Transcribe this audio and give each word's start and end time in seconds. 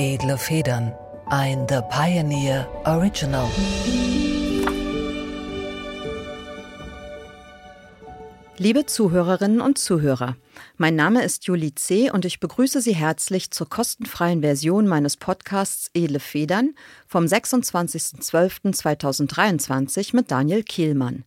Edle 0.00 0.38
Federn. 0.38 0.94
Ein 1.26 1.66
The 1.68 1.80
Pioneer 1.90 2.68
Original. 2.84 3.50
Liebe 8.58 8.86
Zuhörerinnen 8.86 9.60
und 9.60 9.76
Zuhörer, 9.76 10.36
mein 10.76 10.94
Name 10.94 11.24
ist 11.24 11.46
Julie 11.46 11.74
C. 11.74 12.12
und 12.12 12.24
ich 12.24 12.38
begrüße 12.38 12.80
Sie 12.80 12.94
herzlich 12.94 13.50
zur 13.50 13.68
kostenfreien 13.68 14.40
Version 14.40 14.86
meines 14.86 15.16
Podcasts 15.16 15.90
Edle 15.94 16.20
Federn 16.20 16.76
vom 17.08 17.24
26.12.2023 17.24 20.14
mit 20.14 20.30
Daniel 20.30 20.62
Kielmann. 20.62 21.24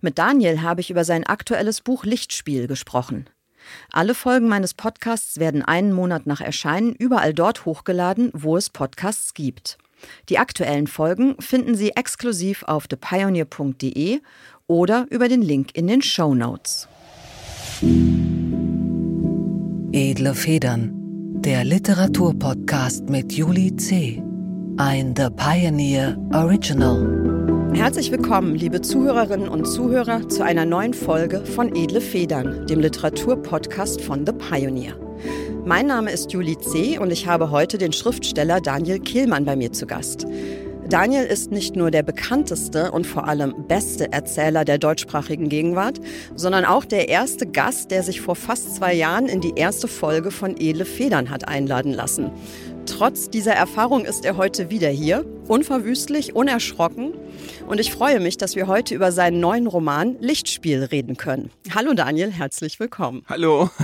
Mit 0.00 0.18
Daniel 0.18 0.62
habe 0.62 0.80
ich 0.80 0.90
über 0.90 1.02
sein 1.02 1.24
aktuelles 1.24 1.80
Buch 1.80 2.04
Lichtspiel 2.04 2.68
gesprochen. 2.68 3.28
Alle 3.92 4.14
Folgen 4.14 4.48
meines 4.48 4.74
Podcasts 4.74 5.38
werden 5.38 5.62
einen 5.62 5.92
Monat 5.92 6.26
nach 6.26 6.40
Erscheinen 6.40 6.94
überall 6.94 7.34
dort 7.34 7.64
hochgeladen, 7.64 8.30
wo 8.34 8.56
es 8.56 8.70
Podcasts 8.70 9.34
gibt. 9.34 9.78
Die 10.28 10.38
aktuellen 10.38 10.86
Folgen 10.86 11.36
finden 11.40 11.74
Sie 11.74 11.90
exklusiv 11.90 12.62
auf 12.64 12.86
thepioneer.de 12.86 14.20
oder 14.66 15.06
über 15.10 15.28
den 15.28 15.42
Link 15.42 15.70
in 15.74 15.86
den 15.86 16.02
Show 16.02 16.34
Notes. 16.34 16.88
Edle 19.92 20.34
Federn, 20.34 20.90
der 21.40 21.64
Literaturpodcast 21.64 23.08
mit 23.08 23.32
Julie 23.32 23.76
C. 23.76 24.22
Ein 24.76 25.14
The 25.16 25.28
Pioneer 25.34 26.18
Original. 26.32 27.25
Herzlich 27.76 28.10
willkommen, 28.10 28.54
liebe 28.54 28.80
Zuhörerinnen 28.80 29.50
und 29.50 29.66
Zuhörer, 29.66 30.30
zu 30.30 30.42
einer 30.42 30.64
neuen 30.64 30.94
Folge 30.94 31.44
von 31.44 31.76
Edle 31.76 32.00
Federn, 32.00 32.66
dem 32.66 32.80
Literaturpodcast 32.80 34.00
von 34.00 34.24
The 34.24 34.32
Pioneer. 34.32 34.94
Mein 35.66 35.86
Name 35.86 36.10
ist 36.10 36.32
Julie 36.32 36.58
C. 36.58 36.98
und 36.98 37.10
ich 37.10 37.26
habe 37.26 37.50
heute 37.50 37.76
den 37.76 37.92
Schriftsteller 37.92 38.62
Daniel 38.62 38.98
Kehlmann 38.98 39.44
bei 39.44 39.56
mir 39.56 39.72
zu 39.72 39.86
Gast. 39.86 40.26
Daniel 40.88 41.24
ist 41.24 41.50
nicht 41.50 41.76
nur 41.76 41.90
der 41.90 42.02
bekannteste 42.02 42.92
und 42.92 43.06
vor 43.06 43.28
allem 43.28 43.66
beste 43.68 44.10
Erzähler 44.10 44.64
der 44.64 44.78
deutschsprachigen 44.78 45.50
Gegenwart, 45.50 46.00
sondern 46.34 46.64
auch 46.64 46.86
der 46.86 47.10
erste 47.10 47.46
Gast, 47.46 47.90
der 47.90 48.02
sich 48.02 48.22
vor 48.22 48.36
fast 48.36 48.74
zwei 48.74 48.94
Jahren 48.94 49.26
in 49.26 49.42
die 49.42 49.52
erste 49.54 49.86
Folge 49.86 50.30
von 50.30 50.56
Edle 50.58 50.86
Federn 50.86 51.28
hat 51.28 51.46
einladen 51.46 51.92
lassen. 51.92 52.30
Trotz 52.86 53.28
dieser 53.28 53.52
Erfahrung 53.52 54.04
ist 54.04 54.24
er 54.24 54.36
heute 54.36 54.70
wieder 54.70 54.88
hier, 54.88 55.26
unverwüstlich, 55.48 56.34
unerschrocken. 56.34 57.12
Und 57.66 57.80
ich 57.80 57.90
freue 57.92 58.20
mich, 58.20 58.36
dass 58.36 58.54
wir 58.54 58.68
heute 58.68 58.94
über 58.94 59.10
seinen 59.10 59.40
neuen 59.40 59.66
Roman 59.66 60.16
Lichtspiel 60.20 60.84
reden 60.84 61.16
können. 61.16 61.50
Hallo 61.74 61.94
Daniel, 61.94 62.30
herzlich 62.30 62.80
willkommen. 62.80 63.24
Hallo. 63.28 63.70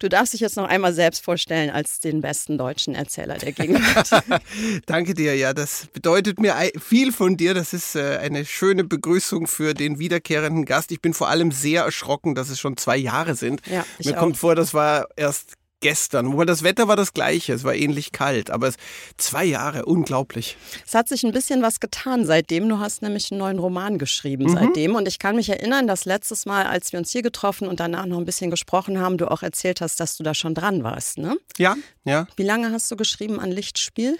Du 0.00 0.10
darfst 0.10 0.34
dich 0.34 0.42
jetzt 0.42 0.58
noch 0.58 0.68
einmal 0.68 0.92
selbst 0.92 1.24
vorstellen 1.24 1.70
als 1.70 1.98
den 1.98 2.20
besten 2.20 2.58
deutschen 2.58 2.94
Erzähler 2.94 3.38
der 3.38 3.52
Gegenwart. 3.52 4.10
Danke 4.86 5.14
dir, 5.14 5.34
ja, 5.34 5.54
das 5.54 5.86
bedeutet 5.94 6.38
mir 6.40 6.54
viel 6.78 7.10
von 7.10 7.38
dir. 7.38 7.54
Das 7.54 7.72
ist 7.72 7.96
äh, 7.96 8.18
eine 8.18 8.44
schöne 8.44 8.84
Begrüßung 8.84 9.46
für 9.46 9.72
den 9.72 9.98
wiederkehrenden 9.98 10.66
Gast. 10.66 10.92
Ich 10.92 11.00
bin 11.00 11.14
vor 11.14 11.28
allem 11.28 11.52
sehr 11.52 11.84
erschrocken, 11.84 12.34
dass 12.34 12.50
es 12.50 12.60
schon 12.60 12.76
zwei 12.76 12.98
Jahre 12.98 13.34
sind. 13.34 13.62
Ja, 13.66 13.86
mir 14.04 14.14
auch. 14.14 14.20
kommt 14.20 14.36
vor, 14.36 14.54
das 14.54 14.74
war 14.74 15.08
erst 15.16 15.54
gestern. 15.82 16.32
Wobei 16.32 16.46
das 16.46 16.62
Wetter 16.62 16.88
war 16.88 16.96
das 16.96 17.12
gleiche, 17.12 17.52
es 17.52 17.64
war 17.64 17.74
ähnlich 17.74 18.12
kalt, 18.12 18.50
aber 18.50 18.68
es, 18.68 18.76
zwei 19.18 19.44
Jahre, 19.44 19.84
unglaublich. 19.84 20.56
Es 20.86 20.94
hat 20.94 21.08
sich 21.08 21.24
ein 21.24 21.32
bisschen 21.32 21.60
was 21.60 21.80
getan 21.80 22.24
seitdem. 22.24 22.68
Du 22.68 22.78
hast 22.78 23.02
nämlich 23.02 23.30
einen 23.30 23.40
neuen 23.40 23.58
Roman 23.58 23.98
geschrieben 23.98 24.44
mhm. 24.44 24.54
seitdem. 24.54 24.94
Und 24.94 25.06
ich 25.06 25.18
kann 25.18 25.36
mich 25.36 25.50
erinnern, 25.50 25.86
dass 25.86 26.06
letztes 26.06 26.46
Mal, 26.46 26.66
als 26.66 26.92
wir 26.92 26.98
uns 26.98 27.10
hier 27.10 27.22
getroffen 27.22 27.68
und 27.68 27.80
danach 27.80 28.06
noch 28.06 28.18
ein 28.18 28.24
bisschen 28.24 28.50
gesprochen 28.50 28.98
haben, 28.98 29.18
du 29.18 29.30
auch 29.30 29.42
erzählt 29.42 29.82
hast, 29.82 30.00
dass 30.00 30.16
du 30.16 30.22
da 30.22 30.32
schon 30.32 30.54
dran 30.54 30.82
warst. 30.82 31.18
Ne? 31.18 31.36
Ja, 31.58 31.76
ja. 32.04 32.26
Wie 32.36 32.44
lange 32.44 32.72
hast 32.72 32.90
du 32.90 32.96
geschrieben 32.96 33.38
an 33.38 33.50
Lichtspiel? 33.50 34.18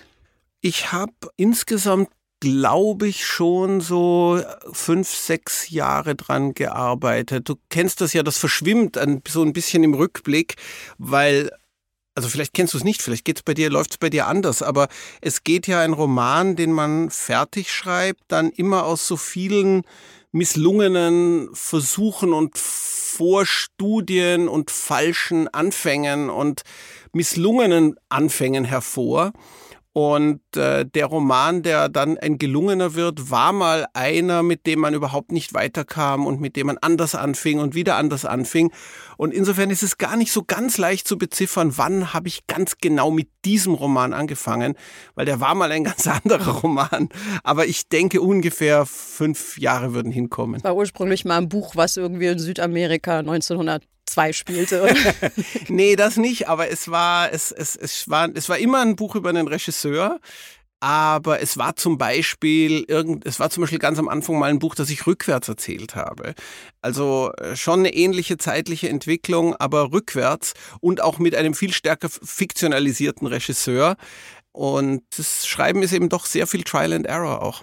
Ich 0.60 0.92
habe 0.92 1.12
insgesamt 1.36 2.08
glaube 2.42 3.06
ich, 3.06 3.24
schon 3.24 3.80
so 3.80 4.42
fünf, 4.72 5.08
sechs 5.08 5.70
Jahre 5.70 6.16
dran 6.16 6.54
gearbeitet. 6.54 7.48
Du 7.48 7.54
kennst 7.70 8.00
das 8.00 8.14
ja, 8.14 8.24
das 8.24 8.36
verschwimmt 8.36 8.98
ein, 8.98 9.22
so 9.28 9.42
ein 9.42 9.52
bisschen 9.52 9.84
im 9.84 9.94
Rückblick, 9.94 10.56
weil 10.98 11.52
also 12.16 12.28
vielleicht 12.28 12.52
kennst 12.52 12.74
du 12.74 12.78
es 12.78 12.84
nicht, 12.84 13.00
vielleicht 13.00 13.24
geht's 13.24 13.44
bei 13.44 13.54
dir, 13.54 13.70
läuft 13.70 13.92
es 13.92 13.98
bei 13.98 14.10
dir 14.10 14.26
anders, 14.26 14.60
aber 14.60 14.88
es 15.20 15.44
geht 15.44 15.68
ja 15.68 15.80
ein 15.82 15.92
Roman, 15.92 16.56
den 16.56 16.72
man 16.72 17.10
fertig 17.10 17.70
schreibt, 17.70 18.24
dann 18.26 18.50
immer 18.50 18.86
aus 18.86 19.06
so 19.06 19.16
vielen 19.16 19.82
misslungenen 20.32 21.48
Versuchen 21.52 22.32
und 22.32 22.58
Vorstudien 22.58 24.48
und 24.48 24.72
falschen 24.72 25.46
Anfängen 25.46 26.28
und 26.28 26.62
misslungenen 27.12 27.94
Anfängen 28.08 28.64
hervor. 28.64 29.32
Und 29.94 30.40
äh, 30.56 30.86
der 30.86 31.06
Roman, 31.06 31.62
der 31.62 31.90
dann 31.90 32.16
ein 32.16 32.38
gelungener 32.38 32.94
wird, 32.94 33.30
war 33.30 33.52
mal 33.52 33.86
einer, 33.92 34.42
mit 34.42 34.66
dem 34.66 34.80
man 34.80 34.94
überhaupt 34.94 35.32
nicht 35.32 35.52
weiterkam 35.52 36.26
und 36.26 36.40
mit 36.40 36.56
dem 36.56 36.68
man 36.68 36.78
anders 36.78 37.14
anfing 37.14 37.58
und 37.58 37.74
wieder 37.74 37.96
anders 37.96 38.24
anfing. 38.24 38.72
Und 39.18 39.34
insofern 39.34 39.68
ist 39.68 39.82
es 39.82 39.98
gar 39.98 40.16
nicht 40.16 40.32
so 40.32 40.44
ganz 40.44 40.78
leicht 40.78 41.06
zu 41.06 41.18
beziffern, 41.18 41.74
wann 41.76 42.14
habe 42.14 42.28
ich 42.28 42.46
ganz 42.46 42.78
genau 42.80 43.10
mit 43.10 43.28
diesem 43.44 43.74
Roman 43.74 44.14
angefangen, 44.14 44.76
weil 45.14 45.26
der 45.26 45.40
war 45.40 45.54
mal 45.54 45.70
ein 45.70 45.84
ganz 45.92 46.06
anderer 46.06 46.60
Roman. 46.60 47.10
Aber 47.44 47.66
ich 47.66 47.88
denke, 47.88 48.22
ungefähr 48.22 48.86
fünf 48.86 49.58
Jahre 49.58 49.92
würden 49.92 50.10
hinkommen. 50.10 50.64
War 50.64 50.74
ursprünglich 50.74 51.26
mal 51.26 51.36
ein 51.36 51.50
Buch, 51.50 51.76
was 51.76 51.98
irgendwie 51.98 52.28
in 52.28 52.38
Südamerika 52.38 53.18
1900 53.18 53.82
2 54.06 54.32
spielte. 54.32 54.94
Nee, 55.68 55.96
das 55.96 56.16
nicht, 56.16 56.48
aber 56.48 56.70
es 56.70 56.90
war, 56.90 57.32
es, 57.32 57.52
es, 57.52 57.76
es, 57.76 58.08
war, 58.08 58.28
es 58.34 58.48
war 58.48 58.58
immer 58.58 58.80
ein 58.82 58.96
Buch 58.96 59.14
über 59.14 59.30
einen 59.30 59.48
Regisseur. 59.48 60.20
Aber 60.80 61.40
es 61.40 61.56
war 61.58 61.76
zum 61.76 61.96
Beispiel 61.96 62.84
irgend, 62.88 63.24
es 63.24 63.38
war 63.38 63.50
zum 63.50 63.60
Beispiel 63.60 63.78
ganz 63.78 64.00
am 64.00 64.08
Anfang 64.08 64.36
mal 64.36 64.50
ein 64.50 64.58
Buch, 64.58 64.74
das 64.74 64.90
ich 64.90 65.06
rückwärts 65.06 65.48
erzählt 65.48 65.94
habe. 65.94 66.34
Also 66.80 67.30
äh, 67.38 67.54
schon 67.54 67.80
eine 67.80 67.94
ähnliche 67.94 68.36
zeitliche 68.36 68.88
Entwicklung, 68.88 69.54
aber 69.54 69.92
rückwärts 69.92 70.54
und 70.80 71.00
auch 71.00 71.20
mit 71.20 71.36
einem 71.36 71.54
viel 71.54 71.72
stärker 71.72 72.08
fiktionalisierten 72.10 73.28
Regisseur. 73.28 73.94
Und 74.50 75.04
das 75.16 75.46
Schreiben 75.46 75.84
ist 75.84 75.92
eben 75.92 76.08
doch 76.08 76.26
sehr 76.26 76.48
viel 76.48 76.64
Trial 76.64 76.92
and 76.94 77.06
Error 77.06 77.42
auch. 77.42 77.62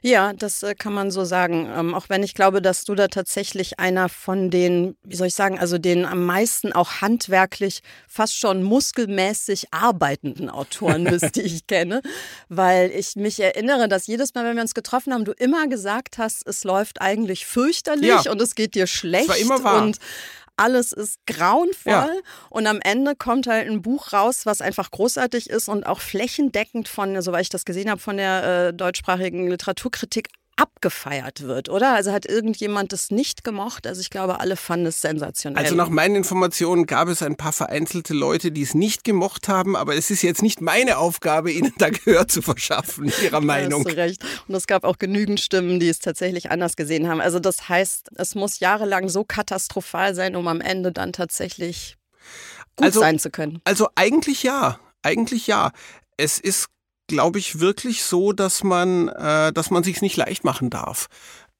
Ja, 0.00 0.32
das 0.32 0.62
äh, 0.62 0.74
kann 0.74 0.92
man 0.92 1.10
so 1.10 1.24
sagen. 1.24 1.70
Ähm, 1.74 1.94
auch 1.94 2.08
wenn 2.08 2.22
ich 2.22 2.34
glaube, 2.34 2.60
dass 2.60 2.84
du 2.84 2.94
da 2.94 3.08
tatsächlich 3.08 3.78
einer 3.78 4.08
von 4.08 4.50
den, 4.50 4.96
wie 5.04 5.16
soll 5.16 5.28
ich 5.28 5.34
sagen, 5.34 5.58
also 5.58 5.78
den 5.78 6.04
am 6.04 6.24
meisten 6.24 6.72
auch 6.72 7.00
handwerklich 7.00 7.82
fast 8.08 8.36
schon 8.36 8.62
muskelmäßig 8.62 9.72
arbeitenden 9.72 10.50
Autoren 10.50 11.04
bist, 11.04 11.36
die 11.36 11.42
ich 11.42 11.66
kenne. 11.66 12.02
Weil 12.48 12.90
ich 12.90 13.16
mich 13.16 13.40
erinnere, 13.40 13.88
dass 13.88 14.06
jedes 14.06 14.34
Mal, 14.34 14.44
wenn 14.44 14.56
wir 14.56 14.62
uns 14.62 14.74
getroffen 14.74 15.12
haben, 15.12 15.24
du 15.24 15.32
immer 15.32 15.68
gesagt 15.68 16.18
hast, 16.18 16.46
es 16.46 16.64
läuft 16.64 17.00
eigentlich 17.00 17.46
fürchterlich 17.46 18.24
ja. 18.24 18.30
und 18.30 18.40
es 18.40 18.54
geht 18.54 18.74
dir 18.74 18.86
schlecht. 18.86 19.28
Das 19.28 19.36
war 19.36 19.38
immer 19.38 19.64
wahr. 19.64 19.82
Und 19.82 19.98
alles 20.56 20.92
ist 20.92 21.18
grauenvoll 21.26 21.92
ja. 21.92 22.08
und 22.50 22.66
am 22.66 22.80
Ende 22.80 23.14
kommt 23.16 23.46
halt 23.46 23.68
ein 23.68 23.82
Buch 23.82 24.12
raus, 24.12 24.46
was 24.46 24.60
einfach 24.60 24.90
großartig 24.90 25.50
ist 25.50 25.68
und 25.68 25.84
auch 25.84 26.00
flächendeckend 26.00 26.88
von, 26.88 27.20
soweit 27.22 27.42
ich 27.42 27.48
das 27.48 27.64
gesehen 27.64 27.90
habe, 27.90 28.00
von 28.00 28.16
der 28.16 28.68
äh, 28.68 28.74
deutschsprachigen 28.74 29.48
Literaturkritik 29.48 30.28
abgefeiert 30.62 31.42
wird, 31.42 31.68
oder? 31.68 31.92
Also 31.94 32.12
hat 32.12 32.24
irgendjemand 32.24 32.92
das 32.92 33.10
nicht 33.10 33.42
gemocht? 33.42 33.86
Also 33.86 34.00
ich 34.00 34.10
glaube, 34.10 34.38
alle 34.38 34.56
fanden 34.56 34.86
es 34.86 35.00
sensationell. 35.00 35.62
Also 35.62 35.74
nach 35.74 35.88
meinen 35.88 36.14
Informationen 36.14 36.86
gab 36.86 37.08
es 37.08 37.20
ein 37.20 37.36
paar 37.36 37.52
vereinzelte 37.52 38.14
Leute, 38.14 38.52
die 38.52 38.62
es 38.62 38.74
nicht 38.74 39.02
gemocht 39.02 39.48
haben, 39.48 39.74
aber 39.74 39.96
es 39.96 40.10
ist 40.10 40.22
jetzt 40.22 40.40
nicht 40.40 40.60
meine 40.60 40.98
Aufgabe, 40.98 41.50
ihnen 41.50 41.72
da 41.78 41.90
Gehör 41.90 42.28
zu 42.28 42.42
verschaffen, 42.42 43.12
ihrer 43.22 43.40
Meinung. 43.42 43.82
Da 43.82 43.90
hast 43.90 43.96
du 43.96 44.00
recht. 44.00 44.24
Und 44.46 44.54
es 44.54 44.68
gab 44.68 44.84
auch 44.84 44.98
genügend 44.98 45.40
Stimmen, 45.40 45.80
die 45.80 45.88
es 45.88 45.98
tatsächlich 45.98 46.52
anders 46.52 46.76
gesehen 46.76 47.08
haben. 47.08 47.20
Also 47.20 47.40
das 47.40 47.68
heißt, 47.68 48.10
es 48.14 48.36
muss 48.36 48.60
jahrelang 48.60 49.08
so 49.08 49.24
katastrophal 49.24 50.14
sein, 50.14 50.36
um 50.36 50.46
am 50.46 50.60
Ende 50.60 50.92
dann 50.92 51.12
tatsächlich 51.12 51.96
gut 52.76 52.86
also, 52.86 53.00
sein 53.00 53.18
zu 53.18 53.30
können. 53.30 53.60
Also 53.64 53.88
eigentlich 53.96 54.44
ja. 54.44 54.78
Eigentlich 55.02 55.48
ja. 55.48 55.72
Es 56.16 56.38
ist 56.38 56.68
glaube 57.12 57.38
ich, 57.38 57.60
wirklich 57.60 58.04
so, 58.04 58.32
dass 58.32 58.64
man, 58.64 59.08
äh, 59.08 59.52
dass 59.52 59.70
man 59.70 59.84
sich 59.84 60.00
nicht 60.00 60.16
leicht 60.16 60.44
machen 60.44 60.70
darf. 60.70 61.08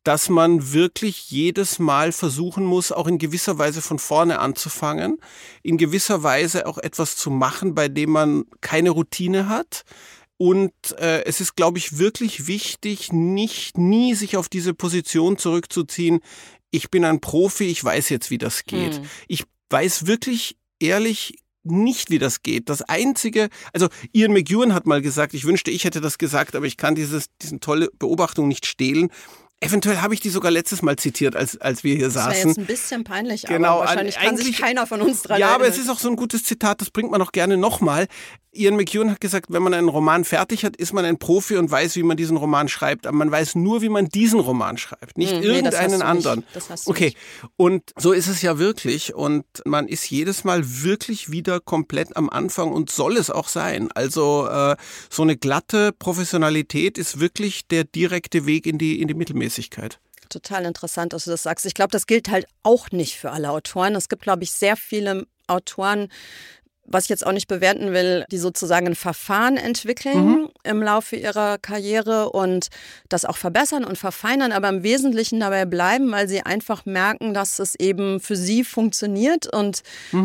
Dass 0.02 0.30
man 0.30 0.72
wirklich 0.72 1.30
jedes 1.30 1.78
Mal 1.78 2.10
versuchen 2.10 2.64
muss, 2.64 2.90
auch 2.90 3.06
in 3.06 3.18
gewisser 3.18 3.58
Weise 3.58 3.82
von 3.82 3.98
vorne 3.98 4.38
anzufangen, 4.38 5.18
in 5.62 5.76
gewisser 5.76 6.22
Weise 6.22 6.66
auch 6.66 6.78
etwas 6.78 7.16
zu 7.16 7.30
machen, 7.30 7.74
bei 7.74 7.88
dem 7.88 8.10
man 8.10 8.44
keine 8.62 8.90
Routine 8.90 9.50
hat. 9.50 9.82
Und 10.38 10.72
äh, 10.96 11.22
es 11.24 11.42
ist, 11.42 11.54
glaube 11.54 11.76
ich, 11.76 11.98
wirklich 11.98 12.46
wichtig, 12.46 13.12
nicht 13.12 13.76
nie 13.76 14.14
sich 14.14 14.38
auf 14.38 14.48
diese 14.48 14.72
Position 14.72 15.36
zurückzuziehen. 15.36 16.20
Ich 16.70 16.90
bin 16.90 17.04
ein 17.04 17.20
Profi, 17.20 17.64
ich 17.64 17.84
weiß 17.84 18.08
jetzt, 18.08 18.30
wie 18.30 18.38
das 18.38 18.64
geht. 18.64 18.94
Hm. 18.94 19.04
Ich 19.28 19.44
weiß 19.68 20.06
wirklich 20.06 20.56
ehrlich 20.80 21.41
nicht, 21.64 22.10
wie 22.10 22.18
das 22.18 22.42
geht. 22.42 22.68
Das 22.68 22.82
einzige, 22.82 23.48
also 23.72 23.88
Ian 24.12 24.32
McEwan 24.32 24.74
hat 24.74 24.86
mal 24.86 25.02
gesagt, 25.02 25.34
ich 25.34 25.44
wünschte, 25.44 25.70
ich 25.70 25.84
hätte 25.84 26.00
das 26.00 26.18
gesagt, 26.18 26.56
aber 26.56 26.66
ich 26.66 26.76
kann 26.76 26.94
dieses, 26.94 27.26
diesen 27.40 27.60
tolle 27.60 27.88
Beobachtung 27.98 28.48
nicht 28.48 28.66
stehlen. 28.66 29.10
Eventuell 29.62 29.98
habe 29.98 30.14
ich 30.14 30.20
die 30.20 30.28
sogar 30.30 30.50
letztes 30.50 30.82
Mal 30.82 30.96
zitiert, 30.96 31.36
als, 31.36 31.60
als 31.60 31.84
wir 31.84 31.94
hier 31.94 32.06
das 32.06 32.14
saßen. 32.14 32.30
Das 32.32 32.44
jetzt 32.44 32.58
ein 32.58 32.66
bisschen 32.66 33.04
peinlich, 33.04 33.42
genau, 33.44 33.78
aber 33.78 33.86
wahrscheinlich 33.86 34.16
kann 34.16 34.36
sich 34.36 34.58
keiner 34.58 34.86
von 34.86 35.00
uns 35.02 35.22
dran 35.22 35.38
Ja, 35.40 35.48
erinnern. 35.48 35.62
aber 35.66 35.70
es 35.70 35.78
ist 35.78 35.88
auch 35.90 35.98
so 35.98 36.08
ein 36.08 36.16
gutes 36.16 36.44
Zitat, 36.44 36.80
das 36.80 36.90
bringt 36.90 37.10
man 37.10 37.22
auch 37.22 37.32
gerne 37.32 37.56
nochmal. 37.56 38.06
Ian 38.54 38.76
McEwan 38.76 39.10
hat 39.10 39.18
gesagt, 39.22 39.46
wenn 39.48 39.62
man 39.62 39.72
einen 39.72 39.88
Roman 39.88 40.26
fertig 40.26 40.66
hat, 40.66 40.76
ist 40.76 40.92
man 40.92 41.06
ein 41.06 41.18
Profi 41.18 41.56
und 41.56 41.70
weiß, 41.70 41.96
wie 41.96 42.02
man 42.02 42.18
diesen 42.18 42.36
Roman 42.36 42.68
schreibt. 42.68 43.06
Aber 43.06 43.16
man 43.16 43.30
weiß 43.30 43.54
nur, 43.54 43.80
wie 43.80 43.88
man 43.88 44.10
diesen 44.10 44.40
Roman 44.40 44.76
schreibt, 44.76 45.16
nicht 45.16 45.32
Hm, 45.34 45.42
irgendeinen 45.42 45.98
nee, 46.00 46.04
anderen. 46.04 46.44
Das 46.52 46.68
hast 46.68 46.86
du 46.86 46.90
Okay, 46.90 47.04
nicht. 47.06 47.16
und 47.56 47.82
so 47.98 48.12
ist 48.12 48.28
es 48.28 48.42
ja 48.42 48.58
wirklich. 48.58 49.14
Und 49.14 49.46
man 49.64 49.88
ist 49.88 50.10
jedes 50.10 50.44
Mal 50.44 50.60
wirklich 50.82 51.30
wieder 51.32 51.60
komplett 51.60 52.14
am 52.14 52.28
Anfang 52.28 52.72
und 52.72 52.90
soll 52.90 53.16
es 53.16 53.30
auch 53.30 53.48
sein. 53.48 53.88
Also 53.94 54.46
äh, 54.46 54.76
so 55.08 55.22
eine 55.22 55.38
glatte 55.38 55.92
Professionalität 55.98 56.98
ist 56.98 57.20
wirklich 57.20 57.66
der 57.68 57.84
direkte 57.84 58.44
Weg 58.44 58.66
in 58.66 58.76
die, 58.76 59.00
in 59.00 59.08
die 59.08 59.14
Mittelmäßigkeit. 59.14 59.51
Total 60.28 60.64
interessant, 60.64 61.12
dass 61.12 61.24
du 61.24 61.30
das 61.30 61.42
sagst. 61.42 61.66
Ich 61.66 61.74
glaube, 61.74 61.90
das 61.90 62.06
gilt 62.06 62.30
halt 62.30 62.46
auch 62.62 62.90
nicht 62.90 63.16
für 63.18 63.30
alle 63.32 63.50
Autoren. 63.50 63.94
Es 63.94 64.08
gibt, 64.08 64.22
glaube 64.22 64.44
ich, 64.44 64.52
sehr 64.52 64.76
viele 64.76 65.26
Autoren, 65.46 66.08
was 66.84 67.04
ich 67.04 67.10
jetzt 67.10 67.24
auch 67.24 67.32
nicht 67.32 67.48
bewerten 67.48 67.92
will, 67.92 68.24
die 68.30 68.38
sozusagen 68.38 68.88
ein 68.88 68.94
Verfahren 68.94 69.56
entwickeln 69.56 70.48
im 70.64 70.82
Laufe 70.82 71.16
ihrer 71.16 71.58
Karriere 71.58 72.30
und 72.30 72.68
das 73.08 73.24
auch 73.24 73.36
verbessern 73.36 73.84
und 73.84 73.98
verfeinern, 73.98 74.52
aber 74.52 74.68
im 74.68 74.82
Wesentlichen 74.82 75.38
dabei 75.38 75.64
bleiben, 75.64 76.10
weil 76.10 76.28
sie 76.28 76.42
einfach 76.42 76.84
merken, 76.84 77.34
dass 77.34 77.60
es 77.60 77.76
eben 77.76 78.20
für 78.20 78.36
sie 78.36 78.64
funktioniert 78.64 79.52
und 79.52 79.82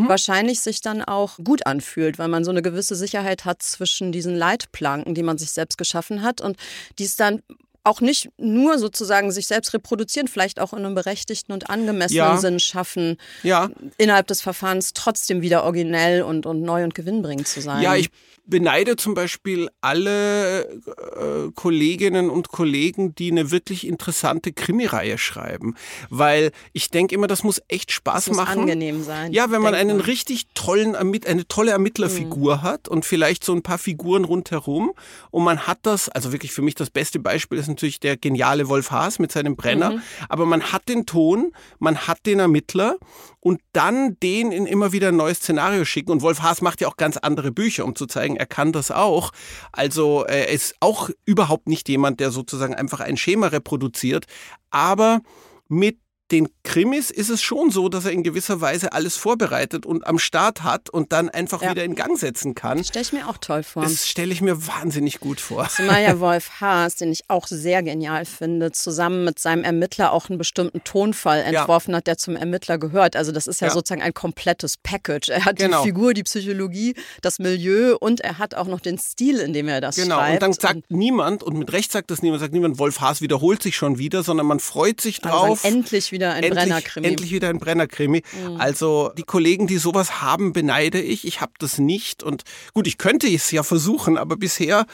wahrscheinlich 0.08 0.62
sich 0.62 0.82
dann 0.82 1.04
auch 1.04 1.38
gut 1.44 1.66
anfühlt, 1.68 2.18
weil 2.18 2.28
man 2.28 2.44
so 2.44 2.52
eine 2.52 2.62
gewisse 2.62 2.96
Sicherheit 2.96 3.46
hat 3.46 3.62
zwischen 3.62 4.12
diesen 4.12 4.36
Leitplanken, 4.36 5.14
die 5.14 5.24
man 5.24 5.38
sich 5.38 5.52
selbst 5.52 5.78
geschaffen 5.78 6.24
hat 6.24 6.42
und 6.42 6.58
die 6.98 7.06
es 7.06 7.16
dann 7.16 7.44
auch 7.88 8.01
nicht 8.01 8.30
nur 8.38 8.78
sozusagen 8.78 9.31
sich 9.31 9.48
selbst 9.48 9.74
reproduzieren, 9.74 10.28
vielleicht 10.28 10.60
auch 10.60 10.74
in 10.74 10.80
einem 10.86 10.95
berechtigten 10.95 11.54
und 11.54 11.69
angemessenen 11.69 12.18
Ja. 12.18 12.38
Sinn 12.38 12.60
schaffen, 12.60 13.18
Ja, 13.44 13.69
innerhalb 13.98 14.28
des 14.28 14.42
Verfahrens 14.42 14.94
trotzdem 14.94 15.42
wieder 15.42 15.63
originell 15.63 16.22
und, 16.22 16.45
und 16.45 16.62
neu 16.62 16.84
und 16.84 16.94
gewinnbringend 16.94 17.48
zu 17.48 17.62
sein. 17.62 17.81
Ja, 17.81 17.95
ich 17.95 18.10
beneide 18.48 18.96
zum 18.96 19.14
Beispiel 19.14 19.70
alle 19.82 20.64
äh, 20.64 21.52
Kolleginnen 21.54 22.30
und 22.30 22.50
Kollegen, 22.50 23.14
die 23.14 23.32
eine 23.32 23.52
wirklich 23.52 23.86
interessante 23.86 24.54
Krimireihe 24.54 25.18
schreiben. 25.18 25.76
Weil 26.10 26.52
ich 26.74 26.90
denke 26.90 27.14
immer, 27.14 27.28
das 27.28 27.44
muss 27.44 27.62
echt 27.68 27.92
Spaß 27.92 28.26
das 28.26 28.28
muss 28.28 28.38
machen. 28.38 28.62
angenehm 28.62 29.04
sein. 29.04 29.34
Ja, 29.34 29.52
wenn 29.52 29.62
man 29.62 29.76
einen 29.76 30.00
richtig 30.00 30.48
tollen, 30.54 30.96
eine 30.96 31.48
tolle 31.48 31.72
Ermittlerfigur 31.72 32.62
hat 32.62 32.88
und 32.88 33.06
vielleicht 33.06 33.44
so 33.44 33.54
ein 33.54 33.62
paar 33.62 33.78
Figuren 33.78 34.24
rundherum 34.24 34.94
und 35.32 35.44
man 35.44 35.68
hat 35.68 35.80
das, 35.84 36.10
also 36.10 36.32
wirklich 36.32 36.52
für 36.52 36.62
mich 36.62 36.76
das 36.76 36.90
beste 36.90 37.20
Beispiel 37.20 37.58
ist 37.58 37.68
natürlich 37.68 38.00
der 38.00 38.18
geniale 38.18 38.70
Wolf 38.70 38.92
Haas 38.92 39.20
mit 39.20 39.32
seinem 39.32 39.56
Brenner, 39.56 40.02
aber 40.30 40.46
man 40.46 40.72
hat 40.72 40.88
den 40.90 41.06
Ton, 41.06 41.52
man 41.80 42.08
hat 42.08 42.26
den 42.26 42.40
Ermittler 42.40 42.98
und 43.40 43.62
dann 43.74 44.18
den 44.22 44.52
in 44.52 44.66
immer 44.66 44.92
wieder 44.92 45.10
ein 45.10 45.16
neues 45.16 45.38
Szenario 45.38 45.86
schicken 45.86 46.12
und 46.12 46.22
Wolf 46.22 46.42
Haas 46.42 46.62
macht 46.62 46.82
ja 46.82 46.88
auch 46.88 46.98
ganz 46.98 47.18
andere 47.18 47.52
Bücher, 47.52 47.86
um 47.86 47.96
zu 47.96 48.06
zeigen, 48.06 48.37
er 48.38 48.45
kann 48.45 48.72
das 48.72 48.92
auch. 48.92 49.31
Also 49.72 50.24
er 50.24 50.50
ist 50.50 50.75
auch 50.80 51.10
überhaupt 51.25 51.68
nicht 51.68 51.89
jemand, 51.89 52.19
der 52.19 52.31
sozusagen 52.31 52.75
einfach 52.75 53.00
ein 53.00 53.18
Schema 53.18 53.48
reproduziert, 53.48 54.25
aber 54.69 55.22
mit 55.68 55.98
den 56.32 56.50
Krimis 56.64 57.10
ist 57.10 57.30
es 57.30 57.42
schon 57.42 57.72
so, 57.72 57.88
dass 57.88 58.04
er 58.06 58.12
in 58.12 58.22
gewisser 58.22 58.60
Weise 58.60 58.92
alles 58.92 59.16
vorbereitet 59.16 59.86
und 59.86 60.06
am 60.06 60.20
Start 60.20 60.64
hat 60.64 60.90
und 60.90 61.14
dann 61.14 61.30
einfach 61.30 61.62
Ja. 61.62 61.72
wieder 61.72 61.86
in 61.86 61.96
Gang 61.96 62.18
setzen 62.20 62.54
kann. 62.54 62.84
Stelle 62.84 63.04
ich 63.04 63.14
mir 63.14 63.30
auch 63.30 63.38
toll 63.38 63.64
vor. 63.64 63.84
Das 63.84 64.06
stelle 64.08 64.34
ich 64.34 64.42
mir 64.42 64.68
wahnsinnig 64.68 65.20
gut 65.22 65.40
vor. 65.40 65.70
Ja 65.80 66.20
Wolf 66.20 66.60
Haas, 66.60 66.96
den 66.96 67.12
ich 67.14 67.22
auch 67.30 67.48
sehr 67.48 67.82
genial 67.82 68.26
finde, 68.26 68.74
zusammen 68.74 69.24
mit 69.24 69.40
seinem 69.40 69.64
Ermittler 69.64 70.12
auch 70.12 70.28
einen 70.30 70.38
bestimmten 70.38 70.84
Tonfall 70.84 71.40
Ja. 71.50 71.60
entworfen 71.62 71.96
hat, 71.96 72.08
der 72.08 72.18
zum 72.18 72.36
Ermittler 72.36 72.78
gehört. 72.78 73.16
Also 73.16 73.32
das 73.32 73.48
ist 73.48 73.62
ja, 73.62 73.68
Ja. 73.68 73.74
sozusagen 73.74 74.02
ein 74.02 74.14
komplettes 74.14 74.76
Package. 74.76 75.30
Er 75.30 75.46
hat 75.46 75.56
Genau. 75.56 75.82
die 75.82 75.88
Figur, 75.90 76.14
die 76.14 76.24
Psychologie, 76.24 76.96
das 77.22 77.40
Milieu 77.40 77.96
und 78.00 78.20
er 78.20 78.38
hat 78.38 78.54
auch 78.54 78.68
noch 78.68 78.82
den 78.82 78.98
Stil, 78.98 79.38
in 79.40 79.54
dem 79.54 79.70
er 79.70 79.80
das 79.80 79.96
Genau, 79.96 80.16
schreibt. 80.18 80.34
und 80.34 80.42
dann 80.42 80.54
sagt 80.54 80.92
niemand, 80.92 81.42
und 81.44 81.58
mit 81.58 81.72
Recht 81.72 81.94
sagt 81.94 82.12
das 82.12 82.22
niemand, 82.22 82.42
sagt 82.42 82.52
niemand, 82.54 82.80
Wolf 82.80 83.00
Haas 83.00 83.22
wiederholt 83.22 83.64
sich 83.64 83.78
schon 83.78 83.98
wieder, 83.98 84.24
sondern 84.24 84.46
man 84.46 84.60
freut 84.60 85.00
sich 85.00 85.24
also 85.24 85.30
drauf. 85.48 85.62
sagen, 85.62 85.76
endlich 85.76 86.12
wieder 86.12 86.17
ein 86.25 86.44
endlich, 86.44 86.54
Brennerkrimi. 86.54 87.08
endlich 87.08 87.31
wieder 87.31 87.50
ein 87.50 87.60
Brennerkrimi. 87.60 88.24
Also 88.58 89.12
die 89.18 89.24
Kollegen, 89.24 89.68
die 89.68 89.78
sowas 89.78 90.22
haben, 90.22 90.54
beneide 90.54 91.02
ich. 91.02 91.25
Ich 91.25 91.42
habe 91.42 91.54
das 91.60 91.78
nicht. 91.78 92.24
Und 92.24 92.44
gut, 92.74 92.88
ich 92.88 92.98
könnte 92.98 93.28
es 93.28 93.52
ja 93.52 93.64
versuchen, 93.64 94.18
aber 94.18 94.38
bisher 94.38 94.86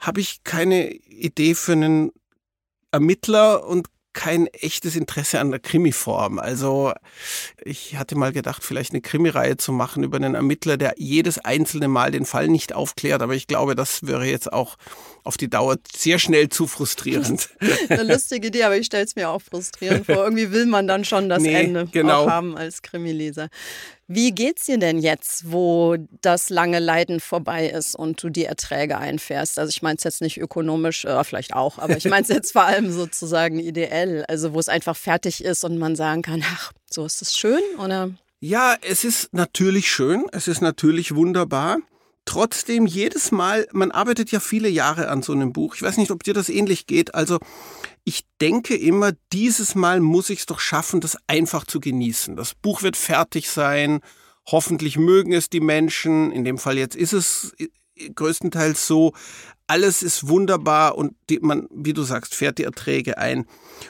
habe 0.00 0.20
ich 0.20 0.44
keine 0.44 0.90
Idee 0.90 1.54
für 1.54 1.72
einen 1.72 2.12
Ermittler 2.90 3.66
und 3.66 3.88
kein 4.18 4.48
echtes 4.48 4.96
Interesse 4.96 5.38
an 5.38 5.52
der 5.52 5.60
Krimiform. 5.60 6.40
Also 6.40 6.92
ich 7.64 7.94
hatte 7.96 8.16
mal 8.16 8.32
gedacht, 8.32 8.64
vielleicht 8.64 8.90
eine 8.90 9.00
Krimireihe 9.00 9.58
zu 9.58 9.70
machen 9.70 10.02
über 10.02 10.16
einen 10.16 10.34
Ermittler, 10.34 10.76
der 10.76 10.94
jedes 10.96 11.38
einzelne 11.38 11.86
Mal 11.86 12.10
den 12.10 12.24
Fall 12.24 12.48
nicht 12.48 12.72
aufklärt. 12.74 13.22
Aber 13.22 13.36
ich 13.36 13.46
glaube, 13.46 13.76
das 13.76 14.08
wäre 14.08 14.26
jetzt 14.26 14.52
auch 14.52 14.76
auf 15.22 15.36
die 15.36 15.48
Dauer 15.48 15.76
sehr 15.94 16.18
schnell 16.18 16.48
zu 16.48 16.66
frustrierend. 16.66 17.48
Eine 17.88 18.12
lustige 18.12 18.48
Idee, 18.48 18.64
aber 18.64 18.76
ich 18.76 18.86
stelle 18.86 19.04
es 19.04 19.14
mir 19.14 19.28
auch 19.28 19.40
frustrierend 19.40 20.06
vor. 20.06 20.16
Irgendwie 20.16 20.50
will 20.50 20.66
man 20.66 20.88
dann 20.88 21.04
schon 21.04 21.28
das 21.28 21.40
Nee, 21.40 21.54
Ende 21.54 21.86
genau. 21.86 22.24
auch 22.24 22.30
haben 22.30 22.56
als 22.56 22.82
Krimileser. 22.82 23.50
Wie 24.10 24.32
geht's 24.32 24.64
dir 24.64 24.78
denn 24.78 25.00
jetzt, 25.00 25.52
wo 25.52 25.96
das 26.22 26.48
lange 26.48 26.78
Leiden 26.78 27.20
vorbei 27.20 27.68
ist 27.68 27.94
und 27.94 28.22
du 28.22 28.30
die 28.30 28.46
Erträge 28.46 28.96
einfährst? 28.96 29.58
Also 29.58 29.68
ich 29.68 29.82
meine 29.82 29.98
es 29.98 30.04
jetzt 30.04 30.22
nicht 30.22 30.38
ökonomisch, 30.38 31.04
äh, 31.04 31.22
vielleicht 31.24 31.52
auch, 31.52 31.78
aber 31.78 31.94
ich 31.94 32.06
meine 32.06 32.22
es 32.22 32.28
jetzt 32.28 32.52
vor 32.52 32.64
allem 32.64 32.90
sozusagen 32.90 33.60
ideell, 33.60 34.24
also 34.26 34.54
wo 34.54 34.60
es 34.60 34.70
einfach 34.70 34.96
fertig 34.96 35.44
ist 35.44 35.62
und 35.62 35.76
man 35.76 35.94
sagen 35.94 36.22
kann, 36.22 36.42
ach, 36.42 36.72
so 36.90 37.04
ist 37.04 37.20
es 37.20 37.36
schön 37.36 37.60
oder? 37.78 38.10
Ja, 38.40 38.76
es 38.80 39.04
ist 39.04 39.34
natürlich 39.34 39.92
schön, 39.92 40.24
es 40.32 40.48
ist 40.48 40.62
natürlich 40.62 41.14
wunderbar. 41.14 41.76
Trotzdem 42.28 42.84
jedes 42.84 43.32
Mal, 43.32 43.66
man 43.72 43.90
arbeitet 43.90 44.30
ja 44.30 44.38
viele 44.38 44.68
Jahre 44.68 45.08
an 45.08 45.22
so 45.22 45.32
einem 45.32 45.54
Buch. 45.54 45.74
Ich 45.74 45.80
weiß 45.80 45.96
nicht, 45.96 46.10
ob 46.10 46.24
dir 46.24 46.34
das 46.34 46.50
ähnlich 46.50 46.86
geht. 46.86 47.14
Also 47.14 47.38
ich 48.04 48.26
denke 48.38 48.76
immer, 48.76 49.12
dieses 49.32 49.74
Mal 49.74 50.00
muss 50.00 50.28
ich 50.28 50.40
es 50.40 50.44
doch 50.44 50.60
schaffen, 50.60 51.00
das 51.00 51.16
einfach 51.26 51.64
zu 51.64 51.80
genießen. 51.80 52.36
Das 52.36 52.54
Buch 52.54 52.82
wird 52.82 52.98
fertig 52.98 53.48
sein. 53.48 54.00
Hoffentlich 54.46 54.98
mögen 54.98 55.32
es 55.32 55.48
die 55.48 55.60
Menschen. 55.60 56.30
In 56.30 56.44
dem 56.44 56.58
Fall 56.58 56.76
jetzt 56.76 56.96
ist 56.96 57.14
es 57.14 57.54
äh, 57.56 58.10
größtenteils 58.10 58.86
so. 58.86 59.14
Alles 59.70 60.02
ist 60.02 60.26
wunderbar 60.28 60.96
und 60.96 61.14
die, 61.28 61.40
man, 61.40 61.68
wie 61.70 61.92
du 61.92 62.02
sagst, 62.02 62.34
fährt 62.34 62.56
die 62.56 62.64
Erträge 62.64 63.18
ein. 63.18 63.44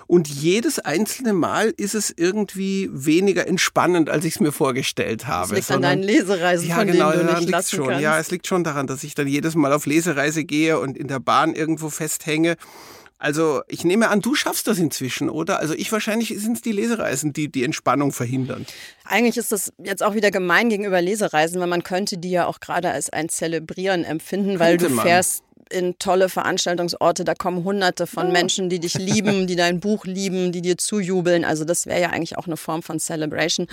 Und 0.08 0.26
jedes 0.28 0.80
einzelne 0.80 1.32
Mal 1.32 1.72
ist 1.76 1.94
es 1.94 2.12
irgendwie 2.14 2.90
weniger 2.92 3.46
entspannend, 3.46 4.10
als 4.10 4.24
ich 4.24 4.34
es 4.34 4.40
mir 4.40 4.50
vorgestellt 4.52 5.28
habe. 5.28 5.48
Das 5.50 5.56
liegt 5.56 5.70
an 5.70 5.74
sondern- 5.76 5.90
deinen 5.92 6.02
Lesereisen, 6.02 6.68
ja, 6.68 6.74
von 6.76 6.86
genau, 6.88 7.12
denen 7.12 7.28
du 7.28 7.34
nicht 7.36 7.48
lassen 7.50 7.76
schon. 7.76 7.86
kannst. 7.86 8.02
Ja, 8.02 8.18
es 8.18 8.30
liegt 8.32 8.48
schon 8.48 8.64
daran, 8.64 8.88
dass 8.88 9.04
ich 9.04 9.14
dann 9.14 9.28
jedes 9.28 9.54
Mal 9.54 9.72
auf 9.72 9.86
Lesereise 9.86 10.44
gehe 10.44 10.80
und 10.80 10.98
in 10.98 11.06
der 11.06 11.20
Bahn 11.20 11.54
irgendwo 11.54 11.90
festhänge. 11.90 12.56
Also 13.20 13.62
ich 13.66 13.84
nehme 13.84 14.10
an, 14.10 14.20
du 14.20 14.34
schaffst 14.36 14.68
das 14.68 14.78
inzwischen, 14.78 15.28
oder? 15.28 15.58
Also 15.58 15.74
ich 15.74 15.90
wahrscheinlich 15.90 16.28
sind 16.38 16.56
es 16.56 16.62
die 16.62 16.70
Lesereisen, 16.72 17.32
die 17.32 17.50
die 17.50 17.64
Entspannung 17.64 18.12
verhindern. 18.12 18.64
Eigentlich 19.04 19.36
ist 19.36 19.50
das 19.50 19.72
jetzt 19.82 20.04
auch 20.04 20.14
wieder 20.14 20.30
gemein 20.30 20.68
gegenüber 20.68 21.02
Lesereisen, 21.02 21.60
weil 21.60 21.66
man 21.66 21.82
könnte 21.82 22.18
die 22.18 22.30
ja 22.30 22.46
auch 22.46 22.60
gerade 22.60 22.90
als 22.92 23.10
ein 23.10 23.28
Zelebrieren 23.28 24.04
empfinden, 24.04 24.58
weil 24.60 24.76
Könnte 24.76 24.88
du 24.90 24.94
man. 24.94 25.04
fährst 25.06 25.42
in 25.70 25.98
tolle 25.98 26.28
Veranstaltungsorte, 26.28 27.24
da 27.24 27.34
kommen 27.34 27.64
hunderte 27.64 28.06
von 28.06 28.32
Menschen, 28.32 28.68
die 28.68 28.80
dich 28.80 28.94
lieben, 28.94 29.46
die 29.46 29.56
dein 29.56 29.80
Buch 29.80 30.04
lieben, 30.04 30.52
die 30.52 30.62
dir 30.62 30.78
zujubeln. 30.78 31.44
Also 31.44 31.64
das 31.64 31.86
wäre 31.86 32.00
ja 32.00 32.10
eigentlich 32.10 32.36
auch 32.38 32.46
eine 32.46 32.56
Form 32.56 32.82
von 32.82 32.98
Celebration. 32.98 33.66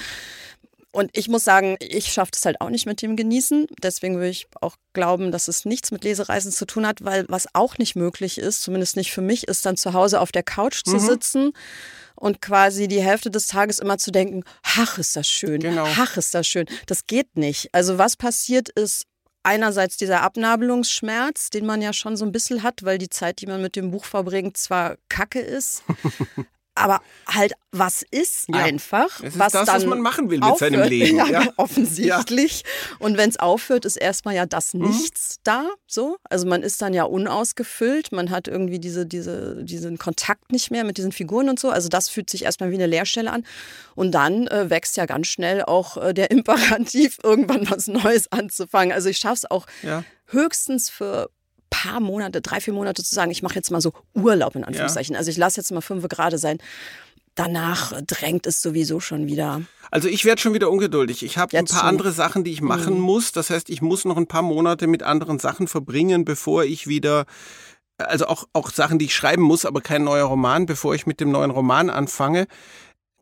Und 0.91 1.09
ich 1.17 1.27
muss 1.27 1.43
sagen, 1.43 1.75
ich 1.81 2.13
schaffe 2.13 2.31
das 2.31 2.45
halt 2.45 2.61
auch 2.61 2.69
nicht 2.69 2.85
mit 2.85 3.01
dem 3.01 3.17
Genießen. 3.17 3.67
Deswegen 3.83 4.15
würde 4.15 4.29
ich 4.29 4.47
auch 4.61 4.77
glauben, 4.93 5.29
dass 5.31 5.49
es 5.49 5.65
nichts 5.65 5.91
mit 5.91 6.05
Lesereisen 6.05 6.53
zu 6.53 6.65
tun 6.65 6.87
hat, 6.87 7.03
weil 7.03 7.25
was 7.27 7.47
auch 7.53 7.77
nicht 7.77 7.97
möglich 7.97 8.37
ist, 8.37 8.61
zumindest 8.61 8.95
nicht 8.95 9.11
für 9.11 9.21
mich, 9.21 9.45
ist 9.49 9.65
dann 9.65 9.75
zu 9.75 9.91
Hause 9.91 10.21
auf 10.21 10.31
der 10.31 10.43
Couch 10.43 10.83
zu 10.85 10.97
sitzen 10.99 11.51
und 12.15 12.41
quasi 12.41 12.87
die 12.87 13.01
Hälfte 13.01 13.29
des 13.29 13.47
Tages 13.47 13.79
immer 13.79 13.97
zu 13.97 14.09
denken, 14.11 14.43
ach, 14.63 14.97
ist 14.97 15.17
das 15.17 15.27
schön, 15.27 15.59
Genau. 15.59 15.85
ach, 15.85 16.15
ist 16.15 16.33
das 16.33 16.47
schön. 16.47 16.65
Das 16.85 17.07
geht 17.07 17.35
nicht. 17.35 17.67
Also 17.73 17.97
was 17.97 18.15
passiert 18.15 18.69
ist, 18.69 19.03
einerseits 19.45 19.97
dieser 19.97 20.21
Abnabelungsschmerz, 20.21 21.49
den 21.49 21.65
man 21.65 21.81
ja 21.81 21.93
schon 21.93 22.17
so 22.17 22.25
ein 22.25 22.31
bisschen 22.31 22.63
hat, 22.63 22.83
weil 22.83 22.97
die 22.97 23.09
Zeit, 23.09 23.41
die 23.41 23.47
man 23.47 23.61
mit 23.61 23.75
dem 23.75 23.91
Buch 23.91 24.05
verbringt, 24.05 24.57
zwar 24.57 24.97
kacke 25.07 25.39
ist, 25.39 25.83
aber 26.75 27.01
halt 27.27 27.53
was 27.71 28.03
ist 28.11 28.47
Ja, 28.49 28.55
einfach, 28.63 29.19
es 29.21 29.33
ist 29.33 29.39
was 29.39 29.51
das, 29.53 29.65
dann 29.65 29.75
was 29.77 29.85
man 29.85 29.99
machen 30.01 30.29
will 30.29 30.39
mit 30.39 30.43
aufhört. 30.49 30.71
seinem 30.73 30.87
Leben, 30.87 31.17
Ja, 31.17 31.25
ja. 31.27 31.47
offensichtlich. 31.57 32.63
Und 32.99 33.17
wenn 33.17 33.29
es 33.29 33.37
aufhört, 33.37 33.85
ist 33.85 33.95
erstmal 33.97 34.35
ja 34.35 34.45
das 34.45 34.73
Mhm. 34.73 34.81
Nichts 34.81 35.39
da. 35.43 35.65
So, 35.87 36.17
also 36.29 36.45
man 36.47 36.63
ist 36.63 36.81
dann 36.81 36.93
ja 36.93 37.03
unausgefüllt, 37.03 38.11
man 38.11 38.29
hat 38.29 38.47
irgendwie 38.47 38.79
diese, 38.79 39.05
diese, 39.05 39.63
diesen 39.63 39.97
Kontakt 39.97 40.51
nicht 40.51 40.69
mehr 40.71 40.83
mit 40.83 40.97
diesen 40.97 41.11
Figuren 41.11 41.49
und 41.49 41.59
so. 41.59 41.69
Also 41.69 41.89
das 41.89 42.09
fühlt 42.09 42.29
sich 42.29 42.43
erstmal 42.43 42.71
wie 42.71 42.75
eine 42.75 42.87
Leerstelle 42.87 43.31
an. 43.31 43.45
Und 43.95 44.11
dann 44.11 44.47
äh, 44.47 44.69
wächst 44.69 44.97
ja 44.97 45.05
ganz 45.05 45.27
schnell 45.27 45.63
auch 45.63 45.97
äh, 45.97 46.13
der 46.13 46.31
Imperativ, 46.31 47.17
irgendwann 47.23 47.69
was 47.69 47.87
Neues 47.87 48.31
anzufangen. 48.31 48.91
Also 48.93 49.09
ich 49.09 49.17
schaffe 49.17 49.35
es 49.43 49.51
auch 49.51 49.65
Ja. 49.83 50.03
höchstens 50.27 50.89
für 50.89 51.29
paar 51.69 51.99
Monate, 51.99 52.41
drei, 52.41 52.59
vier 52.59 52.73
Monate 52.73 53.03
zu 53.03 53.13
sagen, 53.13 53.31
ich 53.31 53.43
mache 53.43 53.55
jetzt 53.55 53.71
mal 53.71 53.81
so 53.81 53.93
Urlaub 54.13 54.55
in 54.55 54.63
Anführungszeichen. 54.63 55.15
Also 55.15 55.31
ich 55.31 55.37
lasse 55.37 55.59
jetzt 55.59 55.71
mal 55.71 55.81
fünf 55.81 56.07
gerade 56.07 56.37
sein. 56.37 56.57
danach 57.35 57.93
drängt 58.07 58.47
es 58.47 58.61
sowieso 58.61 59.01
schon 59.01 59.27
wieder. 59.27 59.61
Also 59.91 60.07
ich 60.07 60.23
werde 60.23 60.41
schon 60.41 60.53
wieder 60.53 60.71
ungeduldig. 60.71 61.21
Ich 61.23 61.37
habe 61.37 61.57
ein 61.57 61.65
paar 61.65 61.81
schon. 61.81 61.89
andere 61.89 62.11
Sachen, 62.13 62.45
die 62.45 62.51
ich 62.51 62.61
machen 62.61 62.95
mhm. 62.95 63.01
muss. 63.01 63.33
Das 63.33 63.49
heißt, 63.49 63.69
ich 63.69 63.81
muss 63.81 64.05
noch 64.05 64.15
ein 64.15 64.27
paar 64.27 64.41
Monate 64.41 64.87
mit 64.87 65.03
anderen 65.03 65.39
Sachen 65.39 65.67
verbringen, 65.67 66.23
bevor 66.23 66.63
ich 66.63 66.87
wieder 66.87 67.25
also 67.97 68.27
auch, 68.27 68.45
auch 68.53 68.71
Sachen, 68.71 68.99
die 68.99 69.05
ich 69.05 69.15
schreiben 69.15 69.41
muss, 69.41 69.65
aber 69.65 69.81
kein 69.81 70.03
neuer 70.03 70.25
Roman, 70.25 70.65
bevor 70.65 70.95
ich 70.95 71.05
mit 71.05 71.19
dem 71.19 71.31
neuen 71.31 71.51
Roman 71.51 71.89
anfange. 71.89 72.47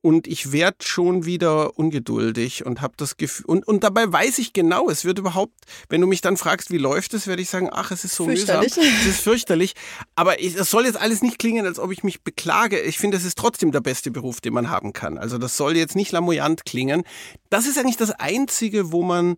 Und 0.05 0.27
ich 0.27 0.51
werde 0.51 0.79
schon 0.81 1.23
wieder 1.23 1.79
ungeduldig 1.79 2.65
und 2.65 2.81
habe 2.81 2.93
das 2.97 3.15
Gefühl, 3.15 3.45
und, 3.45 3.65
und 3.65 3.85
dabei 3.85 4.11
weiß 4.11 4.37
ich 4.39 4.51
genau, 4.51 4.89
es 4.89 5.05
wird 5.05 5.17
überhaupt, 5.17 5.53
wenn 5.87 6.01
du 6.01 6.07
mich 6.07 6.19
dann 6.19 6.35
fragst, 6.35 6.71
wie 6.71 6.77
läuft 6.77 7.13
es, 7.13 7.25
werde 7.25 7.41
ich 7.41 7.49
sagen, 7.49 7.69
ach, 7.71 7.89
es 7.89 8.03
ist 8.03 8.15
so 8.15 8.25
mühsam, 8.25 8.65
es 8.65 8.75
ist 8.75 9.21
fürchterlich. 9.21 9.75
Aber 10.15 10.43
es 10.43 10.69
soll 10.69 10.87
jetzt 10.87 10.99
alles 10.99 11.21
nicht 11.21 11.39
klingen, 11.39 11.65
als 11.65 11.79
ob 11.79 11.89
ich 11.93 12.03
mich 12.03 12.21
beklage. 12.21 12.81
Ich 12.81 12.97
finde, 12.97 13.15
es 13.15 13.23
ist 13.23 13.37
trotzdem 13.37 13.71
der 13.71 13.79
beste 13.79 14.11
Beruf, 14.11 14.41
den 14.41 14.53
man 14.53 14.69
haben 14.69 14.91
kann. 14.91 15.17
Also 15.17 15.37
das 15.37 15.55
soll 15.55 15.77
jetzt 15.77 15.95
nicht 15.95 16.11
lamoyant 16.11 16.65
klingen. 16.65 17.03
Das 17.49 17.65
ist 17.65 17.77
eigentlich 17.77 17.95
das 17.95 18.11
Einzige, 18.11 18.91
wo 18.91 19.03
man, 19.03 19.37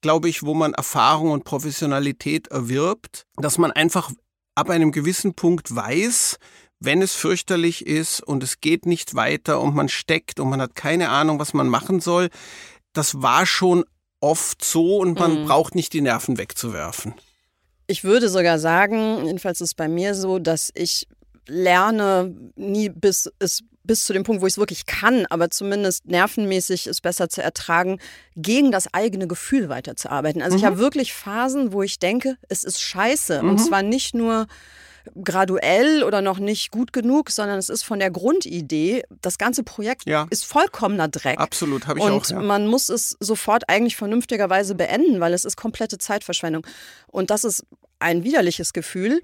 glaube 0.00 0.30
ich, 0.30 0.42
wo 0.42 0.54
man 0.54 0.72
Erfahrung 0.72 1.32
und 1.32 1.44
Professionalität 1.44 2.46
erwirbt, 2.48 3.26
dass 3.36 3.58
man 3.58 3.70
einfach 3.70 4.10
ab 4.54 4.70
einem 4.70 4.92
gewissen 4.92 5.34
Punkt 5.34 5.76
weiß, 5.76 6.38
wenn 6.80 7.02
es 7.02 7.14
fürchterlich 7.14 7.86
ist 7.86 8.20
und 8.20 8.42
es 8.42 8.60
geht 8.60 8.86
nicht 8.86 9.14
weiter 9.14 9.60
und 9.60 9.74
man 9.74 9.88
steckt 9.88 10.40
und 10.40 10.50
man 10.50 10.60
hat 10.60 10.74
keine 10.74 11.08
Ahnung, 11.08 11.38
was 11.38 11.54
man 11.54 11.68
machen 11.68 12.00
soll, 12.00 12.28
das 12.92 13.22
war 13.22 13.46
schon 13.46 13.84
oft 14.20 14.64
so 14.64 14.98
und 14.98 15.18
man 15.18 15.42
mhm. 15.42 15.46
braucht 15.46 15.74
nicht 15.74 15.92
die 15.92 16.00
Nerven 16.00 16.38
wegzuwerfen. 16.38 17.14
Ich 17.86 18.04
würde 18.04 18.28
sogar 18.28 18.58
sagen, 18.58 19.24
jedenfalls 19.26 19.60
ist 19.60 19.70
es 19.70 19.74
bei 19.74 19.88
mir 19.88 20.14
so, 20.14 20.38
dass 20.38 20.70
ich 20.74 21.06
lerne 21.46 22.34
nie 22.56 22.88
bis 22.88 23.30
es 23.38 23.62
bis 23.84 24.04
zu 24.04 24.12
dem 24.12 24.24
Punkt, 24.24 24.42
wo 24.42 24.46
ich 24.46 24.54
es 24.54 24.58
wirklich 24.58 24.86
kann, 24.86 25.26
aber 25.30 25.48
zumindest 25.48 26.06
nervenmäßig 26.06 26.88
es 26.88 27.00
besser 27.00 27.28
zu 27.28 27.40
ertragen, 27.40 28.00
gegen 28.34 28.72
das 28.72 28.92
eigene 28.92 29.28
Gefühl 29.28 29.68
weiterzuarbeiten. 29.68 30.42
Also 30.42 30.56
mhm. 30.56 30.58
ich 30.58 30.66
habe 30.66 30.78
wirklich 30.78 31.12
Phasen, 31.12 31.72
wo 31.72 31.82
ich 31.82 32.00
denke, 32.00 32.36
es 32.48 32.64
ist 32.64 32.80
scheiße. 32.80 33.42
Mhm. 33.42 33.48
Und 33.48 33.58
zwar 33.58 33.82
nicht 33.82 34.12
nur 34.12 34.48
graduell 35.22 36.02
oder 36.02 36.22
noch 36.22 36.38
nicht 36.38 36.70
gut 36.70 36.92
genug, 36.92 37.30
sondern 37.30 37.58
es 37.58 37.68
ist 37.68 37.82
von 37.82 37.98
der 37.98 38.10
Grundidee, 38.10 39.02
das 39.22 39.38
ganze 39.38 39.62
Projekt 39.62 40.06
ja. 40.06 40.26
ist 40.30 40.44
vollkommener 40.44 41.08
Dreck. 41.08 41.38
Absolut, 41.38 41.86
habe 41.86 41.98
ich 41.98 42.04
und 42.04 42.12
auch. 42.12 42.16
Und 42.16 42.30
ja. 42.30 42.40
man 42.40 42.66
muss 42.66 42.88
es 42.88 43.16
sofort 43.20 43.68
eigentlich 43.68 43.96
vernünftigerweise 43.96 44.74
beenden, 44.74 45.20
weil 45.20 45.32
es 45.32 45.44
ist 45.44 45.56
komplette 45.56 45.98
Zeitverschwendung. 45.98 46.66
Und 47.06 47.30
das 47.30 47.44
ist 47.44 47.64
ein 47.98 48.24
widerliches 48.24 48.72
Gefühl. 48.72 49.22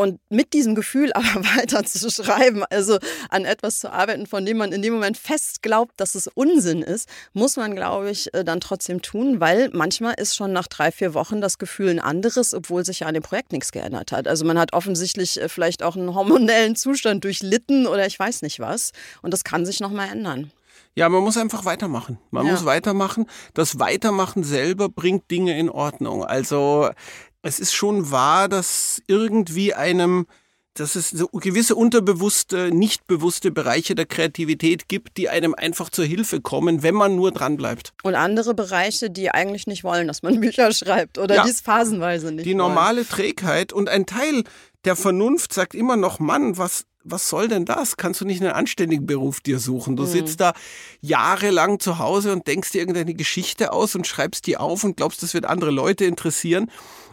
Und 0.00 0.18
mit 0.30 0.54
diesem 0.54 0.74
Gefühl 0.74 1.12
aber 1.14 1.44
weiter 1.44 1.84
zu 1.84 2.10
schreiben, 2.10 2.64
also 2.70 2.98
an 3.28 3.44
etwas 3.44 3.80
zu 3.80 3.92
arbeiten, 3.92 4.26
von 4.26 4.46
dem 4.46 4.56
man 4.56 4.72
in 4.72 4.80
dem 4.80 4.94
Moment 4.94 5.18
fest 5.18 5.60
glaubt, 5.60 5.92
dass 6.00 6.14
es 6.14 6.26
Unsinn 6.26 6.80
ist, 6.80 7.06
muss 7.34 7.58
man, 7.58 7.76
glaube 7.76 8.10
ich, 8.10 8.32
äh, 8.32 8.42
dann 8.42 8.60
trotzdem 8.60 9.02
tun, 9.02 9.40
weil 9.40 9.68
manchmal 9.74 10.14
ist 10.14 10.34
schon 10.34 10.54
nach 10.54 10.68
drei, 10.68 10.90
vier 10.90 11.12
Wochen 11.12 11.42
das 11.42 11.58
Gefühl 11.58 11.90
ein 11.90 12.00
anderes, 12.00 12.54
obwohl 12.54 12.82
sich 12.82 13.00
ja 13.00 13.08
an 13.08 13.14
dem 13.14 13.22
Projekt 13.22 13.52
nichts 13.52 13.72
geändert 13.72 14.10
hat. 14.10 14.26
Also 14.26 14.46
man 14.46 14.58
hat 14.58 14.72
offensichtlich 14.72 15.38
äh, 15.38 15.50
vielleicht 15.50 15.82
auch 15.82 15.96
einen 15.96 16.14
hormonellen 16.14 16.76
Zustand 16.76 17.22
durchlitten 17.24 17.86
oder 17.86 18.06
ich 18.06 18.18
weiß 18.18 18.40
nicht 18.40 18.58
was. 18.58 18.92
Und 19.20 19.34
das 19.34 19.44
kann 19.44 19.66
sich 19.66 19.80
nochmal 19.80 20.08
ändern. 20.08 20.50
Ja, 20.94 21.08
man 21.08 21.22
muss 21.22 21.36
einfach 21.36 21.64
weitermachen. 21.64 22.18
Man 22.30 22.46
ja. 22.46 22.52
muss 22.52 22.64
weitermachen. 22.64 23.26
Das 23.54 23.78
Weitermachen 23.78 24.42
selber 24.42 24.88
bringt 24.88 25.30
Dinge 25.30 25.56
in 25.58 25.70
Ordnung. 25.70 26.24
Also 26.24 26.90
es 27.42 27.60
ist 27.60 27.72
schon 27.72 28.10
wahr, 28.10 28.48
dass 28.48 29.02
irgendwie 29.06 29.74
einem, 29.74 30.26
dass 30.74 30.94
es 30.94 31.10
so 31.10 31.26
gewisse 31.28 31.74
unterbewusste, 31.74 32.70
nicht 32.70 33.06
bewusste 33.06 33.50
Bereiche 33.50 33.94
der 33.94 34.06
Kreativität 34.06 34.88
gibt, 34.88 35.16
die 35.16 35.28
einem 35.28 35.54
einfach 35.54 35.90
zur 35.90 36.04
Hilfe 36.04 36.40
kommen, 36.40 36.82
wenn 36.82 36.94
man 36.94 37.16
nur 37.16 37.32
dranbleibt. 37.32 37.92
Und 38.02 38.14
andere 38.14 38.54
Bereiche, 38.54 39.10
die 39.10 39.30
eigentlich 39.30 39.66
nicht 39.66 39.84
wollen, 39.84 40.06
dass 40.06 40.22
man 40.22 40.40
Bücher 40.40 40.72
schreibt 40.72 41.18
oder 41.18 41.36
ja, 41.36 41.44
die 41.44 41.50
es 41.50 41.60
phasenweise 41.60 42.32
nicht 42.32 42.46
Die 42.46 42.54
normale 42.54 42.98
wollen. 42.98 43.08
Trägheit 43.08 43.72
und 43.72 43.88
ein 43.88 44.06
Teil 44.06 44.44
der 44.84 44.96
Vernunft 44.96 45.52
sagt 45.52 45.74
immer 45.74 45.96
noch, 45.96 46.20
Mann, 46.20 46.56
was, 46.56 46.84
was 47.04 47.28
soll 47.28 47.48
denn 47.48 47.64
das? 47.64 47.96
Kannst 47.96 48.20
du 48.20 48.24
nicht 48.24 48.40
einen 48.40 48.52
anständigen 48.52 49.06
Beruf 49.06 49.40
dir 49.40 49.58
suchen? 49.58 49.96
Du 49.96 50.04
mhm. 50.04 50.08
sitzt 50.08 50.40
da 50.40 50.52
jahrelang 51.00 51.80
zu 51.80 51.98
Hause 51.98 52.32
und 52.32 52.46
denkst 52.46 52.72
dir 52.72 52.78
irgendeine 52.78 53.14
Geschichte 53.14 53.72
aus 53.72 53.94
und 53.94 54.06
schreibst 54.06 54.46
die 54.46 54.56
auf 54.56 54.84
und 54.84 54.96
glaubst, 54.96 55.22
das 55.22 55.34
wird 55.34 55.44
andere 55.44 55.70
Leute 55.70 56.04
interessieren 56.04 56.70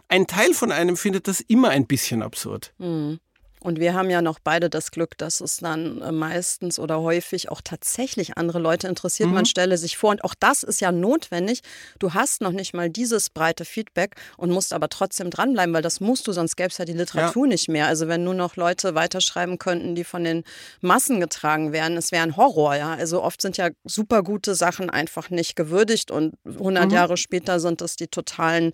ein 0.09 0.27
Teil 0.27 0.53
von 0.53 0.71
einem 0.71 0.97
findet 0.97 1.27
das 1.27 1.41
immer 1.41 1.69
ein 1.69 1.87
bisschen 1.87 2.21
absurd. 2.21 2.73
Mhm. 2.77 3.19
Und 3.59 3.79
wir 3.79 3.95
haben 3.95 4.09
ja 4.11 4.21
noch 4.21 4.37
beide 4.39 4.69
das 4.69 4.91
Glück, 4.91 5.17
dass 5.17 5.41
es 5.41 5.57
dann 5.57 6.01
äh, 6.01 6.11
meistens 6.11 6.77
oder 6.77 7.01
häufig 7.01 7.49
auch 7.49 7.59
tatsächlich 7.61 8.37
andere 8.37 8.59
Leute 8.59 8.87
interessiert. 8.87 9.29
Mhm. 9.29 9.35
Man 9.35 9.45
stelle 9.45 9.77
sich 9.77 9.97
vor, 9.97 10.11
und 10.11 10.23
auch 10.23 10.35
das 10.39 10.61
ist 10.61 10.79
ja 10.79 10.91
notwendig. 10.91 11.61
Du 11.97 12.13
hast 12.13 12.41
noch 12.41 12.51
nicht 12.51 12.75
mal 12.75 12.89
dieses 12.89 13.31
breite 13.31 13.65
Feedback 13.65 14.15
und 14.37 14.51
musst 14.51 14.73
aber 14.73 14.89
trotzdem 14.89 15.31
dranbleiben, 15.31 15.73
weil 15.73 15.81
das 15.81 15.99
musst 15.99 16.27
du, 16.27 16.33
sonst 16.33 16.55
gäbe 16.55 16.69
es 16.69 16.77
ja 16.77 16.85
die 16.85 16.93
Literatur 16.93 17.45
ja. 17.45 17.49
nicht 17.49 17.67
mehr. 17.67 17.87
Also 17.87 18.07
wenn 18.07 18.23
nur 18.23 18.35
noch 18.35 18.57
Leute 18.57 18.93
weiterschreiben 18.93 19.57
könnten, 19.57 19.95
die 19.95 20.03
von 20.03 20.23
den 20.23 20.43
Massen 20.81 21.19
getragen 21.19 21.71
werden, 21.73 21.97
es 21.97 22.11
wäre 22.11 22.23
ein 22.23 22.37
Horror, 22.37 22.75
ja. 22.75 22.93
Also 22.93 23.23
oft 23.23 23.41
sind 23.41 23.57
ja 23.57 23.69
super 23.85 24.21
gute 24.21 24.53
Sachen 24.53 24.91
einfach 24.91 25.31
nicht 25.31 25.55
gewürdigt 25.55 26.11
und 26.11 26.35
100 26.45 26.85
mhm. 26.85 26.91
Jahre 26.91 27.17
später 27.17 27.59
sind 27.59 27.81
das 27.81 27.95
die 27.95 28.07
totalen 28.07 28.71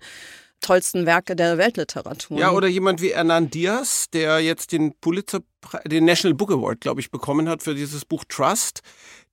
tollsten 0.60 1.06
Werke 1.06 1.36
der 1.36 1.58
Weltliteratur. 1.58 2.38
Ja, 2.38 2.52
oder 2.52 2.68
jemand 2.68 3.00
wie 3.00 3.14
Hernan 3.14 3.50
Diaz, 3.50 4.08
der 4.12 4.40
jetzt 4.40 4.72
den 4.72 4.94
Pulitzer, 5.00 5.40
den 5.84 6.04
National 6.04 6.34
Book 6.34 6.50
Award, 6.50 6.80
glaube 6.80 7.00
ich, 7.00 7.10
bekommen 7.10 7.48
hat 7.48 7.62
für 7.62 7.74
dieses 7.74 8.04
Buch 8.04 8.24
Trust. 8.28 8.80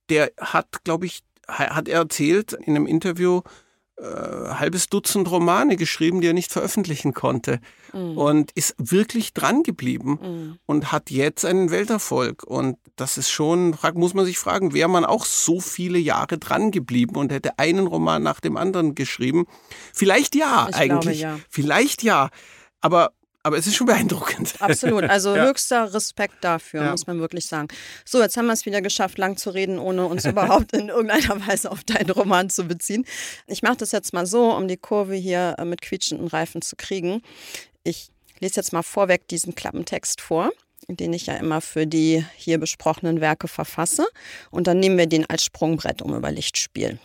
Der 0.08 0.32
hat, 0.38 0.84
glaube 0.84 1.06
ich, 1.06 1.22
hat 1.48 1.88
er 1.88 2.00
erzählt 2.00 2.52
in 2.52 2.76
einem 2.76 2.86
Interview, 2.86 3.40
äh, 4.02 4.54
halbes 4.54 4.88
Dutzend 4.88 5.30
Romane 5.30 5.76
geschrieben, 5.76 6.20
die 6.20 6.26
er 6.26 6.32
nicht 6.32 6.50
veröffentlichen 6.50 7.14
konnte. 7.14 7.60
Mhm. 7.92 8.18
Und 8.18 8.52
ist 8.52 8.74
wirklich 8.78 9.32
dran 9.32 9.62
geblieben 9.62 10.18
mhm. 10.20 10.58
und 10.66 10.90
hat 10.90 11.10
jetzt 11.10 11.44
einen 11.44 11.70
Welterfolg. 11.70 12.42
Und 12.42 12.78
das 12.96 13.16
ist 13.16 13.30
schon, 13.30 13.76
muss 13.94 14.14
man 14.14 14.24
sich 14.24 14.38
fragen, 14.38 14.74
wäre 14.74 14.88
man 14.88 15.04
auch 15.04 15.24
so 15.24 15.60
viele 15.60 15.98
Jahre 15.98 16.38
dran 16.38 16.72
geblieben 16.72 17.16
und 17.16 17.30
hätte 17.30 17.58
einen 17.58 17.86
Roman 17.86 18.22
nach 18.22 18.40
dem 18.40 18.56
anderen 18.56 18.94
geschrieben? 18.96 19.46
Vielleicht 19.94 20.34
ja, 20.34 20.66
ich 20.68 20.76
eigentlich. 20.76 21.20
Glaube, 21.20 21.36
ja. 21.36 21.44
Vielleicht 21.48 22.02
ja. 22.02 22.30
Aber 22.80 23.12
aber 23.42 23.58
es 23.58 23.66
ist 23.66 23.76
schon 23.76 23.86
beeindruckend. 23.86 24.54
Absolut. 24.60 25.04
Also 25.04 25.34
ja. 25.34 25.46
höchster 25.46 25.92
Respekt 25.92 26.36
dafür, 26.42 26.84
ja. 26.84 26.90
muss 26.90 27.06
man 27.06 27.18
wirklich 27.20 27.46
sagen. 27.46 27.68
So, 28.04 28.20
jetzt 28.22 28.36
haben 28.36 28.46
wir 28.46 28.52
es 28.52 28.66
wieder 28.66 28.80
geschafft, 28.80 29.18
lang 29.18 29.36
zu 29.36 29.50
reden, 29.50 29.78
ohne 29.78 30.06
uns 30.06 30.24
überhaupt 30.24 30.72
in 30.72 30.88
irgendeiner 30.88 31.46
Weise 31.46 31.70
auf 31.70 31.84
deinen 31.84 32.10
Roman 32.10 32.50
zu 32.50 32.64
beziehen. 32.64 33.04
Ich 33.46 33.62
mache 33.62 33.76
das 33.76 33.92
jetzt 33.92 34.12
mal 34.12 34.26
so, 34.26 34.54
um 34.54 34.68
die 34.68 34.76
Kurve 34.76 35.14
hier 35.14 35.56
äh, 35.58 35.64
mit 35.64 35.82
quietschenden 35.82 36.28
Reifen 36.28 36.62
zu 36.62 36.76
kriegen. 36.76 37.22
Ich 37.82 38.10
lese 38.40 38.56
jetzt 38.56 38.72
mal 38.72 38.82
vorweg 38.82 39.28
diesen 39.28 39.54
Klappentext 39.54 40.20
vor 40.20 40.50
den 40.88 41.12
ich 41.12 41.26
ja 41.26 41.34
immer 41.34 41.60
für 41.60 41.86
die 41.86 42.24
hier 42.36 42.58
besprochenen 42.58 43.20
Werke 43.20 43.48
verfasse. 43.48 44.04
Und 44.50 44.66
dann 44.66 44.80
nehmen 44.80 44.98
wir 44.98 45.06
den 45.06 45.28
als 45.28 45.44
Sprungbrett, 45.44 46.02
um 46.02 46.14
über 46.14 46.30
Lichtspiel 46.30 46.98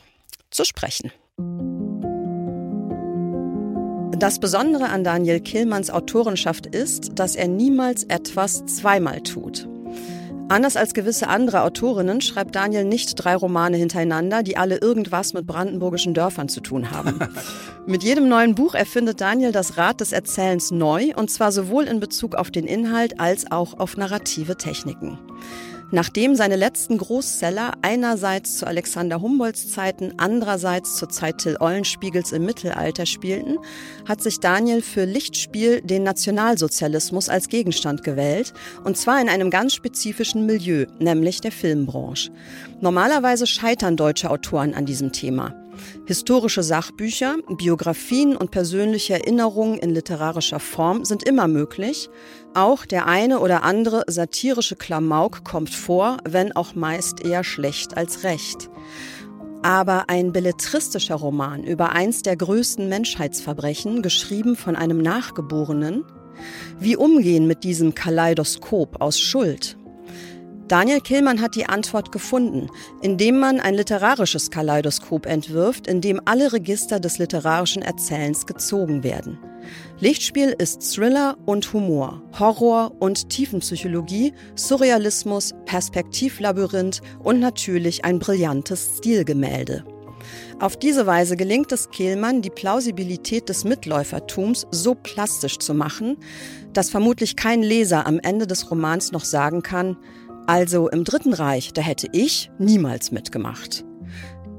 zu 0.50 0.66
sprechen. 0.66 1.12
Das 4.20 4.40
Besondere 4.40 4.90
an 4.90 5.04
Daniel 5.04 5.40
Killmanns 5.40 5.92
Autorenschaft 5.92 6.66
ist, 6.66 7.20
dass 7.20 7.36
er 7.36 7.48
niemals 7.48 8.04
etwas 8.06 8.66
zweimal 8.66 9.22
tut. 9.22 9.68
Anders 10.50 10.76
als 10.76 10.96
gewisse 10.96 11.28
andere 11.28 11.62
Autorinnen 11.62 12.22
schreibt 12.22 12.56
Daniel 12.56 12.84
nicht 12.84 13.14
drei 13.14 13.36
Romane 13.36 13.78
hintereinander, 13.78 14.42
die 14.42 14.58
alle 14.58 14.78
irgendwas 14.78 15.34
mit 15.34 15.46
brandenburgischen 15.46 16.16
Dörfern 16.16 16.50
zu 16.50 16.62
tun 16.62 16.90
haben. 16.90 17.20
mit 17.86 18.02
jedem 18.02 18.28
neuen 18.28 18.56
Buch 18.56 18.74
erfindet 18.74 19.22
Daniel 19.22 19.52
das 19.52 19.78
Rad 19.78 20.02
des 20.02 20.14
Erzählens 20.14 20.72
neu, 20.72 21.14
und 21.16 21.30
zwar 21.30 21.52
sowohl 21.52 21.84
in 21.84 22.00
Bezug 22.00 22.34
auf 22.34 22.50
den 22.50 22.66
Inhalt 22.66 23.20
als 23.20 23.52
auch 23.52 23.78
auf 23.78 23.98
narrative 23.98 24.58
Techniken. 24.58 25.20
Nachdem 25.90 26.36
seine 26.36 26.58
letzten 26.58 26.98
Großseller 26.98 27.74
einerseits 27.82 28.58
zu 28.58 28.68
Alexander 28.68 29.22
Humboldts 29.22 29.72
Zeiten, 29.72 30.14
andererseits 30.18 30.98
zur 30.98 31.08
Zeit 31.08 31.38
Till 31.38 31.56
Eulenspiegels 31.62 32.34
im 32.34 32.46
Mittelalter 32.46 33.06
spielten, 33.06 33.58
hat 34.06 34.22
sich 34.22 34.42
Daniel 34.42 34.82
für 34.82 35.06
Lichtspiel 35.06 35.82
den 35.82 36.04
Nationalsozialismus 36.04 37.30
als 37.30 37.48
Gegenstand 37.48 38.04
gewählt, 38.04 38.54
und 38.84 38.98
zwar 38.98 39.22
in 39.22 39.30
einem 39.30 39.50
ganz 39.50 39.74
spezifischen 39.74 40.46
Milieu, 40.46 40.88
nämlich 41.00 41.40
der 41.40 41.54
Filmbranche. 41.54 42.32
Normalerweise 42.82 43.48
scheitern 43.48 43.96
deutsche 43.96 44.30
Autoren 44.30 44.74
an 44.74 44.86
diesem 44.86 45.14
Thema. 45.14 45.67
Historische 46.06 46.64
Sachbücher, 46.64 47.38
Biografien 47.50 48.36
und 48.36 48.52
persönliche 48.52 49.14
Erinnerungen 49.14 49.78
in 49.78 49.90
literarischer 49.90 50.60
Form 50.60 51.06
sind 51.06 51.24
immer 51.24 51.48
möglich. 51.48 52.10
Auch 52.54 52.86
der 52.86 53.08
eine 53.08 53.40
oder 53.40 53.64
andere 53.64 54.04
satirische 54.08 54.76
Klamauk 54.76 55.44
kommt 55.44 55.74
vor, 55.74 56.18
wenn 56.24 56.56
auch 56.56 56.76
meist 56.76 57.22
eher 57.22 57.44
schlecht 57.44 57.98
als 57.98 58.24
recht. 58.24 58.70
Aber 59.64 60.10
ein 60.10 60.32
belletristischer 60.32 61.16
Roman 61.16 61.64
über 61.64 61.92
eins 61.92 62.22
der 62.22 62.38
größten 62.38 62.88
Menschheitsverbrechen, 62.88 64.02
geschrieben 64.02 64.56
von 64.56 64.76
einem 64.76 65.02
Nachgeborenen, 65.02 66.06
wie 66.80 66.96
umgehen 66.96 67.48
mit 67.48 67.64
diesem 67.64 67.96
Kaleidoskop 67.96 69.02
aus 69.02 69.20
Schuld, 69.20 69.77
Daniel 70.68 71.00
Killmann 71.00 71.42
hat 71.42 71.56
die 71.56 71.66
Antwort 71.66 72.12
gefunden, 72.12 72.70
indem 73.02 73.40
man 73.40 73.62
ein 73.62 73.74
literarisches 73.74 74.52
Kaleidoskop 74.52 75.26
entwirft, 75.26 75.88
in 75.88 76.02
dem 76.02 76.20
alle 76.26 76.52
Register 76.52 77.00
des 77.00 77.20
literarischen 77.20 77.82
Erzählens 77.82 78.46
gezogen 78.46 79.02
werden. 79.02 79.40
Lichtspiel 80.00 80.54
ist 80.58 80.82
Thriller 80.94 81.38
und 81.46 81.72
Humor, 81.72 82.22
Horror 82.38 82.92
und 83.00 83.30
Tiefenpsychologie, 83.30 84.34
Surrealismus, 84.56 85.54
Perspektivlabyrinth 85.66 87.02
und 87.24 87.40
natürlich 87.40 88.04
ein 88.04 88.20
brillantes 88.20 88.98
Stilgemälde. 88.98 89.86
Auf 90.60 90.76
diese 90.76 91.06
Weise 91.06 91.38
gelingt 91.38 91.72
es 91.72 91.92
Kehlmann, 91.92 92.42
die 92.42 92.50
Plausibilität 92.50 93.48
des 93.48 93.64
Mitläufertums 93.64 94.68
so 94.72 94.96
plastisch 94.96 95.60
zu 95.60 95.74
machen, 95.74 96.18
dass 96.74 96.90
vermutlich 96.90 97.36
kein 97.36 97.64
Leser 97.64 98.06
am 98.06 98.20
Ende 98.20 98.48
des 98.48 98.70
Romans 98.70 99.12
noch 99.12 99.24
sagen 99.24 99.62
kann, 99.62 99.98
also 100.48 100.90
im 100.90 101.04
Dritten 101.04 101.34
Reich, 101.34 101.74
da 101.74 101.82
hätte 101.82 102.08
ich 102.12 102.50
niemals 102.58 103.12
mitgemacht. 103.12 103.86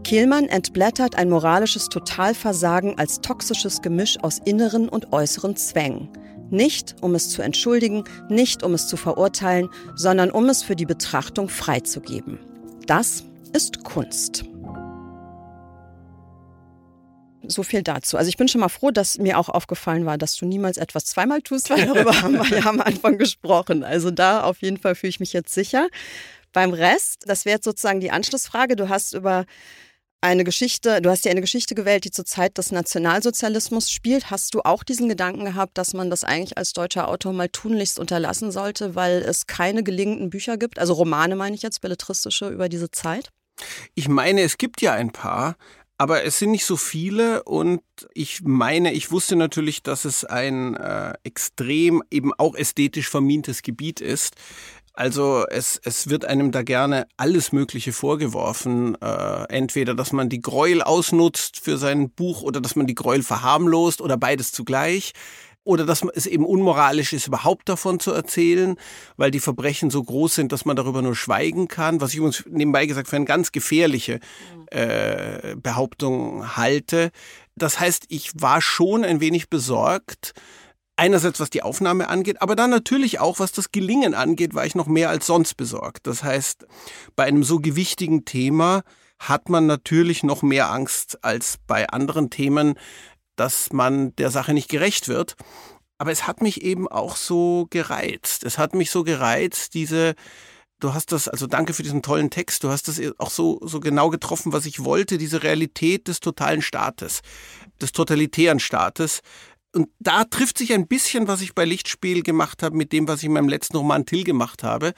Kehlmann 0.04 0.44
entblättert 0.44 1.16
ein 1.16 1.28
moralisches 1.28 1.88
Totalversagen 1.88 2.98
als 2.98 3.20
toxisches 3.20 3.82
Gemisch 3.82 4.16
aus 4.22 4.38
inneren 4.44 4.88
und 4.88 5.12
äußeren 5.12 5.56
Zwängen. 5.56 6.08
Nicht, 6.50 6.96
um 7.02 7.14
es 7.14 7.28
zu 7.28 7.42
entschuldigen, 7.42 8.04
nicht, 8.30 8.62
um 8.62 8.72
es 8.72 8.86
zu 8.86 8.96
verurteilen, 8.96 9.68
sondern 9.96 10.30
um 10.30 10.48
es 10.48 10.62
für 10.62 10.76
die 10.76 10.86
Betrachtung 10.86 11.48
freizugeben. 11.48 12.38
Das 12.86 13.24
ist 13.52 13.84
Kunst. 13.84 14.44
So 17.46 17.62
viel 17.62 17.82
dazu. 17.82 18.16
Also 18.16 18.28
ich 18.28 18.36
bin 18.36 18.48
schon 18.48 18.60
mal 18.60 18.68
froh, 18.68 18.90
dass 18.90 19.18
mir 19.18 19.38
auch 19.38 19.48
aufgefallen 19.48 20.06
war, 20.06 20.18
dass 20.18 20.36
du 20.36 20.44
niemals 20.46 20.76
etwas 20.76 21.04
zweimal 21.04 21.40
tust, 21.40 21.70
weil 21.70 21.86
darüber 21.86 22.12
haben 22.22 22.34
wir 22.34 22.58
ja 22.58 22.66
am 22.66 22.80
Anfang 22.80 23.16
gesprochen. 23.18 23.84
Also 23.84 24.10
da 24.10 24.42
auf 24.42 24.60
jeden 24.60 24.78
Fall 24.78 24.94
fühle 24.94 25.10
ich 25.10 25.20
mich 25.20 25.32
jetzt 25.32 25.54
sicher. 25.54 25.88
Beim 26.52 26.72
Rest, 26.72 27.24
das 27.26 27.44
wäre 27.44 27.56
jetzt 27.56 27.64
sozusagen 27.64 28.00
die 28.00 28.10
Anschlussfrage. 28.10 28.74
Du 28.74 28.88
hast 28.88 29.14
über 29.14 29.44
eine 30.20 30.42
Geschichte, 30.42 31.00
du 31.00 31.10
hast 31.10 31.24
ja 31.24 31.30
eine 31.30 31.40
Geschichte 31.40 31.74
gewählt, 31.74 32.04
die 32.04 32.10
zur 32.10 32.24
Zeit 32.24 32.58
des 32.58 32.72
Nationalsozialismus 32.72 33.90
spielt. 33.90 34.30
Hast 34.30 34.54
du 34.54 34.62
auch 34.62 34.82
diesen 34.82 35.08
Gedanken 35.08 35.44
gehabt, 35.44 35.78
dass 35.78 35.94
man 35.94 36.10
das 36.10 36.24
eigentlich 36.24 36.58
als 36.58 36.72
deutscher 36.72 37.08
Autor 37.08 37.32
mal 37.32 37.48
tunlichst 37.48 37.98
unterlassen 38.00 38.50
sollte, 38.50 38.96
weil 38.96 39.22
es 39.22 39.46
keine 39.46 39.84
gelingenden 39.84 40.30
Bücher 40.30 40.56
gibt? 40.56 40.78
Also 40.78 40.94
Romane 40.94 41.36
meine 41.36 41.54
ich 41.54 41.62
jetzt, 41.62 41.80
belletristische 41.80 42.48
über 42.48 42.68
diese 42.68 42.90
Zeit? 42.90 43.30
Ich 43.94 44.08
meine, 44.08 44.42
es 44.42 44.58
gibt 44.58 44.80
ja 44.80 44.92
ein 44.92 45.12
paar, 45.12 45.56
aber 45.98 46.24
es 46.24 46.38
sind 46.38 46.52
nicht 46.52 46.64
so 46.64 46.76
viele 46.76 47.42
und 47.42 47.82
ich 48.14 48.42
meine, 48.42 48.92
ich 48.92 49.10
wusste 49.10 49.34
natürlich, 49.34 49.82
dass 49.82 50.04
es 50.04 50.24
ein 50.24 50.76
äh, 50.76 51.14
extrem 51.24 52.04
eben 52.10 52.32
auch 52.32 52.54
ästhetisch 52.54 53.08
vermintes 53.08 53.62
Gebiet 53.62 54.00
ist. 54.00 54.36
Also 54.94 55.44
es, 55.48 55.80
es 55.84 56.08
wird 56.08 56.24
einem 56.24 56.52
da 56.52 56.62
gerne 56.62 57.06
alles 57.16 57.52
Mögliche 57.52 57.92
vorgeworfen. 57.92 58.96
Äh, 59.00 59.44
entweder, 59.48 59.94
dass 59.94 60.12
man 60.12 60.28
die 60.28 60.40
Gräuel 60.40 60.82
ausnutzt 60.82 61.60
für 61.60 61.78
sein 61.78 62.10
Buch 62.10 62.42
oder 62.42 62.60
dass 62.60 62.76
man 62.76 62.86
die 62.86 62.96
Gräuel 62.96 63.22
verharmlost 63.22 64.00
oder 64.00 64.16
beides 64.16 64.52
zugleich 64.52 65.12
oder 65.68 65.84
dass 65.84 66.02
es 66.14 66.26
eben 66.26 66.46
unmoralisch 66.46 67.12
ist, 67.12 67.26
überhaupt 67.26 67.68
davon 67.68 68.00
zu 68.00 68.10
erzählen, 68.10 68.76
weil 69.18 69.30
die 69.30 69.38
Verbrechen 69.38 69.90
so 69.90 70.02
groß 70.02 70.36
sind, 70.36 70.50
dass 70.50 70.64
man 70.64 70.76
darüber 70.76 71.02
nur 71.02 71.14
schweigen 71.14 71.68
kann, 71.68 72.00
was 72.00 72.12
ich 72.12 72.16
übrigens 72.16 72.44
nebenbei 72.48 72.86
gesagt 72.86 73.06
für 73.06 73.16
eine 73.16 73.26
ganz 73.26 73.52
gefährliche 73.52 74.18
äh, 74.70 75.56
Behauptung 75.56 76.56
halte. 76.56 77.10
Das 77.54 77.78
heißt, 77.78 78.06
ich 78.08 78.32
war 78.34 78.62
schon 78.62 79.04
ein 79.04 79.20
wenig 79.20 79.50
besorgt, 79.50 80.32
Einerseits 81.00 81.38
was 81.38 81.48
die 81.50 81.62
Aufnahme 81.62 82.08
angeht, 82.08 82.42
aber 82.42 82.56
dann 82.56 82.70
natürlich 82.70 83.20
auch 83.20 83.38
was 83.38 83.52
das 83.52 83.70
Gelingen 83.70 84.14
angeht, 84.14 84.54
war 84.54 84.66
ich 84.66 84.74
noch 84.74 84.88
mehr 84.88 85.10
als 85.10 85.26
sonst 85.26 85.56
besorgt. 85.56 86.08
Das 86.08 86.24
heißt, 86.24 86.66
bei 87.14 87.22
einem 87.22 87.44
so 87.44 87.60
gewichtigen 87.60 88.24
Thema 88.24 88.82
hat 89.20 89.48
man 89.48 89.66
natürlich 89.66 90.24
noch 90.24 90.42
mehr 90.42 90.72
Angst 90.72 91.22
als 91.22 91.58
bei 91.68 91.88
anderen 91.88 92.30
Themen, 92.30 92.74
dass 93.38 93.72
man 93.72 94.14
der 94.16 94.30
Sache 94.30 94.52
nicht 94.52 94.68
gerecht 94.68 95.08
wird. 95.08 95.36
Aber 95.98 96.12
es 96.12 96.26
hat 96.26 96.42
mich 96.42 96.62
eben 96.62 96.86
auch 96.86 97.16
so 97.16 97.66
gereizt. 97.70 98.44
Es 98.44 98.58
hat 98.58 98.74
mich 98.74 98.90
so 98.90 99.02
gereizt, 99.02 99.74
diese, 99.74 100.14
du 100.80 100.94
hast 100.94 101.12
das, 101.12 101.28
also 101.28 101.46
danke 101.46 101.72
für 101.72 101.82
diesen 101.82 102.02
tollen 102.02 102.30
Text, 102.30 102.62
du 102.62 102.68
hast 102.68 102.88
das 102.88 103.00
auch 103.18 103.30
so, 103.30 103.60
so 103.62 103.80
genau 103.80 104.08
getroffen, 104.10 104.52
was 104.52 104.66
ich 104.66 104.84
wollte, 104.84 105.18
diese 105.18 105.42
Realität 105.42 106.06
des 106.06 106.20
totalen 106.20 106.62
Staates, 106.62 107.20
des 107.80 107.92
totalitären 107.92 108.60
Staates. 108.60 109.20
Und 109.74 109.88
da 109.98 110.24
trifft 110.24 110.58
sich 110.58 110.72
ein 110.72 110.86
bisschen, 110.86 111.28
was 111.28 111.42
ich 111.42 111.54
bei 111.54 111.64
Lichtspiel 111.64 112.22
gemacht 112.22 112.62
habe, 112.62 112.76
mit 112.76 112.92
dem, 112.92 113.06
was 113.06 113.20
ich 113.20 113.26
in 113.26 113.32
meinem 113.32 113.48
letzten 113.48 113.76
Roman 113.76 114.06
Till 114.06 114.24
gemacht 114.24 114.62
habe, 114.62 114.94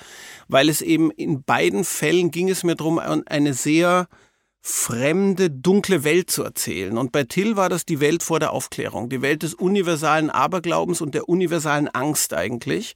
weil 0.48 0.68
es 0.68 0.81
eben 0.81 1.11
in 1.11 1.42
beiden 1.42 1.85
Fällen 1.85 2.31
ging 2.31 2.48
es 2.48 2.62
mir 2.62 2.76
darum, 2.76 2.98
eine 2.98 3.55
sehr 3.55 4.07
fremde, 4.62 5.51
dunkle 5.51 6.05
Welt 6.05 6.31
zu 6.31 6.42
erzählen. 6.42 6.99
Und 6.99 7.12
bei 7.12 7.25
Till 7.25 7.57
war 7.57 7.68
das 7.68 7.87
die 7.87 8.01
Welt 8.01 8.23
vor 8.23 8.40
der 8.40 8.53
Aufklärung, 8.53 9.09
die 9.09 9.23
Welt 9.23 9.42
des 9.42 9.55
universalen 9.55 10.29
Aberglaubens 10.29 11.01
und 11.01 11.14
der 11.14 11.29
universalen 11.29 11.88
Angst 11.88 12.35
eigentlich. 12.35 12.94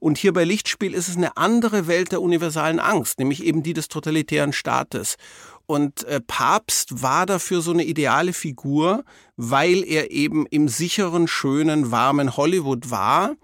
Und 0.00 0.16
hier 0.16 0.32
bei 0.32 0.44
Lichtspiel 0.44 0.94
ist 0.94 1.08
es 1.08 1.16
eine 1.16 1.36
andere 1.36 1.86
Welt 1.86 2.12
der 2.12 2.22
universalen 2.22 2.80
Angst, 2.80 3.18
nämlich 3.18 3.44
eben 3.44 3.62
die 3.62 3.74
des 3.74 3.88
totalitären 3.88 4.52
Staates. 4.54 5.16
Und 5.66 6.04
äh, 6.04 6.20
Papst 6.20 7.02
war 7.02 7.26
dafür 7.26 7.60
so 7.60 7.72
eine 7.72 7.84
ideale 7.84 8.32
Figur, 8.32 9.04
weil 9.36 9.84
er 9.84 10.10
eben 10.10 10.46
im 10.46 10.68
sicheren, 10.68 11.28
schönen, 11.28 11.90
warmen 11.90 12.36
Hollywood 12.36 12.90
war 12.90 13.36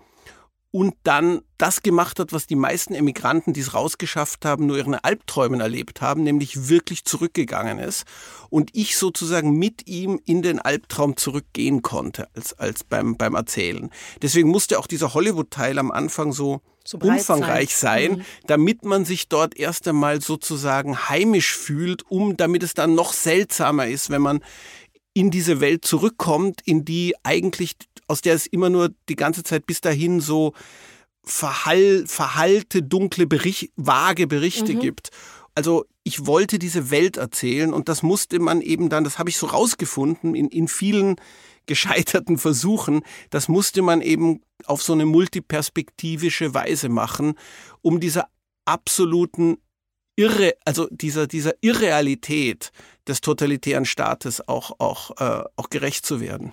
und 0.70 0.94
dann 1.02 1.40
das 1.56 1.82
gemacht 1.82 2.20
hat, 2.20 2.32
was 2.32 2.46
die 2.46 2.54
meisten 2.54 2.94
Emigranten, 2.94 3.52
die 3.52 3.60
es 3.60 3.74
rausgeschafft 3.74 4.44
haben, 4.44 4.66
nur 4.66 4.76
ihren 4.76 4.94
Albträumen 4.94 5.60
erlebt 5.60 6.02
haben, 6.02 6.22
nämlich 6.22 6.68
wirklich 6.68 7.04
zurückgegangen 7.04 7.78
ist 7.78 8.04
und 8.50 8.70
ich 8.74 8.96
sozusagen 8.96 9.52
mit 9.52 9.86
ihm 9.88 10.20
in 10.26 10.42
den 10.42 10.58
Albtraum 10.58 11.16
zurückgehen 11.16 11.82
konnte 11.82 12.28
als, 12.34 12.52
als 12.58 12.84
beim, 12.84 13.16
beim 13.16 13.34
Erzählen. 13.34 13.90
Deswegen 14.20 14.48
musste 14.48 14.78
auch 14.78 14.86
dieser 14.86 15.14
Hollywood-Teil 15.14 15.78
am 15.78 15.90
Anfang 15.90 16.32
so, 16.32 16.60
so 16.84 16.98
umfangreich 16.98 17.74
sein, 17.74 18.10
sein 18.10 18.18
mhm. 18.18 18.24
damit 18.46 18.84
man 18.84 19.04
sich 19.06 19.28
dort 19.28 19.56
erst 19.56 19.88
einmal 19.88 20.20
sozusagen 20.20 21.08
heimisch 21.08 21.56
fühlt, 21.56 22.02
um 22.10 22.36
damit 22.36 22.62
es 22.62 22.74
dann 22.74 22.94
noch 22.94 23.14
seltsamer 23.14 23.86
ist, 23.86 24.10
wenn 24.10 24.22
man 24.22 24.40
in 25.14 25.30
diese 25.30 25.60
Welt 25.60 25.84
zurückkommt, 25.84 26.60
in 26.64 26.84
die 26.84 27.14
eigentlich 27.24 27.74
aus 28.08 28.20
der 28.20 28.34
es 28.34 28.46
immer 28.46 28.70
nur 28.70 28.90
die 29.08 29.16
ganze 29.16 29.42
Zeit 29.42 29.66
bis 29.66 29.80
dahin 29.80 30.20
so 30.20 30.54
verhall, 31.24 32.04
verhallte, 32.06 32.82
dunkle, 32.82 33.26
Bericht, 33.26 33.70
vage 33.76 34.26
Berichte 34.26 34.74
mhm. 34.74 34.80
gibt. 34.80 35.10
Also 35.54 35.84
ich 36.04 36.26
wollte 36.26 36.58
diese 36.58 36.90
Welt 36.90 37.16
erzählen 37.16 37.72
und 37.72 37.88
das 37.88 38.02
musste 38.02 38.38
man 38.38 38.60
eben 38.62 38.88
dann, 38.88 39.04
das 39.04 39.18
habe 39.18 39.28
ich 39.28 39.36
so 39.36 39.46
rausgefunden 39.46 40.34
in, 40.34 40.48
in 40.48 40.68
vielen 40.68 41.16
gescheiterten 41.66 42.38
Versuchen, 42.38 43.02
das 43.28 43.48
musste 43.48 43.82
man 43.82 44.00
eben 44.00 44.40
auf 44.64 44.82
so 44.82 44.94
eine 44.94 45.04
multiperspektivische 45.04 46.54
Weise 46.54 46.88
machen, 46.88 47.34
um 47.82 48.00
dieser 48.00 48.28
absoluten 48.64 49.58
Irre, 50.16 50.54
also 50.64 50.88
dieser, 50.90 51.26
dieser 51.26 51.52
Irrealität 51.60 52.72
des 53.06 53.20
totalitären 53.20 53.84
Staates 53.84 54.46
auch, 54.48 54.72
auch, 54.80 55.10
äh, 55.20 55.44
auch 55.56 55.70
gerecht 55.70 56.06
zu 56.06 56.20
werden. 56.20 56.52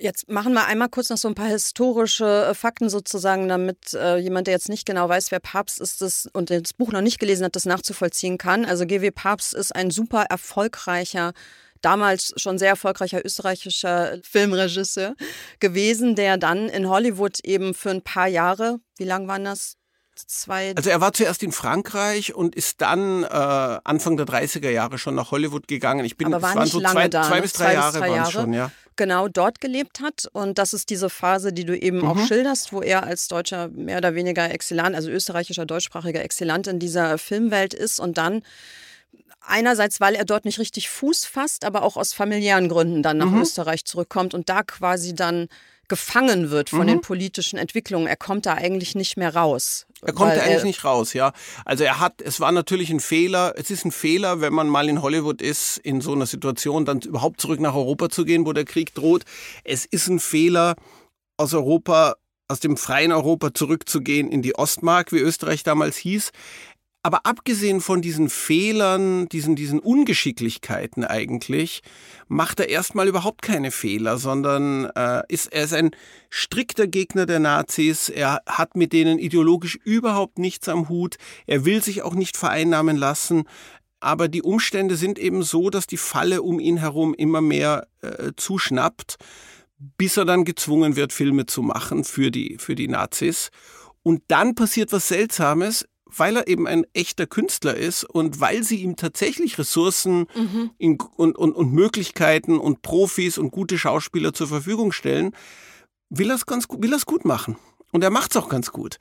Jetzt 0.00 0.28
machen 0.28 0.52
wir 0.52 0.66
einmal 0.66 0.90
kurz 0.90 1.08
noch 1.08 1.16
so 1.16 1.28
ein 1.28 1.34
paar 1.34 1.48
historische 1.48 2.48
äh, 2.50 2.54
Fakten 2.54 2.90
sozusagen, 2.90 3.48
damit 3.48 3.94
äh, 3.94 4.18
jemand, 4.18 4.46
der 4.46 4.54
jetzt 4.54 4.68
nicht 4.68 4.84
genau 4.84 5.08
weiß, 5.08 5.30
wer 5.30 5.40
Papst 5.40 5.80
ist 5.80 6.02
das 6.02 6.28
und 6.32 6.50
das 6.50 6.74
Buch 6.74 6.92
noch 6.92 7.00
nicht 7.00 7.18
gelesen 7.18 7.44
hat, 7.44 7.56
das 7.56 7.64
nachzuvollziehen 7.64 8.36
kann. 8.36 8.66
Also 8.66 8.84
GW 8.84 9.10
Papst 9.10 9.54
ist 9.54 9.74
ein 9.74 9.90
super 9.90 10.24
erfolgreicher 10.28 11.32
damals 11.80 12.34
schon 12.36 12.58
sehr 12.58 12.70
erfolgreicher 12.70 13.24
österreichischer 13.24 14.18
Filmregisseur 14.22 15.14
gewesen, 15.60 16.16
der 16.16 16.36
dann 16.36 16.68
in 16.68 16.88
Hollywood 16.88 17.40
eben 17.44 17.72
für 17.72 17.90
ein 17.90 18.02
paar 18.02 18.28
Jahre, 18.28 18.80
wie 18.96 19.04
lang 19.04 19.28
waren 19.28 19.44
das? 19.44 19.77
Zwei 20.26 20.74
also 20.74 20.90
er 20.90 21.00
war 21.00 21.12
zuerst 21.12 21.42
in 21.42 21.52
Frankreich 21.52 22.34
und 22.34 22.54
ist 22.54 22.80
dann 22.80 23.22
äh, 23.22 23.26
Anfang 23.26 24.16
der 24.16 24.26
30er 24.26 24.70
Jahre 24.70 24.98
schon 24.98 25.14
nach 25.14 25.30
Hollywood 25.30 25.68
gegangen. 25.68 26.04
Ich 26.04 26.16
bin, 26.16 26.26
Aber 26.26 26.42
war 26.42 26.50
es 26.50 26.56
waren 26.56 26.66
so 26.66 26.80
zwei, 26.80 27.08
da, 27.08 27.22
zwei, 27.22 27.36
ne? 27.36 27.42
bis 27.42 27.52
drei, 27.52 27.64
zwei 27.66 27.74
Jahre, 27.74 27.92
bis 27.92 28.00
drei 28.00 28.16
Jahre 28.16 28.32
schon, 28.32 28.52
ja 28.52 28.70
genau 28.98 29.28
dort 29.28 29.62
gelebt 29.62 30.00
hat. 30.00 30.28
Und 30.32 30.58
das 30.58 30.74
ist 30.74 30.90
diese 30.90 31.08
Phase, 31.08 31.54
die 31.54 31.64
du 31.64 31.78
eben 31.78 31.98
mhm. 31.98 32.08
auch 32.08 32.26
schilderst, 32.26 32.72
wo 32.74 32.82
er 32.82 33.04
als 33.04 33.28
deutscher, 33.28 33.68
mehr 33.68 33.96
oder 33.96 34.14
weniger 34.14 34.50
Exzellent, 34.50 34.94
also 34.94 35.08
österreichischer, 35.08 35.64
deutschsprachiger 35.64 36.22
Exzellent 36.22 36.66
in 36.66 36.78
dieser 36.78 37.16
Filmwelt 37.16 37.72
ist 37.72 38.00
und 38.00 38.18
dann 38.18 38.42
einerseits, 39.40 40.00
weil 40.00 40.14
er 40.14 40.26
dort 40.26 40.44
nicht 40.44 40.58
richtig 40.58 40.90
Fuß 40.90 41.24
fasst, 41.24 41.64
aber 41.64 41.82
auch 41.82 41.96
aus 41.96 42.12
familiären 42.12 42.68
Gründen 42.68 43.02
dann 43.02 43.16
nach 43.16 43.30
mhm. 43.30 43.40
Österreich 43.40 43.86
zurückkommt 43.86 44.34
und 44.34 44.50
da 44.50 44.62
quasi 44.62 45.14
dann 45.14 45.48
gefangen 45.88 46.50
wird 46.50 46.68
von 46.68 46.82
mhm. 46.82 46.86
den 46.86 47.00
politischen 47.00 47.58
Entwicklungen. 47.58 48.06
Er 48.06 48.16
kommt 48.16 48.44
da 48.44 48.54
eigentlich 48.54 48.94
nicht 48.94 49.16
mehr 49.16 49.34
raus. 49.34 49.86
Er 50.02 50.12
kommt 50.12 50.36
da 50.36 50.42
eigentlich 50.42 50.64
nicht 50.64 50.84
raus, 50.84 51.12
ja. 51.12 51.32
Also 51.64 51.84
er 51.84 51.98
hat, 51.98 52.22
es 52.22 52.40
war 52.40 52.52
natürlich 52.52 52.90
ein 52.90 53.00
Fehler. 53.00 53.54
Es 53.56 53.70
ist 53.70 53.84
ein 53.84 53.92
Fehler, 53.92 54.40
wenn 54.40 54.52
man 54.52 54.68
mal 54.68 54.88
in 54.88 55.02
Hollywood 55.02 55.42
ist, 55.42 55.78
in 55.78 56.00
so 56.00 56.12
einer 56.12 56.26
Situation, 56.26 56.84
dann 56.84 57.00
überhaupt 57.00 57.40
zurück 57.40 57.60
nach 57.60 57.74
Europa 57.74 58.08
zu 58.08 58.24
gehen, 58.24 58.46
wo 58.46 58.52
der 58.52 58.64
Krieg 58.64 58.94
droht. 58.94 59.24
Es 59.64 59.84
ist 59.84 60.08
ein 60.08 60.20
Fehler, 60.20 60.76
aus 61.38 61.54
Europa, 61.54 62.16
aus 62.48 62.60
dem 62.60 62.76
freien 62.76 63.12
Europa 63.12 63.54
zurückzugehen 63.54 64.28
in 64.28 64.42
die 64.42 64.56
Ostmark, 64.56 65.12
wie 65.12 65.18
Österreich 65.18 65.62
damals 65.62 65.96
hieß. 65.96 66.32
Aber 67.02 67.24
abgesehen 67.24 67.80
von 67.80 68.02
diesen 68.02 68.28
Fehlern, 68.28 69.28
diesen, 69.28 69.54
diesen 69.54 69.78
Ungeschicklichkeiten 69.78 71.04
eigentlich, 71.04 71.82
macht 72.26 72.58
er 72.58 72.68
erstmal 72.68 73.06
überhaupt 73.06 73.40
keine 73.40 73.70
Fehler, 73.70 74.18
sondern 74.18 74.86
äh, 74.96 75.22
ist, 75.28 75.52
er 75.52 75.64
ist 75.64 75.74
ein 75.74 75.92
strikter 76.28 76.88
Gegner 76.88 77.24
der 77.24 77.38
Nazis. 77.38 78.08
Er 78.08 78.40
hat 78.46 78.76
mit 78.76 78.92
denen 78.92 79.20
ideologisch 79.20 79.76
überhaupt 79.84 80.38
nichts 80.38 80.68
am 80.68 80.88
Hut. 80.88 81.16
Er 81.46 81.64
will 81.64 81.82
sich 81.82 82.02
auch 82.02 82.14
nicht 82.14 82.36
vereinnahmen 82.36 82.96
lassen. 82.96 83.44
Aber 84.00 84.28
die 84.28 84.42
Umstände 84.42 84.96
sind 84.96 85.18
eben 85.18 85.42
so, 85.42 85.70
dass 85.70 85.86
die 85.86 85.96
Falle 85.96 86.42
um 86.42 86.58
ihn 86.58 86.78
herum 86.78 87.14
immer 87.14 87.40
mehr 87.40 87.86
äh, 88.02 88.32
zuschnappt, 88.36 89.16
bis 89.96 90.16
er 90.16 90.24
dann 90.24 90.44
gezwungen 90.44 90.96
wird, 90.96 91.12
Filme 91.12 91.46
zu 91.46 91.62
machen 91.62 92.02
für 92.04 92.30
die, 92.30 92.58
für 92.58 92.74
die 92.74 92.88
Nazis. 92.88 93.50
Und 94.02 94.22
dann 94.28 94.54
passiert 94.54 94.92
was 94.92 95.08
Seltsames 95.08 95.86
weil 96.16 96.36
er 96.36 96.48
eben 96.48 96.66
ein 96.66 96.84
echter 96.92 97.26
Künstler 97.26 97.76
ist 97.76 98.04
und 98.04 98.40
weil 98.40 98.62
sie 98.62 98.82
ihm 98.82 98.96
tatsächlich 98.96 99.58
Ressourcen 99.58 100.26
mhm. 100.34 100.70
in, 100.78 100.98
und, 101.16 101.36
und, 101.36 101.52
und 101.52 101.72
Möglichkeiten 101.72 102.58
und 102.58 102.82
Profis 102.82 103.38
und 103.38 103.50
gute 103.50 103.78
Schauspieler 103.78 104.32
zur 104.32 104.48
Verfügung 104.48 104.92
stellen, 104.92 105.34
will 106.10 106.30
er 106.30 106.36
es 106.36 106.46
ganz 106.46 106.66
will 106.70 106.92
er's 106.92 107.06
gut 107.06 107.24
machen. 107.24 107.56
Und 107.92 108.04
er 108.04 108.10
macht 108.10 108.32
es 108.32 108.36
auch 108.36 108.48
ganz 108.48 108.72
gut. 108.72 108.96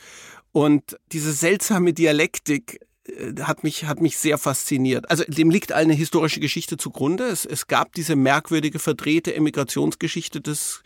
Und 0.52 0.98
diese 1.12 1.34
seltsame 1.34 1.94
Dialektik 1.94 2.80
äh, 3.06 3.34
hat 3.42 3.64
mich, 3.64 3.86
hat 3.86 4.02
mich 4.02 4.18
sehr 4.18 4.38
fasziniert. 4.38 5.10
Also 5.10 5.24
dem 5.28 5.50
liegt 5.50 5.72
eine 5.72 5.94
historische 5.94 6.40
Geschichte 6.40 6.78
zugrunde. 6.78 7.26
Es, 7.26 7.46
es 7.46 7.68
gab 7.68 7.94
diese 7.94 8.16
merkwürdige 8.16 8.80
verdrehte 8.80 9.36
Emigrationsgeschichte 9.36 10.42
des 10.42 10.82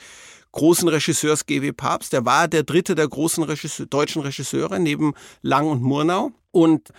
großen 0.52 0.88
Regisseurs 0.88 1.46
G.W. 1.46 1.72
Papst. 1.74 2.14
Der 2.14 2.26
war 2.26 2.48
der 2.48 2.64
dritte 2.64 2.96
der 2.96 3.08
großen 3.08 3.44
Regisseur, 3.44 3.86
deutschen 3.86 4.22
Regisseure 4.22 4.80
neben 4.80 5.14
Lang 5.42 5.68
und 5.68 5.82
Murnau. 5.82 6.32
Und 6.52 6.90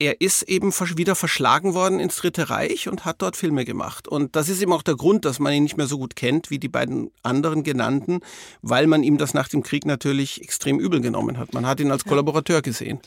er 0.00 0.20
ist 0.20 0.42
eben 0.44 0.72
wieder 0.72 1.14
verschlagen 1.14 1.74
worden 1.74 2.00
ins 2.00 2.16
Dritte 2.16 2.48
Reich 2.48 2.88
und 2.88 3.04
hat 3.04 3.20
dort 3.20 3.36
Filme 3.36 3.66
gemacht. 3.66 4.08
Und 4.08 4.34
das 4.34 4.48
ist 4.48 4.62
eben 4.62 4.72
auch 4.72 4.82
der 4.82 4.96
Grund, 4.96 5.26
dass 5.26 5.38
man 5.38 5.52
ihn 5.52 5.62
nicht 5.62 5.76
mehr 5.76 5.86
so 5.86 5.98
gut 5.98 6.16
kennt 6.16 6.50
wie 6.50 6.58
die 6.58 6.68
beiden 6.68 7.10
anderen 7.22 7.62
genannten, 7.64 8.20
weil 8.62 8.86
man 8.86 9.02
ihm 9.02 9.18
das 9.18 9.34
nach 9.34 9.48
dem 9.48 9.62
Krieg 9.62 9.84
natürlich 9.84 10.40
extrem 10.42 10.80
übel 10.80 11.02
genommen 11.02 11.36
hat. 11.36 11.52
Man 11.52 11.66
hat 11.66 11.80
ihn 11.80 11.90
als 11.90 12.04
Kollaborateur 12.06 12.62
gesehen. 12.62 12.98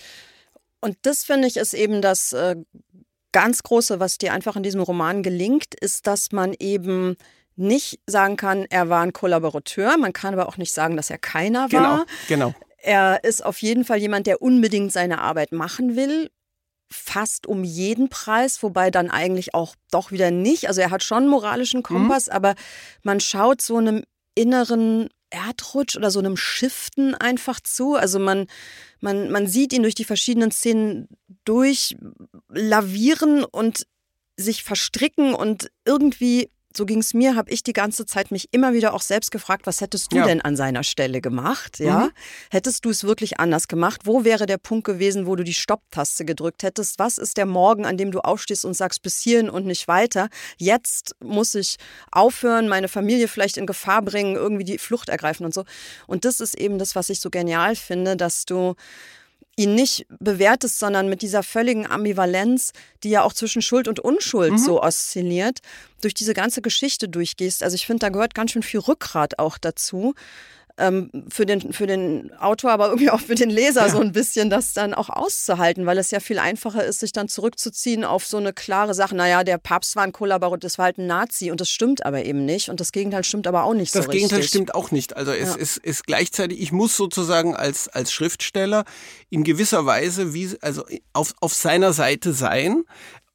Und 0.81 0.97
das 1.01 1.23
finde 1.23 1.47
ich 1.47 1.57
ist 1.57 1.73
eben 1.73 2.01
das 2.01 2.31
äh, 2.33 2.57
ganz 3.31 3.63
Große, 3.63 3.99
was 3.99 4.19
dir 4.19 4.31
einfach 4.31 4.55
in 4.55 4.63
diesem 4.63 4.81
Roman 4.81 5.23
gelingt, 5.23 5.73
ist, 5.73 6.05
dass 6.05 6.31
man 6.31 6.53
eben 6.59 7.15
nicht 7.55 7.99
sagen 8.07 8.37
kann, 8.37 8.65
er 8.69 8.89
war 8.89 9.01
ein 9.01 9.13
Kollaborateur. 9.13 9.97
Man 9.97 10.13
kann 10.13 10.33
aber 10.33 10.47
auch 10.47 10.57
nicht 10.57 10.73
sagen, 10.73 10.97
dass 10.97 11.09
er 11.09 11.17
keiner 11.17 11.71
war. 11.71 12.05
Genau, 12.27 12.49
genau. 12.49 12.53
Er 12.77 13.23
ist 13.23 13.45
auf 13.45 13.61
jeden 13.61 13.85
Fall 13.85 13.99
jemand, 13.99 14.27
der 14.27 14.41
unbedingt 14.41 14.91
seine 14.91 15.21
Arbeit 15.21 15.51
machen 15.53 15.95
will. 15.95 16.29
Fast 16.91 17.47
um 17.47 17.63
jeden 17.63 18.09
Preis, 18.09 18.61
wobei 18.61 18.91
dann 18.91 19.09
eigentlich 19.09 19.53
auch 19.53 19.75
doch 19.89 20.11
wieder 20.11 20.31
nicht. 20.31 20.67
Also 20.67 20.81
er 20.81 20.91
hat 20.91 21.03
schon 21.03 21.19
einen 21.19 21.29
moralischen 21.29 21.79
mhm. 21.79 21.83
Kompass, 21.83 22.27
mhm. 22.27 22.33
aber 22.33 22.55
man 23.01 23.19
schaut 23.19 23.61
so 23.61 23.77
einem 23.77 24.03
inneren 24.35 25.09
Erdrutsch 25.29 25.95
oder 25.97 26.11
so 26.11 26.19
einem 26.19 26.37
Shiften 26.37 27.15
einfach 27.15 27.59
zu. 27.59 27.95
Also 27.95 28.19
man, 28.19 28.47
man, 28.99 29.31
man 29.31 29.47
sieht 29.47 29.73
ihn 29.73 29.81
durch 29.81 29.95
die 29.95 30.03
verschiedenen 30.03 30.51
Szenen 30.51 31.07
durchlavieren 31.45 33.43
und 33.43 33.87
sich 34.37 34.63
verstricken 34.63 35.33
und 35.33 35.71
irgendwie 35.85 36.51
so 36.75 36.85
ging 36.85 36.99
es 36.99 37.13
mir, 37.13 37.35
habe 37.35 37.51
ich 37.51 37.63
die 37.63 37.73
ganze 37.73 38.05
Zeit 38.05 38.31
mich 38.31 38.49
immer 38.51 38.73
wieder 38.73 38.93
auch 38.93 39.01
selbst 39.01 39.31
gefragt, 39.31 39.67
was 39.67 39.81
hättest 39.81 40.11
du 40.11 40.17
ja. 40.17 40.25
denn 40.25 40.41
an 40.41 40.55
seiner 40.55 40.83
Stelle 40.83 41.21
gemacht? 41.21 41.79
Ja? 41.79 42.05
Mhm. 42.05 42.11
Hättest 42.51 42.85
du 42.85 42.89
es 42.89 43.03
wirklich 43.03 43.39
anders 43.39 43.67
gemacht? 43.67 44.01
Wo 44.05 44.23
wäre 44.23 44.45
der 44.45 44.57
Punkt 44.57 44.85
gewesen, 44.85 45.27
wo 45.27 45.35
du 45.35 45.43
die 45.43 45.53
Stopptaste 45.53 46.25
gedrückt 46.25 46.63
hättest? 46.63 46.99
Was 46.99 47.17
ist 47.17 47.37
der 47.37 47.45
Morgen, 47.45 47.85
an 47.85 47.97
dem 47.97 48.11
du 48.11 48.19
aufstehst 48.19 48.65
und 48.65 48.73
sagst, 48.73 49.01
bis 49.01 49.19
hierhin 49.19 49.49
und 49.49 49.65
nicht 49.65 49.87
weiter? 49.87 50.29
Jetzt 50.57 51.15
muss 51.23 51.55
ich 51.55 51.77
aufhören, 52.11 52.67
meine 52.67 52.87
Familie 52.87 53.27
vielleicht 53.27 53.57
in 53.57 53.65
Gefahr 53.65 54.01
bringen, 54.01 54.35
irgendwie 54.35 54.63
die 54.63 54.77
Flucht 54.77 55.09
ergreifen 55.09 55.45
und 55.45 55.53
so. 55.53 55.65
Und 56.07 56.25
das 56.25 56.39
ist 56.39 56.55
eben 56.55 56.79
das, 56.79 56.95
was 56.95 57.09
ich 57.09 57.19
so 57.19 57.29
genial 57.29 57.75
finde, 57.75 58.17
dass 58.17 58.45
du 58.45 58.75
ihn 59.55 59.75
nicht 59.75 60.05
bewertest, 60.19 60.79
sondern 60.79 61.09
mit 61.09 61.21
dieser 61.21 61.43
völligen 61.43 61.85
Ambivalenz, 61.85 62.71
die 63.03 63.09
ja 63.09 63.23
auch 63.23 63.33
zwischen 63.33 63.61
Schuld 63.61 63.87
und 63.87 63.99
Unschuld 63.99 64.53
mhm. 64.53 64.57
so 64.57 64.81
oszilliert, 64.81 65.59
durch 66.01 66.13
diese 66.13 66.33
ganze 66.33 66.61
Geschichte 66.61 67.07
durchgehst. 67.07 67.63
Also 67.63 67.75
ich 67.75 67.85
finde, 67.85 67.99
da 67.99 68.09
gehört 68.09 68.33
ganz 68.33 68.51
schön 68.51 68.63
viel 68.63 68.79
Rückgrat 68.79 69.39
auch 69.39 69.57
dazu 69.57 70.15
ähm, 70.77 71.11
für, 71.29 71.45
den, 71.45 71.71
für 71.71 71.85
den 71.85 72.33
Autor, 72.39 72.71
aber 72.71 72.87
irgendwie 72.87 73.11
auch 73.11 73.19
für 73.19 73.35
den 73.35 73.49
Leser 73.49 73.87
ja. 73.87 73.89
so 73.89 73.99
ein 73.99 74.11
bisschen, 74.11 74.49
das 74.49 74.73
dann 74.73 74.93
auch 74.93 75.09
auszuhalten, 75.09 75.85
weil 75.85 75.97
es 75.99 76.09
ja 76.09 76.19
viel 76.19 76.39
einfacher 76.39 76.83
ist, 76.83 77.01
sich 77.01 77.11
dann 77.11 77.27
zurückzuziehen 77.27 78.03
auf 78.03 78.25
so 78.25 78.37
eine 78.37 78.53
klare 78.53 78.93
Sache, 78.93 79.15
naja, 79.15 79.43
der 79.43 79.59
Papst 79.59 79.95
war 79.95 80.03
ein 80.03 80.11
Kollaborateur, 80.11 80.57
das 80.57 80.77
war 80.77 80.85
halt 80.85 80.97
ein 80.97 81.05
Nazi 81.07 81.51
und 81.51 81.61
das 81.61 81.69
stimmt 81.69 82.05
aber 82.05 82.25
eben 82.25 82.45
nicht 82.45 82.69
und 82.69 82.79
das 82.79 82.91
Gegenteil 82.91 83.23
stimmt 83.23 83.45
aber 83.45 83.65
auch 83.65 83.75
nicht 83.75 83.93
das 83.93 84.05
so 84.05 84.09
richtig. 84.09 84.23
Das 84.23 84.29
Gegenteil 84.29 84.47
stimmt 84.47 84.75
auch 84.75 84.91
nicht. 84.91 85.15
Also 85.15 85.31
es 85.31 85.49
ja. 85.49 85.55
ist, 85.55 85.77
ist 85.77 86.07
gleichzeitig, 86.07 86.59
ich 86.59 86.71
muss 86.71 86.97
sozusagen 86.97 87.55
als, 87.55 87.87
als 87.87 88.11
Schriftsteller 88.11 88.83
in 89.29 89.43
gewisser 89.43 89.85
Weise 89.85 90.33
wie, 90.33 90.49
also 90.61 90.83
auf, 91.13 91.33
auf 91.39 91.53
seiner 91.53 91.93
Seite 91.93 92.33
sein. 92.33 92.83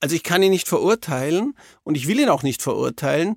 Also 0.00 0.14
ich 0.14 0.22
kann 0.22 0.42
ihn 0.42 0.50
nicht 0.50 0.68
verurteilen 0.68 1.54
und 1.82 1.96
ich 1.96 2.06
will 2.06 2.20
ihn 2.20 2.28
auch 2.28 2.44
nicht 2.44 2.62
verurteilen, 2.62 3.36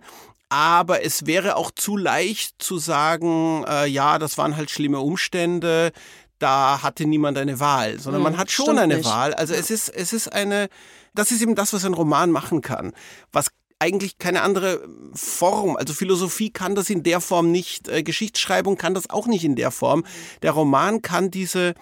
aber 0.51 1.05
es 1.05 1.25
wäre 1.25 1.55
auch 1.55 1.71
zu 1.71 1.95
leicht 1.95 2.61
zu 2.61 2.77
sagen, 2.77 3.63
äh, 3.65 3.87
ja, 3.87 4.19
das 4.19 4.37
waren 4.37 4.57
halt 4.57 4.69
schlimme 4.69 4.99
Umstände, 4.99 5.93
da 6.39 6.83
hatte 6.83 7.05
niemand 7.05 7.37
eine 7.37 7.61
Wahl, 7.61 7.99
sondern 7.99 8.21
hm, 8.21 8.31
man 8.31 8.37
hat 8.37 8.51
schon 8.51 8.77
eine 8.77 8.97
nicht. 8.97 9.05
Wahl. 9.05 9.33
Also 9.33 9.53
es 9.53 9.71
ist, 9.71 9.87
es 9.87 10.11
ist 10.11 10.27
eine, 10.27 10.67
das 11.13 11.31
ist 11.31 11.41
eben 11.41 11.55
das, 11.55 11.71
was 11.71 11.85
ein 11.85 11.93
Roman 11.93 12.31
machen 12.31 12.59
kann. 12.59 12.91
Was 13.31 13.47
eigentlich 13.79 14.17
keine 14.17 14.41
andere 14.41 14.85
Form, 15.13 15.77
also 15.77 15.93
Philosophie 15.93 16.49
kann 16.49 16.75
das 16.75 16.89
in 16.89 17.03
der 17.03 17.21
Form 17.21 17.49
nicht, 17.49 17.87
äh, 17.87 18.03
Geschichtsschreibung 18.03 18.77
kann 18.77 18.93
das 18.93 19.09
auch 19.09 19.27
nicht 19.27 19.45
in 19.45 19.55
der 19.55 19.71
Form. 19.71 20.03
Der 20.41 20.51
Roman 20.51 21.01
kann 21.01 21.31
diese 21.31 21.75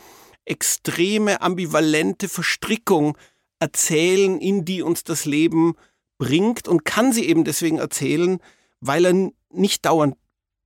extreme, 0.45 1.41
ambivalente 1.41 2.29
Verstrickung 2.29 3.17
erzählen, 3.60 4.39
in 4.39 4.63
die 4.63 4.84
uns 4.84 5.03
das 5.03 5.25
Leben 5.25 5.73
bringt 6.19 6.67
und 6.67 6.86
kann 6.86 7.12
sie 7.13 7.25
eben 7.25 7.45
deswegen 7.45 7.79
erzählen, 7.79 8.39
weil 8.81 9.05
er 9.05 9.31
nicht 9.51 9.85
dauernd 9.85 10.15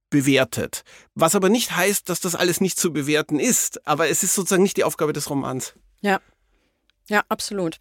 bewertet. 0.10 0.84
Was 1.16 1.36
aber 1.36 1.50
nicht 1.50 1.76
heißt, 1.76 2.08
dass 2.08 2.20
das 2.20 2.36
alles 2.36 2.62
nicht 2.62 2.80
zu 2.80 2.94
bewerten 2.94 3.40
ist. 3.40 3.86
Aber 3.88 4.10
es 4.10 4.24
ist 4.24 4.36
sozusagen 4.36 4.64
nicht 4.64 4.78
die 4.78 4.84
Aufgabe 4.84 5.12
des 5.12 5.30
Romans. 5.30 5.74
Ja. 6.02 6.22
Ja, 7.10 7.24
absolut. 7.30 7.80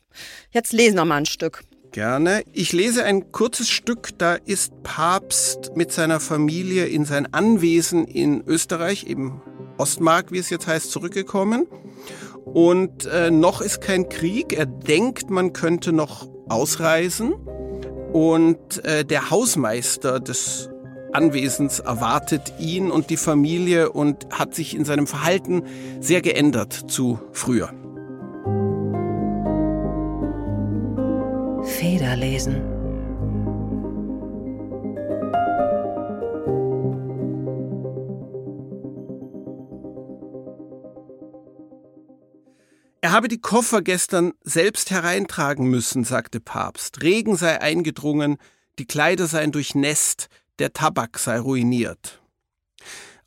Jetzt 0.50 0.72
lesen 0.72 0.96
wir 0.96 1.04
mal 1.04 1.18
ein 1.18 1.26
Stück. 1.26 1.62
Gerne. 1.92 2.42
Ich 2.52 2.72
lese 2.72 3.04
ein 3.04 3.32
kurzes 3.32 3.68
Stück, 3.68 4.16
da 4.16 4.34
ist 4.34 4.82
Papst 4.82 5.76
mit 5.76 5.92
seiner 5.92 6.20
Familie 6.20 6.86
in 6.86 7.04
sein 7.04 7.32
Anwesen 7.34 8.06
in 8.06 8.42
Österreich, 8.46 9.04
eben 9.04 9.42
Ostmark, 9.76 10.32
wie 10.32 10.38
es 10.38 10.48
jetzt 10.48 10.66
heißt, 10.66 10.90
zurückgekommen. 10.90 11.66
Und 12.46 13.04
äh, 13.04 13.30
noch 13.30 13.60
ist 13.60 13.82
kein 13.82 14.08
Krieg. 14.08 14.54
Er 14.54 14.66
denkt, 14.66 15.28
man 15.28 15.52
könnte 15.52 15.92
noch 15.92 16.28
ausreisen. 16.48 17.34
Und 18.12 18.84
äh, 18.84 19.04
der 19.04 19.30
Hausmeister 19.30 20.20
des 20.20 20.68
Anwesens 21.12 21.78
erwartet 21.78 22.54
ihn 22.58 22.90
und 22.90 23.10
die 23.10 23.16
Familie 23.16 23.92
und 23.92 24.26
hat 24.30 24.54
sich 24.54 24.74
in 24.74 24.84
seinem 24.84 25.06
Verhalten 25.06 25.62
sehr 26.00 26.22
geändert 26.22 26.72
zu 26.72 27.18
früher. 27.32 27.70
Federlesen. 31.62 32.81
Habe 43.22 43.28
die 43.28 43.40
Koffer 43.40 43.82
gestern 43.82 44.32
selbst 44.42 44.90
hereintragen 44.90 45.70
müssen, 45.70 46.02
sagte 46.02 46.40
Papst. 46.40 47.04
Regen 47.04 47.36
sei 47.36 47.60
eingedrungen, 47.60 48.36
die 48.80 48.84
Kleider 48.84 49.28
seien 49.28 49.52
durchnässt, 49.52 50.26
der 50.58 50.72
Tabak 50.72 51.20
sei 51.20 51.38
ruiniert. 51.38 52.20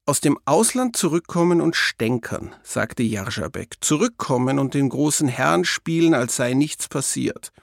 Aus 0.06 0.20
dem 0.20 0.38
Ausland 0.44 0.98
zurückkommen 0.98 1.62
und 1.62 1.78
stänkern, 1.78 2.54
sagte 2.62 3.04
Jarzabek. 3.04 3.76
Zurückkommen 3.80 4.60
und 4.60 4.74
den 4.74 4.90
großen 4.90 5.30
Herrn 5.30 5.64
spielen, 5.64 6.14
als 6.14 6.36
sei 6.36 6.56
nichts 6.56 6.90
passiert. 6.90 7.54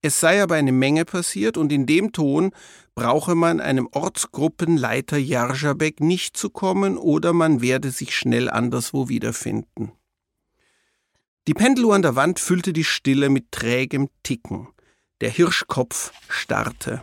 Es 0.00 0.20
sei 0.20 0.42
aber 0.42 0.54
eine 0.54 0.72
Menge 0.72 1.04
passiert 1.04 1.58
und 1.58 1.70
in 1.70 1.84
dem 1.84 2.12
Ton 2.12 2.52
brauche 2.94 3.34
man 3.34 3.60
einem 3.60 3.90
Ortsgruppenleiter 3.92 5.18
Jarzabek 5.18 6.00
nicht 6.00 6.38
zu 6.38 6.48
kommen 6.48 6.96
oder 6.96 7.34
man 7.34 7.60
werde 7.60 7.90
sich 7.90 8.16
schnell 8.16 8.48
anderswo 8.48 9.10
wiederfinden. 9.10 9.92
Die 11.46 11.52
Pendeluhr 11.52 11.94
an 11.94 12.00
der 12.00 12.16
Wand 12.16 12.40
füllte 12.40 12.72
die 12.72 12.84
Stille 12.84 13.28
mit 13.28 13.52
trägem 13.52 14.08
Ticken. 14.22 14.68
Der 15.20 15.28
Hirschkopf 15.28 16.10
starrte. 16.26 17.02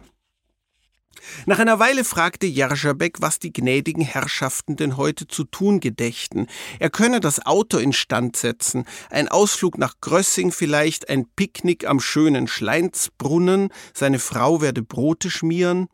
Nach 1.46 1.60
einer 1.60 1.78
Weile 1.78 2.04
fragte 2.04 2.48
Jerzabek, 2.48 3.22
was 3.22 3.38
die 3.38 3.54
gnädigen 3.54 4.04
Herrschaften 4.04 4.78
denn 4.78 4.98
heute 4.98 5.28
zu 5.28 5.44
tun 5.44 5.80
gedächten. 5.80 6.48
Er 6.80 6.90
könne 6.90 7.20
das 7.20 7.46
Auto 7.46 7.78
instand 7.78 8.36
setzen, 8.36 8.86
ein 9.12 9.28
Ausflug 9.28 9.78
nach 9.78 9.94
Grössing 10.02 10.52
vielleicht, 10.52 11.10
ein 11.10 11.28
Picknick 11.36 11.88
am 11.88 12.00
schönen 12.00 12.48
Schleinsbrunnen, 12.48 13.70
seine 13.94 14.18
Frau 14.18 14.60
werde 14.62 14.82
Brote 14.82 15.30
schmieren. 15.30 15.88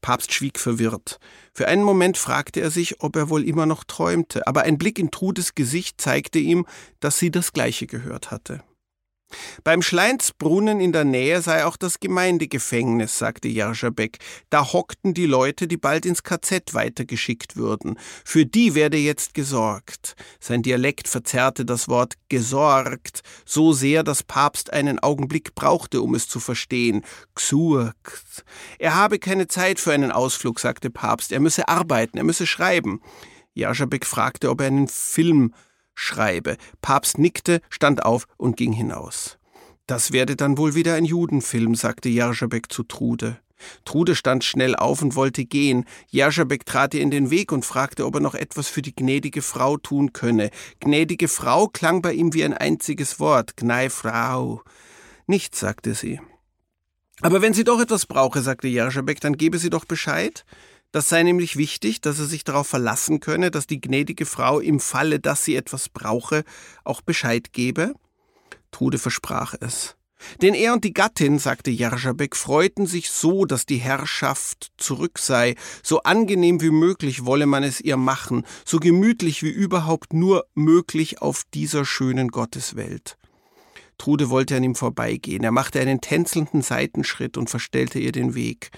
Papst 0.00 0.32
schwieg 0.32 0.58
verwirrt. 0.58 1.18
Für 1.52 1.68
einen 1.68 1.82
Moment 1.82 2.16
fragte 2.16 2.60
er 2.60 2.70
sich, 2.70 3.02
ob 3.02 3.16
er 3.16 3.30
wohl 3.30 3.44
immer 3.44 3.66
noch 3.66 3.84
träumte, 3.84 4.46
aber 4.46 4.62
ein 4.62 4.78
Blick 4.78 4.98
in 4.98 5.10
Trudes 5.10 5.54
Gesicht 5.54 6.00
zeigte 6.00 6.38
ihm, 6.38 6.66
dass 7.00 7.18
sie 7.18 7.30
das 7.30 7.52
Gleiche 7.52 7.86
gehört 7.86 8.30
hatte. 8.30 8.62
Beim 9.64 9.82
Schleinsbrunnen 9.82 10.80
in 10.80 10.92
der 10.92 11.04
Nähe 11.04 11.42
sei 11.42 11.64
auch 11.64 11.76
das 11.76 11.98
Gemeindegefängnis, 11.98 13.18
sagte 13.18 13.48
Jerzabek. 13.48 14.18
Da 14.50 14.72
hockten 14.72 15.14
die 15.14 15.26
Leute, 15.26 15.66
die 15.66 15.76
bald 15.76 16.06
ins 16.06 16.22
KZ 16.22 16.74
weitergeschickt 16.74 17.56
würden. 17.56 17.98
Für 18.24 18.46
die 18.46 18.74
werde 18.74 18.96
jetzt 18.96 19.34
gesorgt. 19.34 20.14
Sein 20.38 20.62
Dialekt 20.62 21.08
verzerrte 21.08 21.64
das 21.64 21.88
Wort 21.88 22.14
gesorgt 22.28 23.22
so 23.44 23.72
sehr, 23.72 24.02
dass 24.02 24.22
Papst 24.22 24.72
einen 24.72 24.98
Augenblick 25.00 25.54
brauchte, 25.54 26.02
um 26.02 26.14
es 26.14 26.28
zu 26.28 26.38
verstehen. 26.38 27.02
Gsurkt. 27.34 28.44
Er 28.78 28.94
habe 28.94 29.18
keine 29.18 29.48
Zeit 29.48 29.80
für 29.80 29.92
einen 29.92 30.12
Ausflug, 30.12 30.60
sagte 30.60 30.90
Papst. 30.90 31.32
Er 31.32 31.40
müsse 31.40 31.68
arbeiten, 31.68 32.18
er 32.18 32.24
müsse 32.24 32.46
schreiben. 32.46 33.00
Jerzabek 33.54 34.04
fragte, 34.04 34.50
ob 34.50 34.60
er 34.60 34.66
einen 34.66 34.86
Film 34.86 35.54
schreibe. 35.96 36.56
Papst 36.80 37.18
nickte, 37.18 37.60
stand 37.68 38.04
auf 38.04 38.26
und 38.36 38.56
ging 38.56 38.72
hinaus. 38.72 39.38
Das 39.88 40.12
werde 40.12 40.36
dann 40.36 40.58
wohl 40.58 40.76
wieder 40.76 40.94
ein 40.94 41.04
Judenfilm, 41.04 41.74
sagte 41.74 42.08
Jerzabek 42.08 42.72
zu 42.72 42.84
Trude. 42.84 43.40
Trude 43.84 44.14
stand 44.14 44.44
schnell 44.44 44.76
auf 44.76 45.02
und 45.02 45.14
wollte 45.14 45.44
gehen. 45.44 45.86
Jerzabek 46.08 46.66
trat 46.66 46.94
ihr 46.94 47.00
in 47.00 47.10
den 47.10 47.30
Weg 47.30 47.52
und 47.52 47.64
fragte, 47.64 48.04
ob 48.04 48.16
er 48.16 48.20
noch 48.20 48.34
etwas 48.34 48.68
für 48.68 48.82
die 48.82 48.94
gnädige 48.94 49.42
Frau 49.42 49.76
tun 49.76 50.12
könne. 50.12 50.50
Gnädige 50.80 51.28
Frau 51.28 51.68
klang 51.68 52.02
bei 52.02 52.12
ihm 52.12 52.34
wie 52.34 52.44
ein 52.44 52.54
einziges 52.54 53.18
Wort. 53.18 53.56
Gnei 53.56 53.90
Frau. 53.90 54.62
Nichts, 55.26 55.60
sagte 55.60 55.94
sie. 55.94 56.20
Aber 57.22 57.40
wenn 57.40 57.54
sie 57.54 57.64
doch 57.64 57.80
etwas 57.80 58.06
brauche, 58.06 58.42
sagte 58.42 58.68
Jerzabek, 58.68 59.20
dann 59.20 59.38
gebe 59.38 59.58
sie 59.58 59.70
doch 59.70 59.86
Bescheid. 59.86 60.44
Das 60.92 61.08
sei 61.08 61.22
nämlich 61.22 61.56
wichtig, 61.56 62.00
dass 62.00 62.18
er 62.18 62.26
sich 62.26 62.44
darauf 62.44 62.68
verlassen 62.68 63.20
könne, 63.20 63.50
dass 63.50 63.66
die 63.66 63.80
gnädige 63.80 64.26
Frau 64.26 64.60
im 64.60 64.80
Falle, 64.80 65.20
dass 65.20 65.44
sie 65.44 65.56
etwas 65.56 65.88
brauche, 65.88 66.44
auch 66.84 67.02
Bescheid 67.02 67.52
gebe. 67.52 67.94
Trude 68.70 68.98
versprach 68.98 69.54
es. 69.60 69.96
Denn 70.42 70.54
er 70.54 70.72
und 70.72 70.84
die 70.84 70.94
Gattin, 70.94 71.38
sagte 71.38 71.70
Jerzabek, 71.70 72.36
freuten 72.36 72.86
sich 72.86 73.10
so, 73.10 73.44
dass 73.44 73.66
die 73.66 73.76
Herrschaft 73.76 74.72
zurück 74.78 75.18
sei, 75.18 75.54
so 75.82 76.02
angenehm 76.02 76.60
wie 76.60 76.70
möglich 76.70 77.24
wolle 77.24 77.46
man 77.46 77.62
es 77.62 77.80
ihr 77.80 77.96
machen, 77.96 78.44
so 78.64 78.78
gemütlich 78.78 79.42
wie 79.42 79.50
überhaupt 79.50 80.12
nur 80.12 80.46
möglich 80.54 81.20
auf 81.20 81.42
dieser 81.52 81.84
schönen 81.84 82.28
Gotteswelt. 82.28 83.18
Trude 83.98 84.30
wollte 84.30 84.56
an 84.56 84.64
ihm 84.64 84.74
vorbeigehen, 84.74 85.44
er 85.44 85.52
machte 85.52 85.80
einen 85.80 86.00
tänzelnden 86.00 86.62
Seitenschritt 86.62 87.36
und 87.36 87.48
verstellte 87.48 87.98
ihr 87.98 88.12
den 88.12 88.34
Weg. 88.34 88.70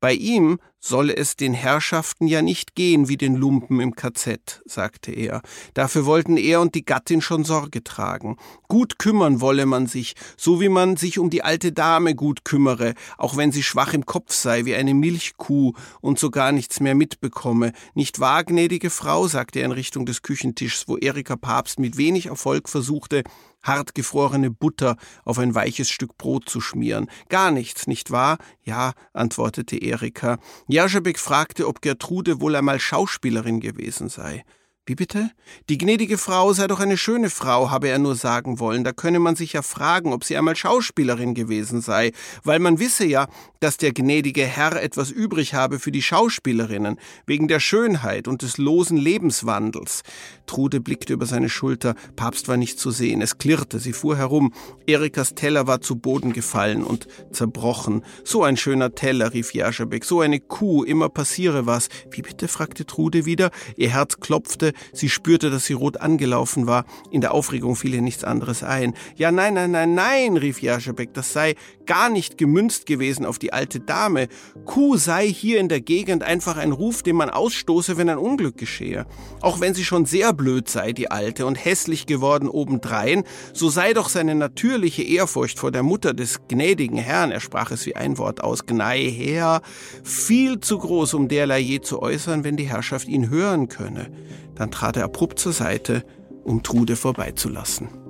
Bei 0.00 0.12
ihm 0.12 0.58
solle 0.84 1.16
es 1.16 1.36
den 1.36 1.54
Herrschaften 1.54 2.26
ja 2.26 2.42
nicht 2.42 2.74
gehen 2.74 3.08
wie 3.08 3.16
den 3.16 3.36
Lumpen 3.36 3.80
im 3.80 3.96
KZ, 3.96 4.60
sagte 4.66 5.12
er. 5.12 5.40
Dafür 5.72 6.04
wollten 6.04 6.36
er 6.36 6.60
und 6.60 6.74
die 6.74 6.84
Gattin 6.84 7.22
schon 7.22 7.42
Sorge 7.44 7.82
tragen. 7.82 8.36
Gut 8.68 8.98
kümmern 8.98 9.40
wolle 9.40 9.64
man 9.64 9.86
sich, 9.86 10.14
so 10.36 10.60
wie 10.60 10.68
man 10.68 10.96
sich 10.98 11.18
um 11.18 11.30
die 11.30 11.42
alte 11.42 11.72
Dame 11.72 12.14
gut 12.14 12.44
kümmere, 12.44 12.92
auch 13.16 13.38
wenn 13.38 13.50
sie 13.50 13.62
schwach 13.62 13.94
im 13.94 14.04
Kopf 14.04 14.34
sei 14.34 14.66
wie 14.66 14.74
eine 14.74 14.92
Milchkuh 14.92 15.72
und 16.02 16.18
so 16.18 16.30
gar 16.30 16.52
nichts 16.52 16.80
mehr 16.80 16.94
mitbekomme. 16.94 17.72
Nicht 17.94 18.20
wahr, 18.20 18.44
gnädige 18.44 18.90
Frau, 18.90 19.26
sagte 19.26 19.60
er 19.60 19.64
in 19.64 19.72
Richtung 19.72 20.04
des 20.04 20.20
Küchentischs, 20.20 20.86
wo 20.86 20.98
Erika 20.98 21.36
Papst 21.36 21.78
mit 21.78 21.96
wenig 21.96 22.26
Erfolg 22.26 22.68
versuchte, 22.68 23.22
hartgefrorene 23.64 24.50
Butter 24.50 24.96
auf 25.24 25.38
ein 25.38 25.54
weiches 25.54 25.90
Stück 25.90 26.16
Brot 26.16 26.48
zu 26.48 26.60
schmieren. 26.60 27.10
Gar 27.28 27.50
nichts, 27.50 27.88
nicht 27.88 28.10
wahr? 28.12 28.38
Ja, 28.62 28.92
antwortete 29.12 29.76
Erika. 29.76 30.38
Jerzabek 30.68 31.18
fragte, 31.18 31.66
ob 31.66 31.80
Gertrude 31.80 32.40
wohl 32.40 32.54
einmal 32.54 32.78
Schauspielerin 32.78 33.60
gewesen 33.60 34.08
sei. 34.08 34.44
Wie 34.86 34.96
bitte? 34.96 35.30
Die 35.70 35.78
gnädige 35.78 36.18
Frau 36.18 36.52
sei 36.52 36.66
doch 36.66 36.78
eine 36.78 36.98
schöne 36.98 37.30
Frau, 37.30 37.70
habe 37.70 37.88
er 37.88 37.98
nur 37.98 38.16
sagen 38.16 38.58
wollen. 38.58 38.84
Da 38.84 38.92
könne 38.92 39.18
man 39.18 39.34
sich 39.34 39.54
ja 39.54 39.62
fragen, 39.62 40.12
ob 40.12 40.24
sie 40.24 40.36
einmal 40.36 40.56
Schauspielerin 40.56 41.32
gewesen 41.32 41.80
sei, 41.80 42.12
weil 42.42 42.58
man 42.58 42.78
wisse 42.78 43.06
ja, 43.06 43.28
dass 43.60 43.78
der 43.78 43.94
gnädige 43.94 44.44
Herr 44.44 44.82
etwas 44.82 45.10
übrig 45.10 45.54
habe 45.54 45.78
für 45.78 45.90
die 45.90 46.02
Schauspielerinnen, 46.02 47.00
wegen 47.24 47.48
der 47.48 47.60
Schönheit 47.60 48.28
und 48.28 48.42
des 48.42 48.58
losen 48.58 48.98
Lebenswandels. 48.98 50.02
Trude 50.44 50.82
blickte 50.82 51.14
über 51.14 51.24
seine 51.24 51.48
Schulter, 51.48 51.94
Papst 52.14 52.48
war 52.48 52.58
nicht 52.58 52.78
zu 52.78 52.90
sehen, 52.90 53.22
es 53.22 53.38
klirrte, 53.38 53.78
sie 53.78 53.94
fuhr 53.94 54.18
herum. 54.18 54.52
Erikas 54.86 55.34
Teller 55.34 55.66
war 55.66 55.80
zu 55.80 55.96
Boden 55.96 56.34
gefallen 56.34 56.84
und 56.84 57.06
zerbrochen. 57.32 58.04
So 58.22 58.42
ein 58.42 58.58
schöner 58.58 58.94
Teller, 58.94 59.32
rief 59.32 59.54
Jaschabek, 59.54 60.04
so 60.04 60.20
eine 60.20 60.40
Kuh, 60.40 60.84
immer 60.84 61.08
passiere 61.08 61.64
was. 61.64 61.88
Wie 62.10 62.20
bitte? 62.20 62.48
fragte 62.48 62.84
Trude 62.84 63.24
wieder. 63.24 63.50
Ihr 63.78 63.88
Herz 63.88 64.20
klopfte, 64.20 64.73
Sie 64.92 65.08
spürte, 65.08 65.50
dass 65.50 65.64
sie 65.64 65.72
rot 65.72 66.00
angelaufen 66.00 66.66
war. 66.66 66.84
In 67.10 67.20
der 67.20 67.32
Aufregung 67.32 67.76
fiel 67.76 67.94
ihr 67.94 68.02
nichts 68.02 68.24
anderes 68.24 68.62
ein. 68.62 68.94
Ja, 69.16 69.32
nein, 69.32 69.54
nein, 69.54 69.70
nein, 69.70 69.94
nein, 69.94 70.36
rief 70.36 70.62
Jaschebek, 70.62 71.14
das 71.14 71.32
sei 71.32 71.54
gar 71.86 72.08
nicht 72.08 72.38
gemünzt 72.38 72.86
gewesen 72.86 73.24
auf 73.24 73.38
die 73.38 73.52
alte 73.52 73.80
Dame. 73.80 74.28
Kuh 74.64 74.96
sei 74.96 75.26
hier 75.28 75.60
in 75.60 75.68
der 75.68 75.80
Gegend 75.80 76.22
einfach 76.22 76.56
ein 76.56 76.72
Ruf, 76.72 77.02
den 77.02 77.16
man 77.16 77.30
ausstoße, 77.30 77.96
wenn 77.96 78.08
ein 78.08 78.18
Unglück 78.18 78.56
geschehe. 78.56 79.06
Auch 79.40 79.60
wenn 79.60 79.74
sie 79.74 79.84
schon 79.84 80.06
sehr 80.06 80.32
blöd 80.32 80.68
sei, 80.68 80.92
die 80.92 81.10
Alte, 81.10 81.46
und 81.46 81.56
hässlich 81.56 82.06
geworden 82.06 82.48
obendrein, 82.48 83.24
so 83.52 83.68
sei 83.68 83.92
doch 83.92 84.08
seine 84.08 84.34
natürliche 84.34 85.02
Ehrfurcht 85.02 85.58
vor 85.58 85.70
der 85.70 85.82
Mutter 85.82 86.14
des 86.14 86.46
gnädigen 86.48 86.98
Herrn, 86.98 87.30
er 87.30 87.40
sprach 87.40 87.70
es 87.70 87.86
wie 87.86 87.96
ein 87.96 88.18
Wort 88.18 88.42
aus, 88.42 88.66
Gnei 88.66 89.00
her, 89.10 89.62
viel 90.02 90.60
zu 90.60 90.78
groß, 90.78 91.14
um 91.14 91.28
derlei 91.28 91.60
je 91.60 91.80
zu 91.80 92.00
äußern, 92.00 92.44
wenn 92.44 92.56
die 92.56 92.68
Herrschaft 92.68 93.08
ihn 93.08 93.30
hören 93.30 93.68
könne. 93.68 94.10
Dann 94.54 94.70
trat 94.70 94.96
er 94.96 95.04
abrupt 95.04 95.38
zur 95.38 95.52
Seite, 95.52 96.04
um 96.44 96.62
Trude 96.62 96.96
vorbeizulassen. 96.96 98.03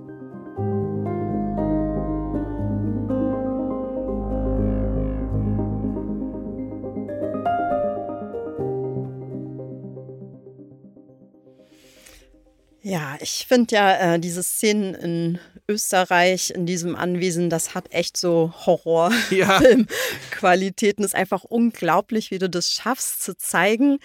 Ja, 12.87 13.17
ich 13.23 13.47
finde 13.49 13.77
ja 13.77 14.15
äh, 14.15 14.21
diese 14.21 14.43
Szenen 14.43 14.95
in 14.95 15.39
Österreich, 15.67 16.51
in 16.51 16.67
diesem 16.67 16.97
Anwesen, 16.97 17.49
das 17.49 17.75
hat 17.75 17.91
echt 17.95 18.19
so 18.19 18.53
Horrorfilmqualitäten. 18.67 21.03
Ja. 21.03 21.07
ist 21.07 21.15
einfach 21.15 21.45
unglaublich, 21.45 22.31
wie 22.31 22.39
du 22.39 22.51
das 22.51 22.71
schaffst 22.71 23.23
zu 23.23 23.39
zeigen, 23.39 24.01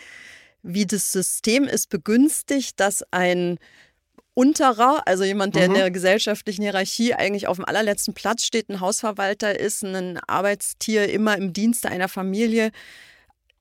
wie 0.63 0.87
das 0.87 1.11
System 1.11 1.65
es 1.65 1.87
begünstigt, 1.87 2.79
dass 2.79 3.03
ein 3.11 3.59
Unterer, 4.33 5.05
also 5.05 5.25
jemand, 5.25 5.55
der 5.55 5.67
mhm. 5.67 5.75
in 5.75 5.81
der 5.81 5.91
gesellschaftlichen 5.91 6.61
Hierarchie 6.61 7.13
eigentlich 7.13 7.47
auf 7.47 7.57
dem 7.57 7.65
allerletzten 7.65 8.13
Platz 8.13 8.45
steht, 8.45 8.69
ein 8.69 8.79
Hausverwalter 8.79 9.59
ist, 9.59 9.83
ein 9.83 10.21
Arbeitstier 10.25 11.09
immer 11.09 11.37
im 11.37 11.51
Dienste 11.51 11.89
einer 11.89 12.07
Familie, 12.07 12.71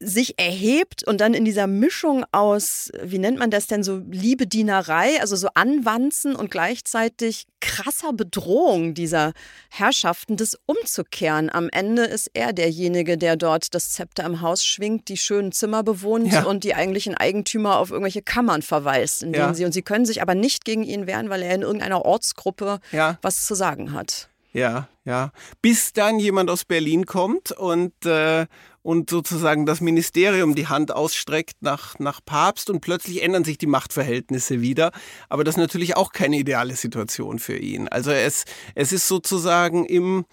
sich 0.01 0.39
erhebt 0.39 1.03
und 1.05 1.21
dann 1.21 1.35
in 1.35 1.45
dieser 1.45 1.67
Mischung 1.67 2.25
aus, 2.31 2.91
wie 3.03 3.19
nennt 3.19 3.39
man 3.39 3.51
das 3.51 3.67
denn, 3.67 3.83
so 3.83 4.01
Liebedienerei, 4.11 5.21
also 5.21 5.35
so 5.35 5.49
Anwanzen 5.55 6.37
und 6.37 6.51
gleichzeitig 6.51 7.47
krasser 7.61 8.13
Bedrohung 8.13 8.95
dieser 8.95 9.33
Herrschaften, 9.71 10.37
das 10.37 10.57
umzukehren. 10.67 11.51
Am 11.51 11.69
Ende 11.71 12.05
ist 12.05 12.31
er 12.33 12.53
derjenige, 12.53 13.19
der 13.19 13.37
dort 13.37 13.75
das 13.75 13.91
Zepter 13.91 14.25
im 14.25 14.41
Haus 14.41 14.65
schwingt, 14.65 15.09
die 15.09 15.17
schönen 15.17 15.51
Zimmer 15.51 15.83
bewohnt 15.83 16.33
ja. 16.33 16.45
und 16.45 16.63
die 16.63 16.77
eigentlichen 16.77 17.17
Eigentümer 17.17 17.79
auf 17.79 17.91
irgendwelche 17.91 18.23
Kammern 18.23 18.63
verweist, 18.63 19.25
in 19.25 19.33
denen 19.33 19.49
ja. 19.49 19.55
sie, 19.55 19.65
und 19.65 19.73
sie 19.73 19.83
können 19.83 20.07
sich 20.07 20.23
aber 20.23 20.37
nicht 20.37 20.65
gegen 20.65 20.85
ihn 20.85 21.09
wehren, 21.09 21.29
weil 21.29 21.43
er 21.43 21.55
in 21.55 21.63
irgendeiner 21.63 22.05
Ortsgruppe 22.05 22.79
ja. 22.93 23.19
was 23.23 23.47
zu 23.47 23.57
sagen 23.57 23.93
hat. 23.93 24.29
Ja, 24.53 24.89
ja. 25.05 25.33
Bis 25.61 25.93
dann 25.93 26.19
jemand 26.19 26.51
aus 26.51 26.65
Berlin 26.65 27.05
kommt 27.07 27.53
und, 27.53 27.93
äh, 28.07 28.47
und 28.89 29.11
sozusagen 29.11 29.67
das 29.67 29.83
Ministerium 29.83 30.55
die 30.55 30.69
Hand 30.69 30.93
ausstreckt 30.93 31.57
nach, 31.61 31.99
nach 31.99 32.25
Papst 32.25 32.71
und 32.71 32.81
plötzlich 32.81 33.23
ändern 33.23 33.45
sich 33.45 33.59
die 33.59 33.67
Machtverhältnisse 33.67 34.63
wieder. 34.63 34.93
Aber 35.29 35.45
das 35.45 35.57
ist 35.57 35.61
natürlich 35.61 35.95
auch 35.99 36.11
keine 36.11 36.39
ideale 36.39 36.75
Situation 36.75 37.39
für 37.39 37.59
ihn. 37.59 37.87
Also 37.89 38.13
es, 38.13 38.47
es 38.75 38.93
ist 38.93 39.07
sozusagen 39.07 39.85
im, 39.85 40.25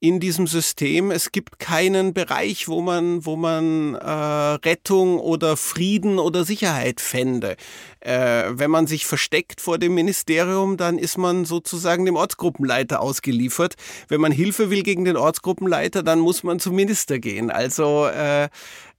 in 0.00 0.20
diesem 0.20 0.46
System. 0.46 1.10
Es 1.10 1.32
gibt 1.32 1.58
keinen 1.58 2.14
Bereich, 2.14 2.68
wo 2.68 2.80
man, 2.80 3.26
wo 3.26 3.36
man 3.36 3.94
äh, 3.96 4.08
Rettung 4.08 5.18
oder 5.18 5.56
Frieden 5.56 6.18
oder 6.18 6.44
Sicherheit 6.44 7.00
fände. 7.00 7.56
Äh, 8.00 8.44
wenn 8.50 8.70
man 8.70 8.86
sich 8.86 9.06
versteckt 9.06 9.60
vor 9.60 9.78
dem 9.78 9.94
Ministerium, 9.94 10.76
dann 10.76 10.98
ist 10.98 11.18
man 11.18 11.44
sozusagen 11.44 12.04
dem 12.04 12.14
Ortsgruppenleiter 12.14 13.00
ausgeliefert. 13.00 13.74
Wenn 14.06 14.20
man 14.20 14.30
Hilfe 14.30 14.70
will 14.70 14.84
gegen 14.84 15.04
den 15.04 15.16
Ortsgruppenleiter, 15.16 16.04
dann 16.04 16.20
muss 16.20 16.44
man 16.44 16.60
zum 16.60 16.76
Minister 16.76 17.18
gehen. 17.18 17.50
Also 17.50 18.06
äh, 18.06 18.48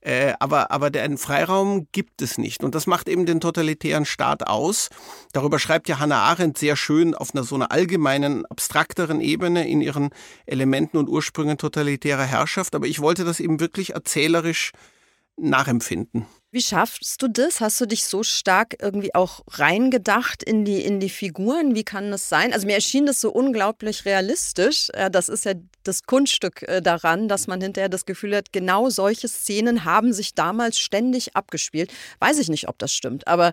äh, 0.02 0.34
aber, 0.40 0.72
aber 0.72 0.90
den 0.90 1.18
Freiraum 1.18 1.88
gibt 1.92 2.22
es 2.22 2.38
nicht. 2.38 2.64
Und 2.64 2.76
das 2.76 2.88
macht 2.88 3.10
eben 3.10 3.26
den 3.26 3.42
totalitären 3.42 4.06
Staat 4.06 4.48
aus. 4.48 4.90
Darüber 5.34 5.60
schreibt 5.60 5.90
ja 5.90 6.00
Hannah 6.00 6.24
Arendt 6.24 6.58
sehr 6.58 6.76
schön 6.76 7.14
auf 7.14 7.34
einer 7.34 7.44
so 7.44 7.56
einer 7.56 7.72
allgemeinen, 7.72 8.46
abstrakteren 8.46 9.20
Ebene 9.20 9.68
in 9.68 9.82
ihren 9.82 10.10
Elementen 10.46 10.98
und 10.98 11.10
Ursprüngen 11.10 11.58
totalitärer 11.58 12.24
Herrschaft. 12.24 12.76
Aber 12.76 12.88
ich 12.88 13.02
wollte 13.02 13.26
das 13.26 13.40
eben 13.40 13.60
wirklich 13.60 13.94
erzählerisch 13.94 14.72
nachempfinden. 15.36 16.26
Wie 16.52 16.64
schaffst 16.64 17.22
du 17.22 17.28
das? 17.28 17.62
Hast 17.62 17.80
du 17.80 17.86
dich 17.86 18.06
so 18.06 18.24
stark 18.24 18.76
irgendwie 18.82 19.14
auch 19.14 19.42
reingedacht 19.50 20.42
in 20.42 20.66
die, 20.66 20.84
in 20.84 21.00
die 21.00 21.10
Figuren? 21.10 21.76
Wie 21.76 21.84
kann 21.84 22.10
das 22.10 22.28
sein? 22.28 22.54
Also 22.54 22.66
mir 22.66 22.74
erschien 22.74 23.06
das 23.06 23.22
so 23.22 23.30
unglaublich 23.30 24.06
realistisch. 24.06 24.88
Das 25.12 25.30
ist 25.30 25.46
ja 25.46 25.54
das 25.84 26.04
Kunststück 26.04 26.64
äh, 26.64 26.82
daran, 26.82 27.28
dass 27.28 27.46
man 27.46 27.62
hinterher 27.62 27.90
das 27.90 28.06
Gefühl 28.06 28.36
hat, 28.36 28.52
genau 28.52 28.90
solche 28.90 29.28
Szenen 29.28 29.86
haben 29.86 30.12
sich 30.12 30.34
damals 30.34 30.80
ständig 30.80 31.36
abgespielt. 31.36 31.92
Weiß 32.20 32.40
ich 32.40 32.50
nicht, 32.50 32.68
ob 32.68 32.80
das 32.80 32.94
stimmt, 32.94 33.28
aber 33.28 33.52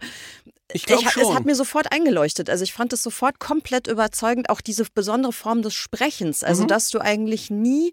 ich 0.72 0.84
glaube 0.84 1.08
schon. 1.10 1.22
Es 1.22 1.34
hat 1.34 1.44
mir 1.44 1.54
sofort 1.54 1.92
eingeleuchtet. 1.92 2.50
Also 2.50 2.64
ich 2.64 2.72
fand 2.72 2.92
es 2.92 3.02
sofort 3.02 3.38
komplett 3.38 3.86
überzeugend, 3.86 4.48
auch 4.48 4.60
diese 4.60 4.84
besondere 4.92 5.32
Form 5.32 5.62
des 5.62 5.74
Sprechens. 5.74 6.42
Also 6.42 6.64
mhm. 6.64 6.68
dass 6.68 6.90
du 6.90 6.98
eigentlich 6.98 7.50
nie 7.50 7.92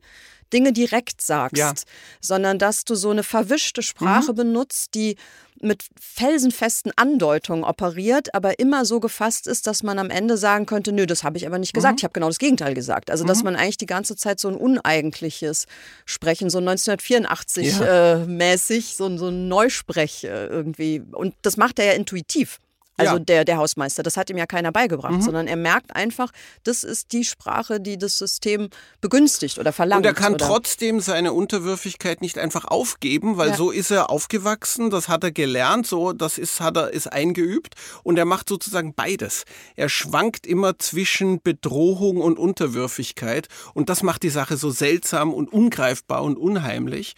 Dinge 0.53 0.73
direkt 0.73 1.21
sagst, 1.21 1.57
ja. 1.57 1.73
sondern 2.21 2.59
dass 2.59 2.85
du 2.85 2.95
so 2.95 3.09
eine 3.09 3.23
verwischte 3.23 3.81
Sprache 3.81 4.31
mhm. 4.31 4.37
benutzt, 4.37 4.95
die 4.95 5.15
mit 5.63 5.85
felsenfesten 5.99 6.91
Andeutungen 6.95 7.63
operiert, 7.63 8.35
aber 8.35 8.59
immer 8.59 8.85
so 8.85 8.99
gefasst 8.99 9.47
ist, 9.47 9.65
dass 9.65 9.81
man 9.81 9.97
am 9.97 10.09
Ende 10.09 10.37
sagen 10.37 10.65
könnte, 10.65 10.91
nö, 10.91 11.05
das 11.05 11.23
habe 11.23 11.37
ich 11.37 11.47
aber 11.47 11.57
nicht 11.57 11.73
gesagt, 11.73 11.93
mhm. 11.93 11.97
ich 11.97 12.03
habe 12.03 12.13
genau 12.13 12.27
das 12.27 12.39
Gegenteil 12.39 12.73
gesagt. 12.73 13.09
Also, 13.09 13.23
dass 13.23 13.39
mhm. 13.39 13.45
man 13.45 13.55
eigentlich 13.55 13.77
die 13.77 13.85
ganze 13.85 14.15
Zeit 14.15 14.39
so 14.39 14.49
ein 14.49 14.55
uneigentliches 14.55 15.65
Sprechen, 16.05 16.49
so 16.49 16.59
1984 16.59 17.77
ja. 17.79 18.13
äh, 18.13 18.25
mäßig, 18.25 18.95
so, 18.95 19.15
so 19.17 19.29
ein 19.29 19.47
Neusprech 19.47 20.25
äh, 20.25 20.47
irgendwie. 20.47 21.01
Und 21.11 21.33
das 21.41 21.57
macht 21.57 21.79
er 21.79 21.85
ja 21.85 21.93
intuitiv. 21.93 22.59
Also 22.97 23.13
ja. 23.13 23.19
der, 23.19 23.45
der 23.45 23.57
Hausmeister. 23.57 24.03
Das 24.03 24.17
hat 24.17 24.29
ihm 24.29 24.37
ja 24.37 24.45
keiner 24.45 24.71
beigebracht, 24.71 25.13
mhm. 25.13 25.21
sondern 25.21 25.47
er 25.47 25.55
merkt 25.55 25.95
einfach, 25.95 26.31
das 26.63 26.83
ist 26.83 27.11
die 27.11 27.23
Sprache, 27.23 27.79
die 27.79 27.97
das 27.97 28.17
System 28.17 28.69
begünstigt 29.01 29.57
oder 29.57 29.73
verlangt. 29.73 30.05
Und 30.05 30.11
er 30.11 30.13
kann 30.13 30.35
oder? 30.35 30.45
trotzdem 30.45 30.99
seine 30.99 31.33
Unterwürfigkeit 31.33 32.21
nicht 32.21 32.37
einfach 32.37 32.65
aufgeben, 32.65 33.37
weil 33.37 33.49
ja. 33.49 33.55
so 33.55 33.71
ist 33.71 33.89
er 33.89 34.09
aufgewachsen, 34.09 34.91
das 34.91 35.07
hat 35.07 35.23
er 35.23 35.31
gelernt, 35.31 35.87
so 35.87 36.13
das 36.13 36.37
ist, 36.37 36.61
hat 36.61 36.77
er, 36.77 36.91
ist 36.91 37.11
eingeübt 37.11 37.75
und 38.03 38.17
er 38.17 38.25
macht 38.25 38.47
sozusagen 38.47 38.93
beides. 38.93 39.43
Er 39.75 39.89
schwankt 39.89 40.45
immer 40.45 40.77
zwischen 40.77 41.41
Bedrohung 41.41 42.21
und 42.21 42.37
Unterwürfigkeit 42.37 43.47
und 43.73 43.89
das 43.89 44.03
macht 44.03 44.21
die 44.21 44.29
Sache 44.29 44.55
so 44.57 44.69
seltsam 44.69 45.33
und 45.33 45.51
ungreifbar 45.51 46.23
und 46.23 46.37
unheimlich. 46.37 47.15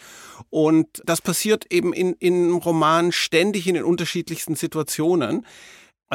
Und 0.49 1.01
das 1.05 1.21
passiert 1.21 1.65
eben 1.71 1.91
in, 1.91 2.13
in 2.13 2.51
Roman 2.53 3.11
ständig 3.11 3.67
in 3.67 3.73
den 3.75 3.83
unterschiedlichsten 3.83 4.55
Situationen. 4.55 5.45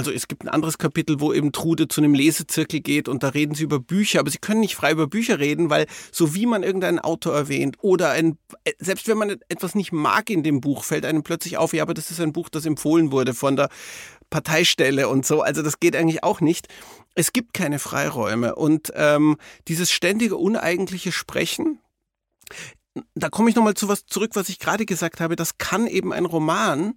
Also 0.01 0.13
es 0.13 0.29
gibt 0.29 0.45
ein 0.45 0.49
anderes 0.49 0.79
Kapitel, 0.79 1.21
wo 1.21 1.31
eben 1.35 1.53
Trude 1.53 1.87
zu 1.87 2.01
einem 2.01 2.15
Lesezirkel 2.15 2.81
geht 2.81 3.07
und 3.07 3.23
da 3.23 3.29
reden 3.29 3.55
sie 3.55 3.65
über 3.65 3.79
Bücher, 3.79 4.21
aber 4.21 4.31
sie 4.31 4.39
können 4.39 4.61
nicht 4.61 4.75
frei 4.75 4.93
über 4.93 5.07
Bücher 5.07 5.39
reden, 5.39 5.69
weil 5.69 5.87
so 6.11 6.35
wie 6.35 6.47
man 6.47 6.63
irgendeinen 6.63 7.01
Autor 7.01 7.35
erwähnt 7.35 7.77
oder 7.83 8.09
ein, 8.09 8.39
selbst 8.79 9.09
wenn 9.09 9.19
man 9.19 9.29
etwas 9.51 9.75
nicht 9.75 9.93
mag 9.93 10.31
in 10.31 10.43
dem 10.43 10.63
Buch, 10.63 10.85
fällt 10.85 11.05
einem 11.05 11.23
plötzlich 11.23 11.59
auf, 11.59 11.75
ja, 11.75 11.83
aber 11.83 11.93
das 11.93 12.11
ist 12.11 12.19
ein 12.19 12.33
Buch, 12.33 12.49
das 12.49 12.65
empfohlen 12.65 13.13
wurde 13.13 13.35
von 13.35 13.57
der 13.57 13.69
Parteistelle 14.31 15.07
und 15.07 15.27
so. 15.27 15.43
Also 15.43 15.61
das 15.61 15.81
geht 15.81 15.95
eigentlich 15.95 16.25
auch 16.25 16.41
nicht. 16.41 16.69
Es 17.15 17.35
gibt 17.35 17.53
keine 17.53 17.79
Freiräume 17.79 18.55
und 18.55 18.91
ähm, 18.95 19.37
dieses 19.69 19.93
ständige 19.93 20.39
uneigentliche 20.39 21.13
Sprechen, 21.13 21.79
da 23.15 23.29
komme 23.29 23.51
ich 23.51 23.57
nochmal 23.57 23.75
zu 23.75 23.87
was 23.89 24.07
zurück, 24.07 24.31
was 24.33 24.49
ich 24.49 24.61
gerade 24.61 24.87
gesagt 24.87 25.21
habe, 25.21 25.37
das 25.37 25.59
kann 25.59 25.87
eben 25.87 26.15
ein 26.15 26.25
Roman 26.25 26.95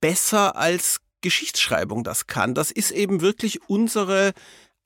besser 0.00 0.54
als 0.54 1.00
Geschichtsschreibung 1.22 2.04
das 2.04 2.26
kann. 2.26 2.54
Das 2.54 2.70
ist 2.70 2.90
eben 2.90 3.22
wirklich 3.22 3.68
unsere 3.68 4.32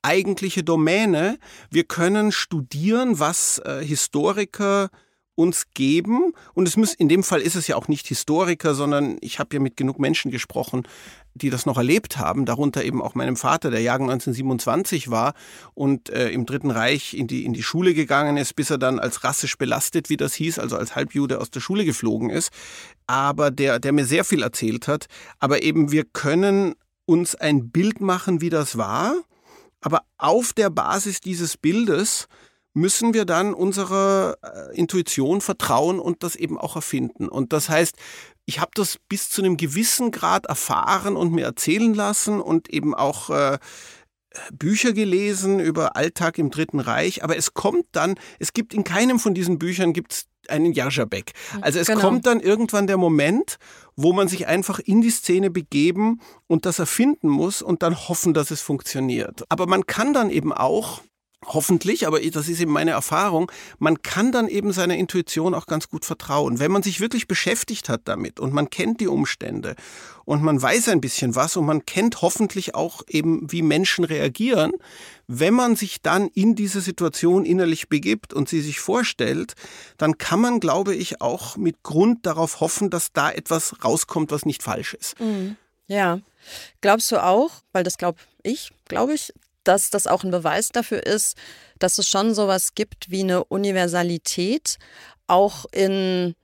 eigentliche 0.01 0.63
Domäne. 0.63 1.37
Wir 1.69 1.83
können 1.83 2.31
studieren, 2.31 3.19
was 3.19 3.59
äh, 3.59 3.83
Historiker 3.83 4.89
uns 5.37 5.65
geben. 5.75 6.33
Und 6.55 6.67
es 6.67 6.77
muss, 6.77 6.95
in 6.95 7.09
dem 7.09 7.23
Fall 7.23 7.41
ist 7.41 7.55
es 7.55 7.67
ja 7.67 7.75
auch 7.75 7.87
nicht 7.87 8.07
Historiker, 8.07 8.73
sondern 8.73 9.17
ich 9.21 9.37
habe 9.37 9.55
ja 9.55 9.59
mit 9.59 9.77
genug 9.77 9.99
Menschen 9.99 10.31
gesprochen, 10.31 10.87
die 11.35 11.51
das 11.51 11.67
noch 11.67 11.77
erlebt 11.77 12.17
haben, 12.17 12.45
darunter 12.45 12.83
eben 12.83 13.03
auch 13.03 13.13
meinem 13.13 13.35
Vater, 13.35 13.69
der 13.69 13.81
Jahrgang 13.81 14.09
1927 14.09 15.11
war 15.11 15.35
und 15.75 16.09
äh, 16.09 16.29
im 16.29 16.47
Dritten 16.47 16.71
Reich 16.71 17.13
in 17.13 17.27
die, 17.27 17.45
in 17.45 17.53
die 17.53 17.61
Schule 17.61 17.93
gegangen 17.93 18.35
ist, 18.35 18.55
bis 18.55 18.71
er 18.71 18.79
dann 18.79 18.99
als 18.99 19.23
rassisch 19.23 19.57
belastet, 19.59 20.09
wie 20.09 20.17
das 20.17 20.33
hieß, 20.33 20.57
also 20.57 20.75
als 20.75 20.95
Halbjude 20.95 21.39
aus 21.39 21.51
der 21.51 21.59
Schule 21.59 21.85
geflogen 21.85 22.31
ist. 22.31 22.51
Aber 23.05 23.51
der, 23.51 23.77
der 23.77 23.93
mir 23.93 24.05
sehr 24.05 24.23
viel 24.23 24.41
erzählt 24.41 24.87
hat. 24.87 25.05
Aber 25.39 25.61
eben 25.61 25.91
wir 25.91 26.03
können 26.03 26.73
uns 27.05 27.35
ein 27.35 27.69
Bild 27.69 28.01
machen, 28.01 28.41
wie 28.41 28.49
das 28.49 28.75
war. 28.75 29.15
Aber 29.81 30.01
auf 30.17 30.53
der 30.53 30.71
Basis 30.71 31.21
dieses 31.21 31.57
Bildes 31.57 32.27
müssen 32.77 33.13
wir 33.13 33.25
dann 33.25 33.53
unserer 33.53 34.37
äh, 34.41 34.77
Intuition 34.77 35.41
vertrauen 35.41 35.99
und 35.99 36.23
das 36.23 36.35
eben 36.35 36.57
auch 36.57 36.75
erfinden. 36.75 37.27
Und 37.27 37.51
das 37.51 37.69
heißt, 37.69 37.95
ich 38.45 38.59
habe 38.59 38.71
das 38.75 38.97
bis 39.09 39.29
zu 39.29 39.41
einem 39.41 39.57
gewissen 39.57 40.11
Grad 40.11 40.45
erfahren 40.45 41.17
und 41.17 41.33
mir 41.33 41.45
erzählen 41.45 41.93
lassen 41.93 42.39
und 42.39 42.69
eben 42.69 42.93
auch 42.93 43.29
äh, 43.29 43.57
Bücher 44.53 44.93
gelesen 44.93 45.59
über 45.59 45.95
Alltag 45.95 46.37
im 46.37 46.51
Dritten 46.51 46.79
Reich, 46.79 47.23
aber 47.23 47.35
es 47.35 47.55
kommt 47.55 47.85
dann, 47.93 48.15
es 48.39 48.53
gibt 48.53 48.73
in 48.73 48.83
keinem 48.83 49.19
von 49.19 49.33
diesen 49.33 49.57
Büchern 49.57 49.93
gibt's 49.93 50.27
einen 50.47 50.71
Jarzabek. 50.71 51.33
Also 51.61 51.79
es 51.79 51.87
genau. 51.87 52.01
kommt 52.01 52.25
dann 52.27 52.39
irgendwann 52.39 52.87
der 52.87 52.97
Moment, 52.97 53.57
wo 53.95 54.13
man 54.13 54.27
sich 54.27 54.47
einfach 54.47 54.79
in 54.79 55.01
die 55.01 55.09
Szene 55.09 55.49
begeben 55.49 56.21
und 56.45 56.65
das 56.65 56.79
erfinden 56.79 57.27
muss 57.27 57.61
und 57.61 57.81
dann 57.81 57.95
hoffen, 58.07 58.33
dass 58.33 58.51
es 58.51 58.61
funktioniert. 58.61 59.43
Aber 59.49 59.65
man 59.65 59.87
kann 59.87 60.13
dann 60.13 60.29
eben 60.29 60.53
auch 60.53 61.01
Hoffentlich, 61.45 62.07
aber 62.07 62.19
das 62.19 62.49
ist 62.49 62.59
eben 62.59 62.71
meine 62.71 62.91
Erfahrung, 62.91 63.51
man 63.77 64.01
kann 64.01 64.31
dann 64.31 64.47
eben 64.47 64.73
seiner 64.73 64.95
Intuition 64.97 65.53
auch 65.53 65.67
ganz 65.67 65.87
gut 65.87 66.03
vertrauen. 66.03 66.57
Wenn 66.57 66.71
man 66.71 66.81
sich 66.81 66.99
wirklich 66.99 67.27
beschäftigt 67.27 67.89
hat 67.89 68.01
damit 68.05 68.39
und 68.39 68.53
man 68.53 68.71
kennt 68.71 68.99
die 69.01 69.07
Umstände 69.07 69.75
und 70.25 70.41
man 70.41 70.59
weiß 70.59 70.89
ein 70.89 70.99
bisschen 70.99 71.35
was 71.35 71.55
und 71.55 71.67
man 71.67 71.85
kennt 71.85 72.23
hoffentlich 72.23 72.73
auch 72.73 73.03
eben, 73.07 73.51
wie 73.51 73.61
Menschen 73.61 74.03
reagieren, 74.03 74.71
wenn 75.27 75.53
man 75.53 75.75
sich 75.75 76.01
dann 76.01 76.27
in 76.29 76.55
diese 76.55 76.81
Situation 76.81 77.45
innerlich 77.45 77.87
begibt 77.87 78.33
und 78.33 78.49
sie 78.49 78.61
sich 78.61 78.79
vorstellt, 78.79 79.53
dann 79.97 80.17
kann 80.17 80.41
man, 80.41 80.59
glaube 80.59 80.95
ich, 80.95 81.21
auch 81.21 81.55
mit 81.55 81.83
Grund 81.83 82.25
darauf 82.25 82.61
hoffen, 82.61 82.89
dass 82.89 83.13
da 83.13 83.29
etwas 83.29 83.83
rauskommt, 83.83 84.31
was 84.31 84.47
nicht 84.47 84.63
falsch 84.63 84.95
ist. 84.95 85.19
Mhm. 85.19 85.55
Ja. 85.85 86.19
Glaubst 86.81 87.11
du 87.11 87.23
auch, 87.23 87.51
weil 87.73 87.83
das 87.83 87.97
glaube 87.97 88.17
ich, 88.41 88.71
glaube 88.87 89.13
ich, 89.13 89.33
dass 89.67 89.89
das 89.89 90.07
auch 90.07 90.23
ein 90.23 90.31
Beweis 90.31 90.69
dafür 90.69 91.05
ist, 91.05 91.37
dass 91.79 91.97
es 91.97 92.07
schon 92.07 92.33
sowas 92.33 92.75
gibt 92.75 93.09
wie 93.09 93.21
eine 93.21 93.43
Universalität, 93.43 94.77
auch 95.27 95.65
in 95.71 96.35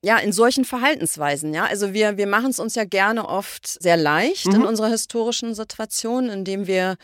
ja, 0.00 0.18
in 0.18 0.32
solchen 0.32 0.64
Verhaltensweisen, 0.64 1.52
ja. 1.52 1.64
Also 1.64 1.92
wir, 1.92 2.16
wir 2.16 2.28
machen 2.28 2.50
es 2.50 2.60
uns 2.60 2.76
ja 2.76 2.84
gerne 2.84 3.28
oft 3.28 3.66
sehr 3.66 3.96
leicht 3.96 4.46
mhm. 4.46 4.54
in 4.54 4.64
unserer 4.64 4.88
historischen 4.88 5.56
Situation, 5.56 6.28
indem 6.28 6.68
wir 6.68 6.96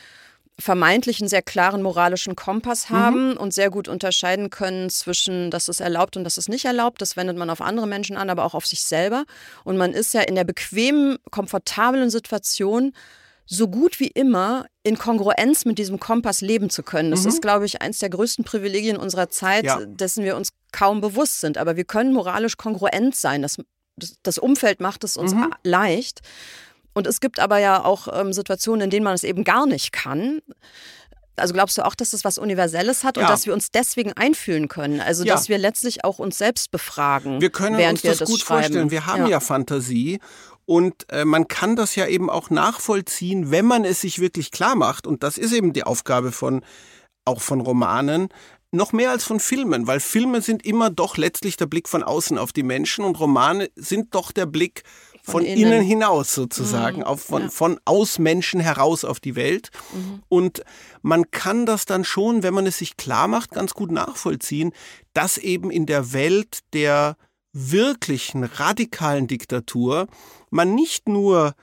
vermeintlich 0.58 1.20
einen 1.20 1.28
sehr 1.28 1.42
klaren 1.42 1.82
moralischen 1.82 2.36
Kompass 2.36 2.88
mhm. 2.88 2.94
haben 2.94 3.30
mhm. 3.30 3.36
und 3.36 3.52
sehr 3.52 3.70
gut 3.70 3.88
unterscheiden 3.88 4.50
können 4.50 4.90
zwischen, 4.90 5.50
das 5.50 5.68
ist 5.68 5.80
erlaubt 5.80 6.16
und 6.16 6.24
das 6.24 6.38
ist 6.38 6.48
nicht 6.48 6.64
erlaubt. 6.64 7.02
Das 7.02 7.16
wendet 7.16 7.36
man 7.36 7.50
auf 7.50 7.60
andere 7.60 7.88
Menschen 7.88 8.16
an, 8.16 8.30
aber 8.30 8.44
auch 8.44 8.54
auf 8.54 8.66
sich 8.66 8.84
selber. 8.84 9.24
Und 9.64 9.76
man 9.76 9.92
ist 9.92 10.14
ja 10.14 10.20
in 10.20 10.36
der 10.36 10.44
bequemen, 10.44 11.18
komfortablen 11.30 12.10
Situation, 12.10 12.92
so 13.46 13.68
gut 13.68 14.00
wie 14.00 14.08
immer 14.08 14.66
in 14.82 14.96
Kongruenz 14.98 15.64
mit 15.64 15.78
diesem 15.78 16.00
Kompass 16.00 16.40
leben 16.40 16.70
zu 16.70 16.82
können. 16.82 17.10
Das 17.10 17.22
mhm. 17.22 17.28
ist, 17.28 17.42
glaube 17.42 17.66
ich, 17.66 17.82
eines 17.82 17.98
der 17.98 18.10
größten 18.10 18.44
Privilegien 18.44 18.96
unserer 18.96 19.28
Zeit, 19.28 19.64
ja. 19.64 19.80
dessen 19.84 20.24
wir 20.24 20.36
uns 20.36 20.50
kaum 20.72 21.00
bewusst 21.00 21.40
sind. 21.40 21.58
Aber 21.58 21.76
wir 21.76 21.84
können 21.84 22.12
moralisch 22.12 22.56
kongruent 22.56 23.14
sein. 23.14 23.42
Das, 23.42 23.58
das 24.22 24.38
Umfeld 24.38 24.80
macht 24.80 25.04
es 25.04 25.16
uns 25.16 25.34
mhm. 25.34 25.52
leicht. 25.62 26.20
Und 26.94 27.06
es 27.06 27.20
gibt 27.20 27.40
aber 27.40 27.58
ja 27.58 27.84
auch 27.84 28.08
ähm, 28.12 28.32
Situationen, 28.32 28.82
in 28.82 28.90
denen 28.90 29.04
man 29.04 29.14
es 29.14 29.24
eben 29.24 29.44
gar 29.44 29.66
nicht 29.66 29.92
kann. 29.92 30.40
Also 31.36 31.52
glaubst 31.52 31.76
du 31.76 31.84
auch, 31.84 31.96
dass 31.96 32.10
das 32.10 32.24
was 32.24 32.38
Universelles 32.38 33.02
hat 33.02 33.16
ja. 33.16 33.24
und 33.24 33.30
dass 33.30 33.46
wir 33.46 33.52
uns 33.52 33.72
deswegen 33.72 34.12
einfühlen 34.12 34.68
können? 34.68 35.00
Also 35.00 35.24
ja. 35.24 35.34
dass 35.34 35.48
wir 35.48 35.58
letztlich 35.58 36.04
auch 36.04 36.20
uns 36.20 36.38
selbst 36.38 36.70
befragen. 36.70 37.40
Wir 37.40 37.50
können 37.50 37.74
uns 37.74 38.02
das, 38.02 38.18
das 38.18 38.28
gut 38.28 38.40
schreiben. 38.40 38.62
vorstellen. 38.62 38.90
Wir 38.92 39.06
haben 39.06 39.22
ja, 39.24 39.30
ja 39.30 39.40
Fantasie 39.40 40.20
und 40.66 41.10
äh, 41.10 41.24
man 41.24 41.48
kann 41.48 41.76
das 41.76 41.94
ja 41.94 42.06
eben 42.06 42.30
auch 42.30 42.50
nachvollziehen, 42.50 43.50
wenn 43.50 43.66
man 43.66 43.84
es 43.84 44.00
sich 44.00 44.18
wirklich 44.18 44.50
klar 44.50 44.76
macht. 44.76 45.06
Und 45.06 45.22
das 45.22 45.38
ist 45.38 45.52
eben 45.52 45.72
die 45.72 45.84
Aufgabe 45.84 46.32
von 46.32 46.64
auch 47.26 47.40
von 47.40 47.60
Romanen, 47.60 48.28
noch 48.74 48.92
mehr 48.92 49.10
als 49.10 49.24
von 49.24 49.40
Filmen, 49.40 49.86
weil 49.86 50.00
Filme 50.00 50.42
sind 50.42 50.66
immer 50.66 50.90
doch 50.90 51.16
letztlich 51.16 51.56
der 51.56 51.66
Blick 51.66 51.88
von 51.88 52.02
außen 52.02 52.38
auf 52.38 52.52
die 52.52 52.64
Menschen 52.64 53.04
und 53.04 53.18
Romane 53.18 53.70
sind 53.76 54.14
doch 54.14 54.32
der 54.32 54.46
Blick 54.46 54.82
von, 55.22 55.40
von 55.40 55.44
innen. 55.44 55.72
innen. 55.72 55.82
hinaus 55.82 56.34
sozusagen, 56.34 56.98
mhm. 56.98 57.04
auf, 57.04 57.22
von, 57.22 57.42
ja. 57.42 57.48
von 57.48 57.80
aus 57.84 58.18
Menschen 58.18 58.60
heraus 58.60 59.04
auf 59.04 59.20
die 59.20 59.36
Welt. 59.36 59.70
Mhm. 59.92 60.22
Und 60.28 60.64
man 61.02 61.30
kann 61.30 61.66
das 61.66 61.86
dann 61.86 62.04
schon, 62.04 62.42
wenn 62.42 62.52
man 62.52 62.66
es 62.66 62.78
sich 62.78 62.96
klar 62.96 63.28
macht, 63.28 63.52
ganz 63.52 63.72
gut 63.74 63.90
nachvollziehen, 63.90 64.72
dass 65.14 65.38
eben 65.38 65.70
in 65.70 65.86
der 65.86 66.12
Welt 66.12 66.60
der 66.72 67.16
wirklichen 67.54 68.44
radikalen 68.44 69.28
Diktatur 69.28 70.08
man 70.50 70.74
nicht 70.74 71.08
nur 71.08 71.54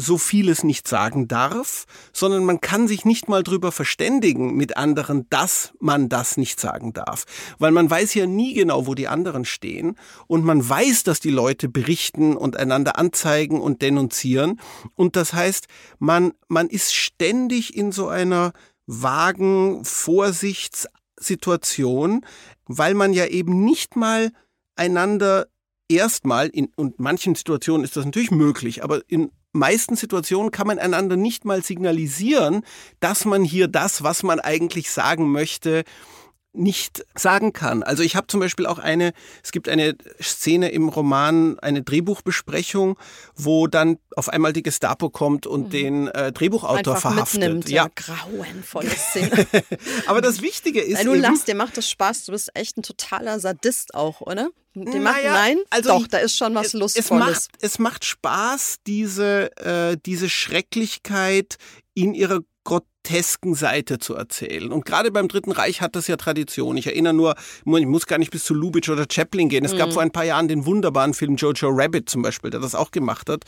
so 0.00 0.16
vieles 0.16 0.62
nicht 0.62 0.86
sagen 0.86 1.26
darf, 1.26 1.86
sondern 2.12 2.44
man 2.44 2.60
kann 2.60 2.86
sich 2.86 3.04
nicht 3.04 3.28
mal 3.28 3.42
drüber 3.42 3.72
verständigen 3.72 4.54
mit 4.54 4.76
anderen, 4.76 5.26
dass 5.28 5.72
man 5.80 6.08
das 6.08 6.36
nicht 6.36 6.60
sagen 6.60 6.92
darf. 6.92 7.24
Weil 7.58 7.72
man 7.72 7.90
weiß 7.90 8.14
ja 8.14 8.26
nie 8.26 8.54
genau, 8.54 8.86
wo 8.86 8.94
die 8.94 9.08
anderen 9.08 9.44
stehen 9.44 9.96
und 10.28 10.44
man 10.44 10.66
weiß, 10.66 11.02
dass 11.02 11.18
die 11.18 11.30
Leute 11.30 11.68
berichten 11.68 12.36
und 12.36 12.56
einander 12.56 12.96
anzeigen 12.96 13.60
und 13.60 13.82
denunzieren. 13.82 14.60
Und 14.94 15.16
das 15.16 15.32
heißt, 15.32 15.66
man, 15.98 16.32
man 16.46 16.68
ist 16.68 16.94
ständig 16.94 17.76
in 17.76 17.90
so 17.90 18.06
einer 18.06 18.52
vagen 18.86 19.84
Vorsichtssituation, 19.84 22.24
weil 22.66 22.94
man 22.94 23.12
ja 23.12 23.26
eben 23.26 23.64
nicht 23.64 23.96
mal 23.96 24.30
einander 24.78 25.46
erstmal, 25.88 26.48
in 26.48 26.70
und 26.76 27.00
manchen 27.00 27.34
Situationen 27.34 27.84
ist 27.84 27.96
das 27.96 28.04
natürlich 28.04 28.30
möglich, 28.30 28.84
aber 28.84 29.00
in 29.08 29.30
meisten 29.52 29.96
Situationen 29.96 30.50
kann 30.50 30.66
man 30.66 30.78
einander 30.78 31.16
nicht 31.16 31.44
mal 31.44 31.62
signalisieren, 31.62 32.62
dass 33.00 33.24
man 33.24 33.44
hier 33.44 33.68
das, 33.68 34.02
was 34.02 34.22
man 34.22 34.40
eigentlich 34.40 34.90
sagen 34.90 35.30
möchte, 35.32 35.84
nicht 36.54 37.04
sagen 37.14 37.52
kann. 37.52 37.82
Also 37.82 38.02
ich 38.02 38.16
habe 38.16 38.26
zum 38.26 38.40
Beispiel 38.40 38.66
auch 38.66 38.78
eine, 38.78 39.12
es 39.44 39.52
gibt 39.52 39.68
eine 39.68 39.96
Szene 40.20 40.70
im 40.70 40.88
Roman, 40.88 41.58
eine 41.60 41.82
Drehbuchbesprechung, 41.82 42.98
wo 43.34 43.66
dann 43.66 43.98
auf 44.16 44.28
einmal 44.28 44.52
die 44.52 44.62
Gestapo 44.62 45.10
kommt 45.10 45.46
und 45.46 45.66
mhm. 45.66 45.70
den 45.70 46.08
äh, 46.08 46.32
Drehbuchautor 46.32 46.94
Einfach 46.94 47.12
verhaftet. 47.12 47.40
Mitnimmt, 47.40 47.68
ja, 47.68 47.88
grauenvolle 47.94 48.90
Szene. 48.90 49.46
Aber 50.06 50.20
das 50.20 50.42
Wichtige 50.42 50.80
ist. 50.80 50.98
Weil 50.98 51.04
du 51.04 51.14
lachst, 51.14 51.48
dir 51.48 51.54
macht 51.54 51.76
das 51.76 51.88
Spaß, 51.88 52.24
du 52.24 52.32
bist 52.32 52.50
echt 52.54 52.76
ein 52.76 52.82
totaler 52.82 53.40
Sadist 53.40 53.94
auch, 53.94 54.20
oder? 54.20 54.48
Die 54.84 54.98
macht, 54.98 55.22
naja, 55.22 55.32
nein, 55.32 55.58
also 55.70 55.90
doch, 55.90 56.06
da 56.06 56.18
ist 56.18 56.36
schon 56.36 56.54
was 56.54 56.72
Lustvolles. 56.72 57.04
Es 57.04 57.10
macht, 57.10 57.48
es 57.60 57.78
macht 57.78 58.04
Spaß, 58.04 58.76
diese, 58.86 59.56
äh, 59.56 59.96
diese 60.04 60.28
Schrecklichkeit 60.28 61.56
in 61.94 62.14
ihrer 62.14 62.40
grotesken 63.08 63.54
Seite 63.54 63.98
zu 63.98 64.14
erzählen. 64.14 64.70
Und 64.70 64.84
gerade 64.84 65.10
beim 65.10 65.28
Dritten 65.28 65.52
Reich 65.52 65.80
hat 65.80 65.96
das 65.96 66.06
ja 66.06 66.16
Tradition. 66.16 66.76
Ich 66.76 66.86
erinnere 66.86 67.14
nur, 67.14 67.34
ich 67.64 67.86
muss 67.86 68.06
gar 68.06 68.18
nicht 68.18 68.30
bis 68.30 68.44
zu 68.44 68.52
Lubitsch 68.52 68.90
oder 68.90 69.06
Chaplin 69.10 69.48
gehen. 69.48 69.64
Es 69.64 69.72
mhm. 69.72 69.78
gab 69.78 69.92
vor 69.92 70.02
ein 70.02 70.10
paar 70.10 70.24
Jahren 70.24 70.48
den 70.48 70.66
wunderbaren 70.66 71.14
Film 71.14 71.36
Jojo 71.36 71.70
Rabbit 71.70 72.10
zum 72.10 72.20
Beispiel, 72.20 72.50
der 72.50 72.60
das 72.60 72.74
auch 72.74 72.90
gemacht 72.90 73.30
hat. 73.30 73.44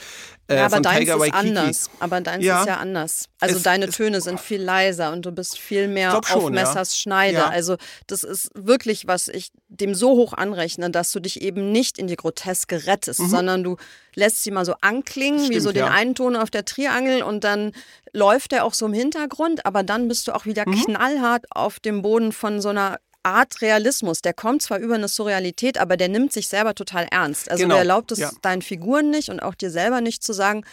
Äh, 0.46 0.56
ja, 0.56 0.66
aber 0.66 0.80
deins 0.80 1.10
ist 1.10 1.34
anders. 1.34 1.90
Aber 2.00 2.20
deins 2.22 2.44
ja. 2.44 2.60
ist 2.60 2.66
ja 2.66 2.76
anders. 2.78 3.26
Also 3.40 3.56
es, 3.56 3.62
deine 3.62 3.86
es, 3.86 3.96
Töne 3.96 4.22
sind 4.22 4.40
viel 4.40 4.62
leiser 4.62 5.12
und 5.12 5.26
du 5.26 5.32
bist 5.32 5.58
viel 5.58 5.88
mehr 5.88 6.16
auf 6.16 6.26
schon, 6.26 6.54
Messers 6.54 6.94
ja. 6.94 7.02
Schneide. 7.02 7.38
Ja. 7.38 7.48
Also 7.48 7.76
das 8.06 8.22
ist 8.22 8.50
wirklich, 8.54 9.06
was 9.06 9.28
ich 9.28 9.50
dem 9.70 9.94
so 9.94 10.10
hoch 10.10 10.32
anrechne, 10.32 10.90
dass 10.90 11.12
du 11.12 11.20
dich 11.20 11.42
eben 11.42 11.70
nicht 11.70 11.98
in 11.98 12.08
die 12.08 12.16
Groteske 12.16 12.86
rettest, 12.86 13.20
mhm. 13.20 13.28
sondern 13.28 13.62
du 13.62 13.76
lässt 14.14 14.42
sie 14.42 14.50
mal 14.50 14.64
so 14.64 14.74
anklingen, 14.80 15.38
Stimmt, 15.38 15.56
wie 15.56 15.60
so 15.60 15.72
den 15.72 15.84
einen 15.84 16.16
Ton 16.16 16.34
auf 16.34 16.50
der 16.50 16.64
Triangel 16.64 17.22
und 17.22 17.44
dann 17.44 17.72
läuft 18.12 18.52
er 18.52 18.64
auch 18.64 18.74
so 18.74 18.86
im 18.86 18.92
Hintergrund, 18.92 19.64
aber 19.64 19.84
dann 19.84 20.08
bist 20.08 20.26
du 20.26 20.34
auch 20.34 20.44
wieder 20.44 20.68
mhm. 20.68 20.84
knallhart 20.84 21.46
auf 21.50 21.78
dem 21.78 22.02
Boden 22.02 22.32
von 22.32 22.60
so 22.60 22.70
einer 22.70 22.98
Art 23.22 23.60
Realismus. 23.60 24.22
Der 24.22 24.32
kommt 24.32 24.62
zwar 24.62 24.78
über 24.78 24.94
eine 24.94 25.08
Surrealität, 25.08 25.78
aber 25.78 25.96
der 25.96 26.08
nimmt 26.08 26.32
sich 26.32 26.48
selber 26.48 26.74
total 26.74 27.06
ernst. 27.10 27.50
Also 27.50 27.62
genau. 27.62 27.74
der 27.74 27.80
erlaubt 27.80 28.12
es 28.12 28.18
ja. 28.18 28.30
deinen 28.42 28.62
Figuren 28.62 29.10
nicht 29.10 29.28
und 29.28 29.40
auch 29.40 29.54
dir 29.54 29.70
selber 29.70 30.00
nicht 30.00 30.22
zu 30.22 30.32
sagen, 30.32 30.64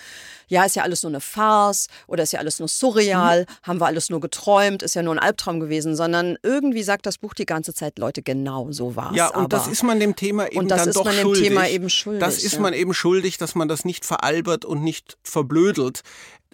ja, 0.47 0.63
ist 0.63 0.75
ja 0.75 0.83
alles 0.83 1.03
nur 1.03 1.11
eine 1.11 1.19
Farce 1.19 1.87
oder 2.07 2.23
ist 2.23 2.31
ja 2.31 2.39
alles 2.39 2.59
nur 2.59 2.69
surreal, 2.69 3.41
mhm. 3.41 3.67
haben 3.67 3.81
wir 3.81 3.85
alles 3.85 4.09
nur 4.09 4.21
geträumt, 4.21 4.81
ist 4.81 4.95
ja 4.95 5.03
nur 5.03 5.13
ein 5.13 5.19
Albtraum 5.19 5.59
gewesen, 5.59 5.95
sondern 5.95 6.37
irgendwie 6.41 6.83
sagt 6.83 7.05
das 7.05 7.17
Buch 7.17 7.33
die 7.33 7.45
ganze 7.45 7.73
Zeit, 7.73 7.99
Leute, 7.99 8.21
genau 8.21 8.71
so 8.71 8.95
war 8.95 9.11
es. 9.11 9.17
Ja, 9.17 9.27
und 9.27 9.35
aber. 9.35 9.47
das 9.49 9.67
ist 9.67 9.83
man 9.83 9.99
dem 9.99 10.15
Thema 10.15 10.47
eben 10.47 10.59
und 10.59 10.71
das 10.71 10.81
dann 10.81 10.89
ist 10.89 10.95
doch 10.95 11.05
man 11.05 11.15
dem 11.15 11.21
schuldig. 11.23 11.47
Thema 11.49 11.67
eben 11.67 11.89
schuldig. 11.89 12.21
Das 12.21 12.41
ist 12.41 12.53
ja. 12.53 12.59
man 12.61 12.73
eben 12.73 12.93
schuldig, 12.93 13.37
dass 13.37 13.55
man 13.55 13.67
das 13.67 13.83
nicht 13.83 14.05
veralbert 14.05 14.63
und 14.63 14.83
nicht 14.83 15.17
verblödelt 15.23 16.03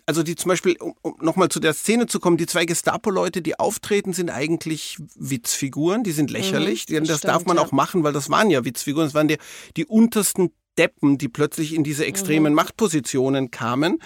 also 0.05 0.23
die 0.23 0.35
zum 0.35 0.49
Beispiel, 0.49 0.75
um, 0.79 0.93
um 1.01 1.15
nochmal 1.21 1.49
zu 1.49 1.59
der 1.59 1.73
Szene 1.73 2.07
zu 2.07 2.19
kommen, 2.19 2.37
die 2.37 2.45
zwei 2.45 2.65
Gestapo-Leute, 2.65 3.41
die 3.41 3.59
auftreten, 3.59 4.13
sind 4.13 4.29
eigentlich 4.29 4.97
Witzfiguren, 5.15 6.03
die 6.03 6.11
sind 6.11 6.31
lächerlich. 6.31 6.87
Mhm, 6.89 6.99
das, 6.99 7.07
das 7.07 7.17
stimmt, 7.19 7.33
darf 7.33 7.45
man 7.45 7.57
ja. 7.57 7.63
auch 7.63 7.71
machen, 7.71 8.03
weil 8.03 8.13
das 8.13 8.29
waren 8.29 8.49
ja 8.49 8.65
Witzfiguren, 8.65 9.07
das 9.07 9.13
waren 9.13 9.27
die, 9.27 9.37
die 9.77 9.85
untersten 9.85 10.51
Deppen, 10.77 11.17
die 11.17 11.29
plötzlich 11.29 11.73
in 11.73 11.83
diese 11.83 12.05
extremen 12.05 12.53
mhm. 12.53 12.57
Machtpositionen 12.57 13.51
kamen. 13.51 13.99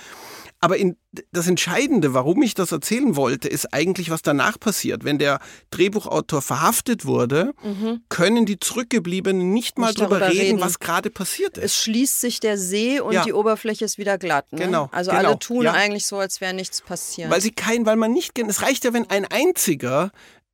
Aber 0.60 0.78
in, 0.78 0.98
das 1.32 1.48
Entscheidende, 1.48 2.16
warum 2.16 2.42
ich 2.42 2.56
das 2.56 2.72
erzählen 2.72 3.16
wollte, 3.16 3.48
ist 3.48 3.74
eigentlich, 3.74 4.10
was 4.10 4.24
danach 4.24 4.60
passiert. 4.60 5.04
Wenn 5.04 5.20
der 5.20 5.40
Drehbuchautor 5.70 6.42
verhaftet 6.42 7.06
wurde, 7.06 7.54
mhm. 7.64 8.02
können 8.10 8.46
die 8.48 8.60
Zurückgebliebenen 8.60 9.54
nicht 9.54 9.78
mal 9.78 9.88
nicht 9.88 10.02
darüber, 10.02 10.22
reden, 10.22 10.40
reden, 10.40 10.62
was 10.62 10.80
gerade 10.80 11.12
passiert 11.12 11.58
ist. 11.58 11.64
Es 11.64 11.78
schließt 11.78 12.22
sich 12.22 12.40
der 12.40 12.58
See 12.58 13.00
und 13.00 13.14
ja. 13.14 13.24
die 13.24 13.34
Oberfläche 13.34 13.86
ist 13.86 14.00
wieder 14.00 14.18
glatt. 14.18 14.52
Ne? 14.52 14.66
Genau. 14.66 14.90
Also 14.92 15.12
genau. 15.12 15.30
alle 15.30 15.40
tun 15.40 15.66
ja. 15.66 15.74
eigentlich 15.74 16.08
so, 16.08 16.18
als 16.18 16.42
wäre 16.42 16.56
nichts 16.56 16.82
passiert. 16.82 17.30
Weil 17.30 17.42
sie 17.42 17.52
kein, 17.52 17.86
weil 17.86 17.96
man 17.96 18.12
nicht, 18.12 18.38
es 18.40 18.62
reicht 18.64 18.84
ja, 18.84 18.94
wenn 18.94 19.08
ein 19.10 19.26
einziger 19.26 20.12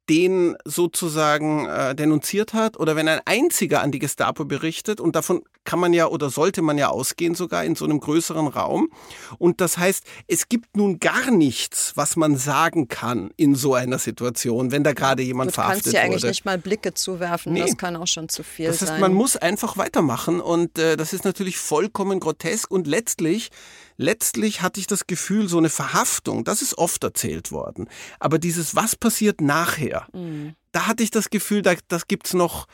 den 0.10 0.58
sozusagen 0.66 1.66
äh, 1.66 1.96
denunziert 1.96 2.54
hat 2.54 2.78
oder 2.78 2.96
wenn 2.96 3.08
ein 3.08 3.22
einziger 3.26 3.82
an 3.82 3.92
die 3.92 4.00
Gestapo 4.00 4.44
berichtet 4.44 5.00
und 5.00 5.16
davon 5.16 5.44
kann 5.64 5.80
man 5.80 5.94
ja 5.94 6.08
oder 6.08 6.30
sollte 6.30 6.62
man 6.62 6.78
ja 6.78 6.90
ausgehen 6.90 7.36
sogar 7.36 7.64
in 7.64 7.76
so 7.76 7.86
einem 7.86 8.02
größeren 8.02 8.48
Raum 8.48 8.90
und 9.38 9.62
das 9.62 9.78
heißt, 9.78 10.04
es 10.28 10.50
gibt 10.50 10.76
nun 10.76 11.00
gar 11.00 11.32
nichts, 11.32 11.94
was 11.96 12.18
man 12.18 12.36
sagen 12.36 12.90
kann 12.90 13.32
in 13.38 13.56
so 13.56 13.76
einer 13.76 13.98
Situation, 13.98 14.72
wenn 14.72 14.84
da 14.84 14.92
gerade 14.92 15.24
jemand 15.24 15.52
du 15.52 15.54
verhaftet 15.54 15.86
wurde. 15.86 15.92
Du 15.92 15.98
kannst 15.98 16.06
ja 16.06 16.12
eigentlich 16.12 16.24
nicht 16.24 16.46
mal 16.46 16.58
Blicke 16.58 16.94
zuwerfen, 16.94 17.54
nee. 17.54 17.62
das 17.62 17.78
kann 17.78 17.96
auch 17.96 18.08
schon 18.08 18.28
zu 18.28 18.44
viel 18.44 18.68
das 18.68 18.82
heißt, 18.82 18.90
sein. 18.90 19.00
Man 19.00 19.14
muss 19.14 19.38
einfach 19.38 19.78
weitermachen 19.78 20.42
und 20.42 20.78
äh, 20.78 20.98
das 20.98 21.14
ist 21.14 21.24
natürlich 21.24 21.58
vollkommen 21.58 22.20
grotesk 22.20 22.70
und 22.70 22.88
letztlich 22.88 23.52
letztlich 23.98 24.62
hatte 24.62 24.80
ich 24.80 24.88
das 24.88 25.08
Gefühl, 25.08 25.48
so 25.48 25.58
eine 25.58 25.70
Verhaftung, 25.70 26.44
das 26.44 26.62
ist 26.62 26.78
oft 26.78 27.04
erzählt 27.04 27.52
worden. 27.52 27.90
Aber 28.20 28.40
dieses, 28.40 28.76
was 28.76 28.96
passiert 28.96 29.42
nachher, 29.42 30.08
mhm. 30.14 30.56
da 30.72 30.88
hatte 30.88 31.04
ich 31.04 31.12
das 31.12 31.30
Gefühl, 31.30 31.62
da, 31.62 31.74
das 31.88 32.08
gibt's 32.08 32.34
noch 32.34 32.68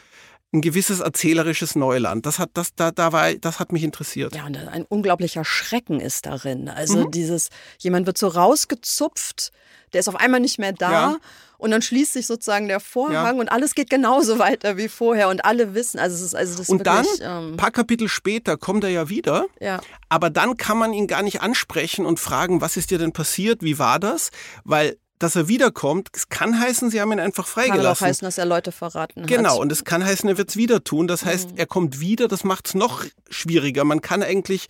ein 0.51 0.61
gewisses 0.61 0.99
erzählerisches 0.99 1.75
Neuland. 1.75 2.25
Das 2.25 2.39
hat, 2.39 2.51
das, 2.53 2.73
da, 2.75 2.91
da 2.91 3.11
war, 3.11 3.33
das 3.33 3.59
hat 3.59 3.71
mich 3.71 3.83
interessiert. 3.83 4.35
Ja, 4.35 4.45
und 4.45 4.57
ein 4.57 4.83
unglaublicher 4.83 5.45
Schrecken 5.45 5.99
ist 5.99 6.25
darin. 6.25 6.69
Also 6.69 7.05
mhm. 7.05 7.11
dieses, 7.11 7.49
jemand 7.77 8.07
wird 8.07 8.17
so 8.17 8.27
rausgezupft, 8.27 9.51
der 9.93 9.99
ist 9.99 10.07
auf 10.07 10.15
einmal 10.15 10.39
nicht 10.39 10.57
mehr 10.57 10.73
da. 10.73 10.91
Ja. 10.91 11.17
Und 11.59 11.71
dann 11.71 11.81
schließt 11.81 12.13
sich 12.13 12.25
sozusagen 12.25 12.67
der 12.69 12.79
Vorhang 12.79 13.35
ja. 13.35 13.41
und 13.41 13.49
alles 13.49 13.75
geht 13.75 13.89
genauso 13.89 14.39
weiter 14.39 14.77
wie 14.77 14.87
vorher 14.87 15.29
und 15.29 15.43
alle 15.43 15.75
wissen, 15.75 15.99
also 15.99 16.15
es 16.15 16.21
ist 16.21 16.33
also 16.33 16.57
das 16.57 16.69
Und 16.69 16.85
wirklich, 16.85 17.19
dann, 17.19 17.43
ein 17.43 17.51
ähm, 17.51 17.57
paar 17.57 17.71
Kapitel 17.71 18.07
später, 18.07 18.57
kommt 18.57 18.83
er 18.85 18.89
ja 18.89 19.09
wieder. 19.09 19.45
Ja. 19.59 19.81
Aber 20.07 20.29
dann 20.29 20.57
kann 20.57 20.77
man 20.77 20.93
ihn 20.93 21.05
gar 21.05 21.21
nicht 21.21 21.41
ansprechen 21.41 22.05
und 22.05 22.19
fragen, 22.19 22.61
was 22.61 22.77
ist 22.77 22.91
dir 22.91 22.97
denn 22.97 23.11
passiert, 23.11 23.61
wie 23.61 23.77
war 23.77 23.99
das? 23.99 24.31
Weil 24.63 24.97
dass 25.19 25.35
er 25.35 25.49
wiederkommt, 25.49 26.09
es 26.13 26.29
kann 26.29 26.59
heißen, 26.59 26.89
sie 26.89 27.01
haben 27.01 27.11
ihn 27.11 27.19
einfach 27.19 27.45
freigelassen. 27.45 27.83
Kann 27.83 27.91
auch 27.91 28.01
heißen, 28.01 28.25
dass 28.25 28.37
er 28.37 28.45
Leute 28.45 28.71
verraten 28.71 29.21
hat. 29.21 29.27
Genau, 29.27 29.59
und 29.59 29.71
es 29.71 29.83
kann 29.83 30.03
heißen, 30.03 30.27
er 30.29 30.37
wird 30.37 30.49
es 30.49 30.57
wieder 30.57 30.83
tun. 30.83 31.07
Das 31.07 31.25
heißt, 31.25 31.51
mhm. 31.51 31.57
er 31.57 31.65
kommt 31.65 31.99
wieder, 31.99 32.27
das 32.27 32.45
macht 32.45 32.67
es 32.67 32.73
noch 32.73 33.03
schwieriger. 33.29 33.83
Man 33.83 34.01
kann 34.01 34.23
eigentlich 34.23 34.67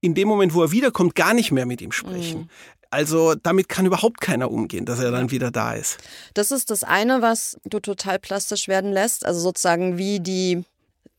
in 0.00 0.14
dem 0.14 0.26
Moment, 0.26 0.54
wo 0.54 0.62
er 0.62 0.72
wiederkommt, 0.72 1.14
gar 1.14 1.34
nicht 1.34 1.52
mehr 1.52 1.66
mit 1.66 1.82
ihm 1.82 1.92
sprechen. 1.92 2.40
Mhm. 2.40 2.48
Also 2.90 3.34
damit 3.34 3.68
kann 3.68 3.86
überhaupt 3.86 4.20
keiner 4.20 4.50
umgehen, 4.50 4.86
dass 4.86 5.00
er 5.00 5.10
dann 5.10 5.30
wieder 5.30 5.50
da 5.50 5.74
ist. 5.74 5.98
Das 6.34 6.50
ist 6.50 6.70
das 6.70 6.84
eine, 6.84 7.22
was 7.22 7.58
du 7.64 7.80
total 7.80 8.18
plastisch 8.18 8.68
werden 8.68 8.92
lässt. 8.92 9.26
Also 9.26 9.40
sozusagen 9.40 9.98
wie 9.98 10.20
die 10.20 10.64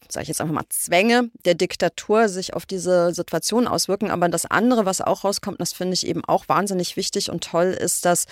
sage 0.09 0.23
ich 0.23 0.27
jetzt 0.29 0.41
einfach 0.41 0.53
mal, 0.53 0.65
Zwänge 0.69 1.29
der 1.45 1.55
Diktatur 1.55 2.29
sich 2.29 2.53
auf 2.53 2.65
diese 2.65 3.13
Situation 3.13 3.67
auswirken. 3.67 4.11
Aber 4.11 4.29
das 4.29 4.45
andere, 4.45 4.85
was 4.85 5.01
auch 5.01 5.23
rauskommt, 5.23 5.59
das 5.59 5.73
finde 5.73 5.93
ich 5.93 6.05
eben 6.05 6.23
auch 6.25 6.47
wahnsinnig 6.47 6.97
wichtig 6.97 7.29
und 7.29 7.43
toll, 7.43 7.67
ist, 7.67 8.05
dass 8.05 8.25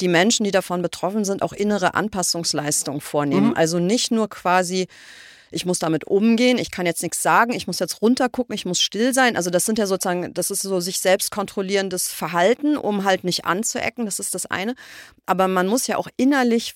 die 0.00 0.08
Menschen, 0.08 0.44
die 0.44 0.50
davon 0.50 0.82
betroffen 0.82 1.24
sind, 1.24 1.42
auch 1.42 1.52
innere 1.52 1.94
Anpassungsleistungen 1.94 3.00
vornehmen. 3.00 3.48
Mhm. 3.48 3.56
Also 3.56 3.78
nicht 3.78 4.10
nur 4.10 4.28
quasi 4.28 4.86
ich 5.52 5.66
muss 5.66 5.78
damit 5.78 6.06
umgehen, 6.06 6.58
ich 6.58 6.70
kann 6.70 6.86
jetzt 6.86 7.02
nichts 7.02 7.22
sagen, 7.22 7.52
ich 7.52 7.66
muss 7.66 7.78
jetzt 7.78 8.02
runtergucken, 8.02 8.54
ich 8.54 8.66
muss 8.66 8.80
still 8.80 9.12
sein. 9.12 9.36
Also 9.36 9.50
das 9.50 9.64
sind 9.64 9.78
ja 9.78 9.86
sozusagen, 9.86 10.32
das 10.32 10.50
ist 10.50 10.62
so 10.62 10.80
sich 10.80 11.00
selbst 11.00 11.30
kontrollierendes 11.30 12.08
Verhalten, 12.08 12.76
um 12.76 13.04
halt 13.04 13.24
nicht 13.24 13.44
anzuecken, 13.44 14.04
das 14.04 14.20
ist 14.20 14.34
das 14.34 14.46
eine. 14.46 14.74
Aber 15.26 15.48
man 15.48 15.66
muss 15.66 15.86
ja 15.86 15.96
auch 15.96 16.08
innerlich 16.16 16.74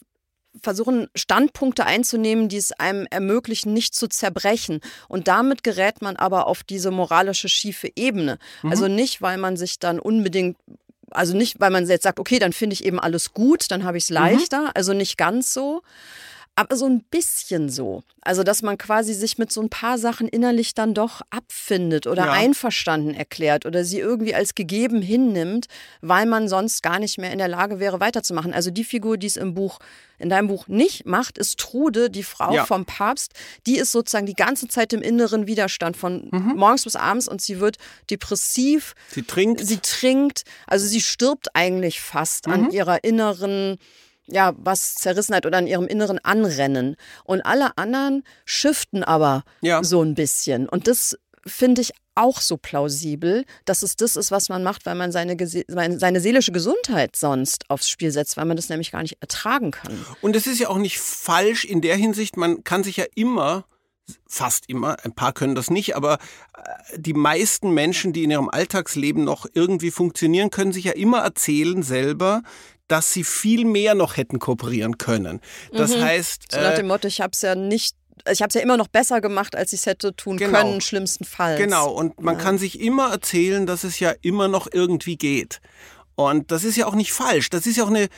versuchen, 0.62 1.08
Standpunkte 1.14 1.84
einzunehmen, 1.84 2.48
die 2.48 2.56
es 2.56 2.72
einem 2.72 3.06
ermöglichen, 3.10 3.72
nicht 3.72 3.94
zu 3.94 4.08
zerbrechen. 4.08 4.80
Und 5.08 5.26
damit 5.28 5.62
gerät 5.64 6.00
man 6.02 6.16
aber 6.16 6.46
auf 6.46 6.62
diese 6.62 6.90
moralische 6.90 7.48
schiefe 7.48 7.90
Ebene. 7.96 8.38
Mhm. 8.62 8.70
Also 8.70 8.88
nicht, 8.88 9.20
weil 9.22 9.38
man 9.38 9.56
sich 9.56 9.78
dann 9.78 9.98
unbedingt 9.98 10.56
Also 11.10 11.36
nicht, 11.36 11.60
weil 11.60 11.70
man 11.70 11.86
jetzt 11.86 12.02
sagt, 12.02 12.18
okay, 12.18 12.38
dann 12.40 12.52
finde 12.52 12.74
ich 12.74 12.84
eben 12.84 12.98
alles 12.98 13.34
gut, 13.34 13.70
dann 13.70 13.84
habe 13.84 13.98
ich 13.98 14.04
es 14.04 14.10
Mhm. 14.10 14.16
leichter. 14.16 14.70
Also 14.74 14.94
nicht 14.94 15.16
ganz 15.16 15.52
so. 15.52 15.82
Aber 16.56 16.76
so 16.76 16.86
ein 16.86 17.02
bisschen 17.10 17.68
so. 17.68 18.04
Also, 18.20 18.44
dass 18.44 18.62
man 18.62 18.78
quasi 18.78 19.12
sich 19.12 19.38
mit 19.38 19.50
so 19.52 19.60
ein 19.60 19.70
paar 19.70 19.98
Sachen 19.98 20.28
innerlich 20.28 20.72
dann 20.72 20.94
doch 20.94 21.20
abfindet 21.30 22.06
oder 22.06 22.26
Ja. 22.26 22.32
einverstanden 22.32 23.12
erklärt 23.12 23.66
oder 23.66 23.84
sie 23.84 23.98
irgendwie 23.98 24.36
als 24.36 24.54
gegeben 24.54 25.02
hinnimmt, 25.02 25.66
weil 26.00 26.26
man 26.26 26.48
sonst 26.48 26.82
gar 26.82 27.00
nicht 27.00 27.18
mehr 27.18 27.32
in 27.32 27.38
der 27.38 27.48
Lage 27.48 27.80
wäre, 27.80 27.98
weiterzumachen. 27.98 28.54
Also 28.54 28.70
die 28.70 28.84
Figur, 28.84 29.18
die 29.18 29.26
es 29.26 29.36
im 29.36 29.54
Buch, 29.54 29.80
in 30.20 30.28
deinem 30.28 30.46
Buch 30.46 30.68
nicht 30.68 31.06
macht, 31.06 31.38
ist 31.38 31.58
Trude, 31.58 32.08
die 32.08 32.22
Frau 32.22 32.54
Ja. 32.54 32.64
vom 32.64 32.84
Papst. 32.86 33.32
Die 33.66 33.76
ist 33.76 33.90
sozusagen 33.90 34.26
die 34.26 34.34
ganze 34.34 34.68
Zeit 34.68 34.92
im 34.92 35.02
inneren 35.02 35.48
Widerstand 35.48 35.96
von 35.96 36.28
Mhm. 36.30 36.52
morgens 36.54 36.84
bis 36.84 36.94
abends 36.94 37.26
und 37.26 37.42
sie 37.42 37.58
wird 37.58 37.78
depressiv, 38.10 38.94
Sie 39.10 39.22
trinkt. 39.22 39.66
sie 39.66 39.78
trinkt, 39.78 40.44
also 40.68 40.86
sie 40.86 41.00
stirbt 41.00 41.48
eigentlich 41.56 42.00
fast 42.00 42.46
Mhm. 42.46 42.52
an 42.52 42.70
ihrer 42.70 43.02
inneren, 43.02 43.76
ja, 44.26 44.54
was 44.56 44.94
Zerrissenheit 44.94 45.46
oder 45.46 45.58
an 45.58 45.66
ihrem 45.66 45.86
inneren 45.86 46.18
Anrennen. 46.18 46.96
Und 47.24 47.42
alle 47.42 47.76
anderen 47.76 48.24
shiften 48.44 49.04
aber 49.04 49.44
Ja. 49.60 49.82
so 49.84 50.02
ein 50.02 50.14
bisschen. 50.14 50.68
Und 50.68 50.88
das 50.88 51.16
finde 51.46 51.82
ich 51.82 51.92
auch 52.14 52.40
so 52.40 52.56
plausibel, 52.56 53.44
dass 53.64 53.82
es 53.82 53.96
das 53.96 54.16
ist, 54.16 54.30
was 54.30 54.48
man 54.48 54.62
macht, 54.62 54.86
weil 54.86 54.94
man 54.94 55.12
seine 55.12 55.36
seine 55.66 56.20
seelische 56.20 56.52
Gesundheit 56.52 57.16
sonst 57.16 57.68
aufs 57.68 57.88
Spiel 57.88 58.10
setzt, 58.12 58.36
weil 58.36 58.44
man 58.44 58.56
das 58.56 58.68
nämlich 58.68 58.92
gar 58.92 59.02
nicht 59.02 59.18
ertragen 59.20 59.72
kann. 59.72 60.04
Und 60.20 60.36
es 60.36 60.46
ist 60.46 60.60
ja 60.60 60.68
auch 60.68 60.78
nicht 60.78 60.98
falsch 61.00 61.64
in 61.64 61.80
der 61.80 61.96
Hinsicht, 61.96 62.36
man 62.36 62.62
kann 62.64 62.84
sich 62.84 62.96
ja 62.98 63.04
immer, 63.16 63.64
fast 64.28 64.68
immer, 64.68 64.96
ein 65.04 65.14
paar 65.14 65.32
können 65.32 65.54
das 65.54 65.70
nicht, 65.70 65.96
aber 65.96 66.14
äh, 66.14 66.98
die 66.98 67.14
meisten 67.14 67.72
Menschen, 67.72 68.12
die 68.12 68.24
in 68.24 68.30
ihrem 68.30 68.48
Alltagsleben 68.48 69.24
noch 69.24 69.46
irgendwie 69.52 69.90
funktionieren, 69.90 70.50
können 70.50 70.72
sich 70.72 70.84
ja 70.84 70.92
immer 70.92 71.18
erzählen 71.20 71.82
selber, 71.82 72.42
dass 72.88 73.12
sie 73.12 73.24
viel 73.24 73.64
mehr 73.64 73.94
noch 73.94 74.16
hätten 74.16 74.38
kooperieren 74.38 74.98
können. 74.98 75.40
Das 75.72 75.96
heißt, 75.96 76.44
Mhm. 76.52 76.56
So 76.56 76.60
nach 76.62 76.72
äh, 76.72 76.76
dem 76.76 76.86
Motto, 76.88 77.08
ich 77.08 77.20
habe 77.20 77.30
es 77.32 77.42
ja 77.42 77.54
nicht, 77.54 77.96
ich 78.30 78.42
habe 78.42 78.48
es 78.48 78.54
ja 78.54 78.60
immer 78.60 78.76
noch 78.76 78.88
besser 78.88 79.20
gemacht, 79.20 79.56
als 79.56 79.72
ich 79.72 79.80
es 79.80 79.86
hätte 79.86 80.14
tun 80.14 80.36
Genau. 80.36 80.58
können, 80.60 80.80
schlimmstenfalls. 80.80 81.58
Genau, 81.58 81.90
und 81.92 82.20
man 82.20 82.38
kann 82.38 82.58
sich 82.58 82.80
immer 82.80 83.10
erzählen, 83.10 83.66
dass 83.66 83.84
es 83.84 84.00
ja 84.00 84.12
immer 84.22 84.48
noch 84.48 84.68
irgendwie 84.72 85.16
geht. 85.16 85.60
Und 86.16 86.50
das 86.52 86.62
ist 86.62 86.76
ja 86.76 86.86
auch 86.86 86.94
nicht 86.94 87.12
falsch. 87.12 87.50
Das 87.50 87.66
ist 87.66 87.76
ja 87.76 87.84
auch 87.84 87.90
eine, 87.90 88.08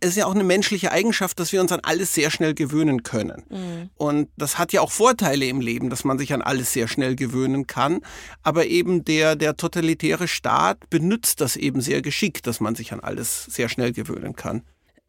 ist 0.00 0.16
ja 0.16 0.26
auch 0.26 0.34
eine 0.34 0.44
menschliche 0.44 0.92
Eigenschaft, 0.92 1.40
dass 1.40 1.52
wir 1.52 1.60
uns 1.60 1.72
an 1.72 1.80
alles 1.82 2.12
sehr 2.12 2.30
schnell 2.30 2.54
gewöhnen 2.54 3.02
können. 3.02 3.42
Mhm. 3.48 3.90
Und 3.96 4.28
das 4.36 4.58
hat 4.58 4.72
ja 4.72 4.82
auch 4.82 4.90
Vorteile 4.90 5.46
im 5.46 5.60
Leben, 5.60 5.88
dass 5.88 6.04
man 6.04 6.18
sich 6.18 6.32
an 6.34 6.42
alles 6.42 6.72
sehr 6.72 6.88
schnell 6.88 7.16
gewöhnen 7.16 7.66
kann. 7.66 8.00
Aber 8.42 8.66
eben 8.66 9.04
der, 9.04 9.34
der 9.34 9.56
totalitäre 9.56 10.28
Staat 10.28 10.90
benutzt 10.90 11.40
das 11.40 11.56
eben 11.56 11.80
sehr 11.80 12.02
geschickt, 12.02 12.46
dass 12.46 12.60
man 12.60 12.74
sich 12.74 12.92
an 12.92 13.00
alles 13.00 13.44
sehr 13.44 13.68
schnell 13.68 13.92
gewöhnen 13.92 14.36
kann. 14.36 14.62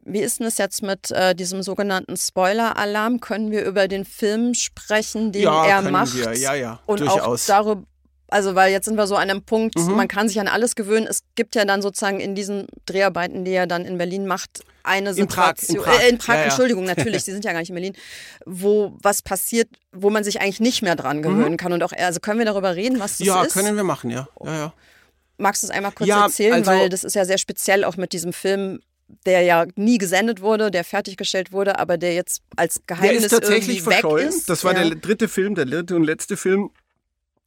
Wie 0.06 0.20
ist 0.22 0.40
denn 0.40 0.48
es 0.48 0.58
jetzt 0.58 0.82
mit 0.82 1.12
äh, 1.12 1.36
diesem 1.36 1.62
sogenannten 1.62 2.16
Spoiler-Alarm? 2.16 3.20
Können 3.20 3.52
wir 3.52 3.66
über 3.66 3.88
den 3.88 4.06
Film 4.06 4.54
sprechen, 4.54 5.34
den 5.34 5.44
Ja, 5.44 5.66
er 5.66 5.82
macht? 5.92 6.16
wir. 6.16 6.36
Ja, 6.38 6.54
ja, 6.56 6.80
Und 6.86 7.02
durchaus. 7.02 7.50
auch 7.50 7.54
darüber, 7.54 7.84
also 8.32 8.56
weil 8.56 8.72
jetzt 8.72 8.86
sind 8.86 8.96
wir 8.98 9.08
so 9.08 9.16
an 9.16 9.30
einem 9.30 9.42
Punkt, 9.42 9.76
Mhm. 9.78 9.96
man 9.96 10.08
kann 10.08 10.28
sich 10.28 10.40
an 10.40 10.48
alles 10.48 10.76
gewöhnen. 10.76 11.08
Es 11.08 11.24
gibt 11.36 11.56
ja 11.56 11.66
dann 11.66 11.82
sozusagen 11.82 12.20
in 12.20 12.36
diesen 12.36 12.68
Dreharbeiten, 12.86 13.46
die 13.46 13.52
er 13.52 13.68
dann 13.68 13.86
in 13.86 13.98
Berlin 13.98 14.26
macht, 14.28 14.62
eine 14.84 15.12
In 15.12 15.28
Prag, 15.28 15.52
in 15.52 15.56
Situation, 15.58 15.84
Prag. 15.86 16.02
Äh, 16.04 16.10
in 16.10 16.18
Prag, 16.18 16.34
Ja, 16.36 16.40
ja. 16.40 16.46
Entschuldigung, 16.46 16.84
natürlich, 17.18 17.24
Sie 17.24 17.32
sind 17.32 17.46
ja 17.46 17.52
gar 17.52 17.60
nicht 17.60 17.70
in 17.70 17.76
Berlin, 17.76 17.94
wo 18.46 18.98
was 19.02 19.22
passiert, 19.22 19.68
wo 19.92 20.10
man 20.10 20.24
sich 20.24 20.42
eigentlich 20.42 20.60
nicht 20.60 20.82
mehr 20.82 20.96
dran 20.96 21.22
gewöhnen 21.22 21.58
kann. 21.58 21.74
Und 21.74 21.84
auch, 21.84 21.92
also 21.92 22.20
können 22.20 22.40
wir 22.40 22.46
darüber 22.46 22.76
reden, 22.76 23.00
was 23.00 23.12
das 23.18 23.20
Mhm. 23.22 23.26
ja, 23.26 23.44
ist? 23.44 23.54
können 23.54 23.76
wir 23.76 23.84
machen, 23.84 24.10
ja. 24.10 24.28
ja, 24.44 24.54
ja. 24.56 24.74
Magst 25.38 25.64
du 25.64 25.68
es 25.68 25.72
einmal 25.72 25.92
kurz 25.92 26.08
Ja, 26.08 26.26
erzählen? 26.26 26.54
also- 26.54 26.72
Weil 26.72 26.90
das 26.90 27.04
ist 27.04 27.16
ja 27.16 27.26
sehr 27.26 27.38
speziell 27.38 27.84
auch 27.84 27.98
mit 27.98 28.14
diesem 28.14 28.34
Film, 28.34 28.80
der 29.26 29.42
ja 29.42 29.66
nie 29.76 29.98
gesendet 29.98 30.42
wurde, 30.42 30.70
der 30.70 30.84
fertiggestellt 30.84 31.52
wurde, 31.52 31.80
aber 31.80 31.98
der 31.98 32.14
jetzt 32.14 32.42
als 32.56 32.76
Der 32.76 32.96
Geheimnis 32.98 33.24
ist 33.26 33.32
tatsächlich 33.32 33.78
irgendwie 33.78 33.86
weg 33.92 34.00
verschollen. 34.02 34.28
ist. 34.30 34.50
Das 34.50 34.64
war 34.64 34.74
ja. 34.76 34.84
der 34.88 34.96
dritte 35.00 35.28
Film, 35.28 35.56
der 35.56 35.66
dritte 35.66 35.96
und 35.96 36.04
letzte 36.04 36.38
Film, 36.38 36.70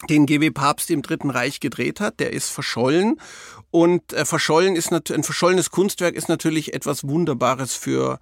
den 0.09 0.27
GW 0.27 0.51
Papst 0.51 0.91
im 0.91 1.03
Dritten 1.03 1.31
Reich 1.31 1.61
gedreht 1.61 2.01
hat. 2.01 2.21
Der 2.21 2.33
ist 2.33 2.51
verschollen. 2.51 3.21
Und 3.71 4.13
äh, 4.13 4.25
verschollen 4.25 4.77
ist 4.77 4.93
ein 4.93 5.23
verschollenes 5.23 5.71
Kunstwerk 5.71 6.15
ist 6.15 6.29
natürlich 6.29 6.75
etwas 6.75 7.07
Wunderbares 7.07 7.75
für 7.75 8.19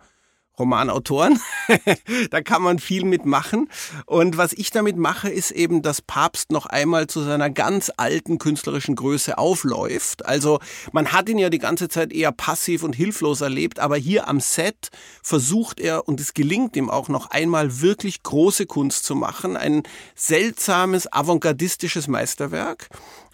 Romanautoren. 0.61 1.41
da 2.31 2.41
kann 2.43 2.63
man 2.63 2.79
viel 2.79 3.05
mitmachen. 3.05 3.69
Und 4.07 4.37
was 4.37 4.53
ich 4.53 4.71
damit 4.71 4.97
mache, 4.97 5.29
ist 5.29 5.51
eben, 5.51 5.83
dass 5.83 6.03
Papst 6.03 6.53
noch 6.53 6.67
einmal 6.67 7.09
zu 7.09 7.23
seiner 7.23 7.51
ganz 7.51 7.91
alten 7.97 8.39
künstlerischen 8.39 8.95
Größe 8.95 9.39
aufläuft. 9.39 10.25
Also 10.27 10.61
man 10.93 11.13
hat 11.13 11.29
ihn 11.29 11.39
ja 11.39 11.51
die 11.51 11.59
ganze 11.59 11.89
Zeit 11.89 12.13
eher 12.13 12.31
passiv 12.31 12.83
und 12.85 12.95
hilflos 12.95 13.41
erlebt, 13.41 13.81
aber 13.81 13.97
hier 13.97 14.29
am 14.29 14.39
Set 14.41 14.91
versucht 15.23 15.81
er, 15.81 16.07
und 16.07 16.21
es 16.21 16.35
gelingt 16.35 16.77
ihm 16.77 16.91
auch 16.91 17.09
noch 17.09 17.31
einmal 17.31 17.81
wirklich 17.81 18.23
große 18.23 18.67
Kunst 18.67 19.05
zu 19.05 19.15
machen, 19.15 19.57
ein 19.57 19.83
seltsames, 20.15 21.13
avantgardistisches 21.13 22.07
Meisterwerk 22.07 22.89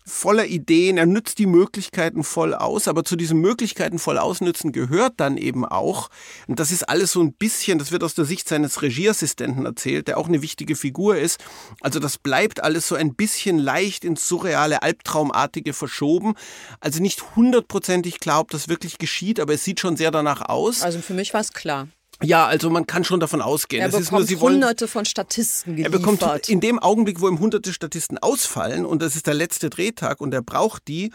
voller 0.07 0.47
Ideen, 0.47 0.99
er 0.99 1.07
nützt 1.07 1.39
die 1.39 1.47
Möglichkeiten 1.47 2.23
voll 2.23 2.55
aus, 2.55 2.87
aber 2.87 3.05
zu 3.05 3.17
diesen 3.17 3.41
Möglichkeiten 3.41 3.99
voll 3.99 4.19
ausnützen 4.19 4.71
gehört 4.71 5.15
dann 5.17 5.37
eben 5.37 5.65
auch, 5.65 6.09
und 6.47 6.61
das 6.61 6.71
ist 6.71 6.89
alles 6.89 7.13
so 7.13 7.21
ein 7.21 7.33
bisschen, 7.33 7.79
das 7.79 7.91
wird 7.91 8.05
aus 8.05 8.15
der 8.15 8.25
Sicht 8.25 8.49
seines 8.49 8.83
Regieassistenten 8.83 9.67
erzählt, 9.67 10.07
der 10.07 10.19
auch 10.19 10.29
eine 10.29 10.43
wichtige 10.43 10.77
Figur 10.77 11.17
ist, 11.17 11.45
also 11.81 11.99
das 11.99 12.19
bleibt 12.19 12.63
alles 12.63 12.87
so 12.87 12.95
ein 12.95 13.15
bisschen 13.15 13.59
leicht 13.59 14.05
ins 14.05 14.29
surreale, 14.29 14.83
albtraumartige 14.83 15.73
verschoben, 15.73 16.35
also 16.81 17.03
nicht 17.03 17.35
hundertprozentig 17.35 18.21
klar, 18.21 18.41
ob 18.41 18.51
das 18.53 18.69
wirklich 18.69 18.99
geschieht, 18.99 19.41
aber 19.41 19.55
es 19.55 19.65
sieht 19.65 19.81
schon 19.81 19.97
sehr 19.97 20.13
danach 20.13 20.43
aus. 20.43 20.83
Also 20.83 21.01
für 21.01 21.15
mich 21.15 21.35
war 21.35 21.41
es 21.41 21.53
klar. 21.53 21.89
Ja, 22.23 22.47
also 22.47 22.71
man 22.71 22.87
kann 22.87 23.05
schon 23.05 23.21
davon 23.21 23.43
ausgehen. 23.43 23.83
Er 23.83 23.89
es 23.89 23.95
ist 23.95 24.11
nur, 24.11 24.21
bekommt 24.21 24.29
sie 24.29 24.41
wollen 24.41 24.55
hunderte 24.55 24.89
von 24.89 25.05
Statisten 25.05 25.73
er 25.73 25.91
geliefert. 25.91 25.93
bekommt 26.19 26.49
in 26.49 26.61
dem 26.61 26.79
Augenblick, 26.79 27.21
wo 27.21 27.29
ihm 27.29 27.39
hunderte 27.39 27.73
Statisten 27.73 28.19
ausfallen 28.19 28.87
und 28.87 29.03
das 29.03 29.17
ist 29.17 29.27
der 29.27 29.35
letzte 29.35 29.69
Drehtag 29.71 30.21
und 30.21 30.33
er 30.33 30.43
braucht 30.43 30.89
die, 30.89 31.13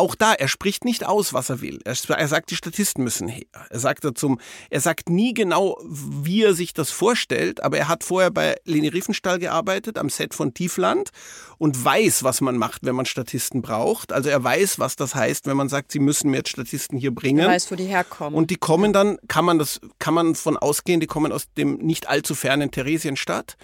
auch 0.00 0.14
da, 0.14 0.32
er 0.32 0.48
spricht 0.48 0.84
nicht 0.84 1.06
aus, 1.06 1.32
was 1.32 1.50
er 1.50 1.60
will. 1.60 1.78
Er, 1.84 1.94
er 2.08 2.28
sagt, 2.28 2.50
die 2.50 2.56
Statisten 2.56 3.04
müssen 3.04 3.28
her. 3.28 3.44
Er 3.68 3.78
sagt 3.78 4.04
dazu, 4.04 4.38
er 4.70 4.80
sagt 4.80 5.08
nie 5.08 5.34
genau, 5.34 5.78
wie 5.84 6.42
er 6.42 6.54
sich 6.54 6.72
das 6.72 6.90
vorstellt, 6.90 7.62
aber 7.62 7.78
er 7.78 7.88
hat 7.88 8.02
vorher 8.02 8.30
bei 8.30 8.56
Leni 8.64 8.88
Riefenstahl 8.88 9.38
gearbeitet, 9.38 9.98
am 9.98 10.08
Set 10.08 10.34
von 10.34 10.54
Tiefland 10.54 11.10
und 11.58 11.84
weiß, 11.84 12.24
was 12.24 12.40
man 12.40 12.56
macht, 12.56 12.84
wenn 12.84 12.94
man 12.94 13.06
Statisten 13.06 13.62
braucht. 13.62 14.12
Also 14.12 14.30
er 14.30 14.42
weiß, 14.42 14.78
was 14.78 14.96
das 14.96 15.14
heißt, 15.14 15.46
wenn 15.46 15.56
man 15.56 15.68
sagt, 15.68 15.92
sie 15.92 16.00
müssen 16.00 16.30
mir 16.30 16.38
jetzt 16.38 16.50
Statisten 16.50 16.98
hier 16.98 17.14
bringen. 17.14 17.40
er 17.40 17.48
weiß, 17.48 17.70
wo 17.70 17.76
die 17.76 17.84
herkommen. 17.84 18.34
Und 18.34 18.50
die 18.50 18.56
kommen 18.56 18.92
dann, 18.92 19.18
kann 19.28 19.44
man 19.44 19.58
das, 19.58 19.80
kann 19.98 20.14
man 20.14 20.34
von 20.34 20.56
ausgehen, 20.56 21.00
die 21.00 21.06
kommen 21.06 21.32
aus 21.32 21.52
dem 21.56 21.76
nicht 21.76 22.08
allzu 22.08 22.34
fernen 22.34 22.70
Theresienstadt. 22.70 23.56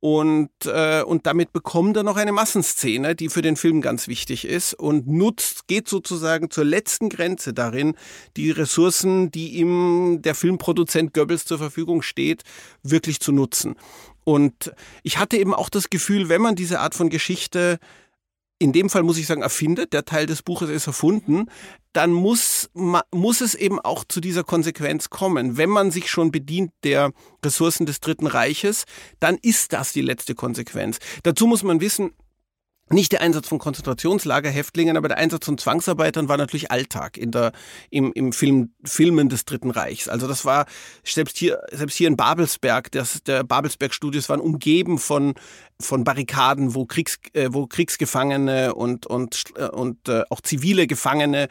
Und, 0.00 0.50
äh, 0.64 1.02
und 1.02 1.26
damit 1.26 1.52
bekommt 1.52 1.94
er 1.98 2.02
noch 2.02 2.16
eine 2.16 2.32
Massenszene, 2.32 3.14
die 3.14 3.28
für 3.28 3.42
den 3.42 3.56
Film 3.56 3.82
ganz 3.82 4.08
wichtig 4.08 4.46
ist 4.46 4.72
und 4.72 5.06
nutzt, 5.06 5.68
geht 5.68 5.88
sozusagen 5.88 6.50
zur 6.50 6.64
letzten 6.64 7.10
Grenze 7.10 7.52
darin, 7.52 7.94
die 8.38 8.50
Ressourcen, 8.50 9.30
die 9.30 9.50
ihm 9.58 10.22
der 10.22 10.34
Filmproduzent 10.34 11.12
Goebbels 11.12 11.44
zur 11.44 11.58
Verfügung 11.58 12.00
steht, 12.00 12.44
wirklich 12.82 13.20
zu 13.20 13.30
nutzen. 13.30 13.76
Und 14.24 14.72
ich 15.02 15.18
hatte 15.18 15.36
eben 15.36 15.52
auch 15.52 15.68
das 15.68 15.90
Gefühl, 15.90 16.30
wenn 16.30 16.40
man 16.40 16.54
diese 16.54 16.80
Art 16.80 16.94
von 16.94 17.10
Geschichte 17.10 17.78
in 18.60 18.72
dem 18.72 18.90
Fall 18.90 19.02
muss 19.02 19.16
ich 19.16 19.26
sagen, 19.26 19.42
erfindet, 19.42 19.94
der 19.94 20.04
Teil 20.04 20.26
des 20.26 20.42
Buches 20.42 20.68
ist 20.68 20.86
erfunden, 20.86 21.46
dann 21.94 22.12
muss, 22.12 22.70
muss 22.74 23.40
es 23.40 23.54
eben 23.54 23.80
auch 23.80 24.04
zu 24.04 24.20
dieser 24.20 24.44
Konsequenz 24.44 25.08
kommen. 25.08 25.56
Wenn 25.56 25.70
man 25.70 25.90
sich 25.90 26.10
schon 26.10 26.30
bedient 26.30 26.70
der 26.84 27.10
Ressourcen 27.44 27.86
des 27.86 28.00
Dritten 28.00 28.26
Reiches, 28.26 28.84
dann 29.18 29.38
ist 29.40 29.72
das 29.72 29.92
die 29.92 30.02
letzte 30.02 30.34
Konsequenz. 30.34 30.98
Dazu 31.22 31.46
muss 31.46 31.62
man 31.62 31.80
wissen, 31.80 32.12
nicht 32.92 33.12
der 33.12 33.20
Einsatz 33.20 33.48
von 33.48 33.58
Konzentrationslagerhäftlingen, 33.58 34.96
aber 34.96 35.08
der 35.08 35.18
Einsatz 35.18 35.46
von 35.46 35.58
Zwangsarbeitern 35.58 36.28
war 36.28 36.36
natürlich 36.36 36.70
Alltag 36.70 37.16
in 37.16 37.30
der, 37.30 37.52
im, 37.90 38.12
im 38.12 38.32
Film, 38.32 38.72
Filmen 38.84 39.28
des 39.28 39.44
Dritten 39.44 39.70
Reichs. 39.70 40.08
Also 40.08 40.26
das 40.26 40.44
war 40.44 40.66
selbst 41.04 41.38
hier, 41.38 41.60
selbst 41.72 41.96
hier 41.96 42.08
in 42.08 42.16
Babelsberg, 42.16 42.90
das, 42.92 43.22
der 43.22 43.44
Babelsberg-Studios 43.44 44.28
waren 44.28 44.40
umgeben 44.40 44.98
von, 44.98 45.34
von 45.80 46.04
Barrikaden, 46.04 46.74
wo, 46.74 46.84
Kriegs, 46.84 47.18
äh, 47.32 47.48
wo 47.52 47.66
Kriegsgefangene 47.66 48.74
und, 48.74 49.06
und, 49.06 49.44
äh, 49.56 49.68
und 49.68 50.08
äh, 50.08 50.22
auch 50.30 50.40
zivile 50.40 50.86
Gefangene 50.86 51.48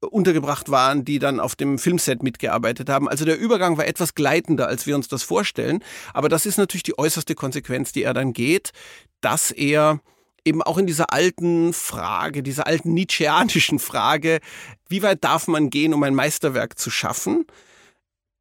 untergebracht 0.00 0.70
waren, 0.70 1.04
die 1.04 1.18
dann 1.18 1.40
auf 1.40 1.56
dem 1.56 1.78
Filmset 1.78 2.22
mitgearbeitet 2.22 2.88
haben. 2.88 3.08
Also 3.08 3.24
der 3.24 3.38
Übergang 3.38 3.78
war 3.78 3.86
etwas 3.86 4.14
gleitender, 4.14 4.68
als 4.68 4.86
wir 4.86 4.94
uns 4.94 5.08
das 5.08 5.22
vorstellen. 5.22 5.82
Aber 6.12 6.28
das 6.28 6.46
ist 6.46 6.58
natürlich 6.58 6.82
die 6.82 6.98
äußerste 6.98 7.34
Konsequenz, 7.34 7.92
die 7.92 8.02
er 8.02 8.14
dann 8.14 8.32
geht, 8.32 8.72
dass 9.20 9.50
er 9.50 10.00
eben 10.46 10.62
auch 10.62 10.78
in 10.78 10.86
dieser 10.86 11.12
alten 11.12 11.72
Frage, 11.72 12.42
dieser 12.42 12.66
alten 12.66 12.94
Nietzscheanischen 12.94 13.78
Frage, 13.78 14.40
wie 14.88 15.02
weit 15.02 15.24
darf 15.24 15.48
man 15.48 15.70
gehen, 15.70 15.92
um 15.92 16.02
ein 16.02 16.14
Meisterwerk 16.14 16.78
zu 16.78 16.90
schaffen? 16.90 17.44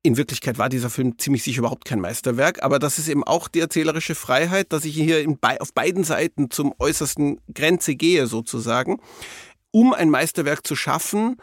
In 0.03 0.17
Wirklichkeit 0.17 0.59
war 0.59 0.69
dieser 0.69 0.91
Film 0.91 1.17
ziemlich 1.17 1.41
sicher 1.41 1.59
überhaupt 1.59 1.85
kein 1.85 1.99
Meisterwerk, 1.99 2.61
aber 2.61 2.77
das 2.77 2.99
ist 2.99 3.07
eben 3.07 3.23
auch 3.23 3.47
die 3.47 3.59
erzählerische 3.59 4.13
Freiheit, 4.13 4.71
dass 4.71 4.85
ich 4.85 4.93
hier 4.93 5.25
bei, 5.41 5.59
auf 5.59 5.73
beiden 5.73 6.03
Seiten 6.03 6.51
zum 6.51 6.75
äußersten 6.77 7.41
Grenze 7.51 7.95
gehe 7.95 8.27
sozusagen. 8.27 9.01
Um 9.71 9.93
ein 9.93 10.11
Meisterwerk 10.11 10.65
zu 10.65 10.75
schaffen, 10.75 11.37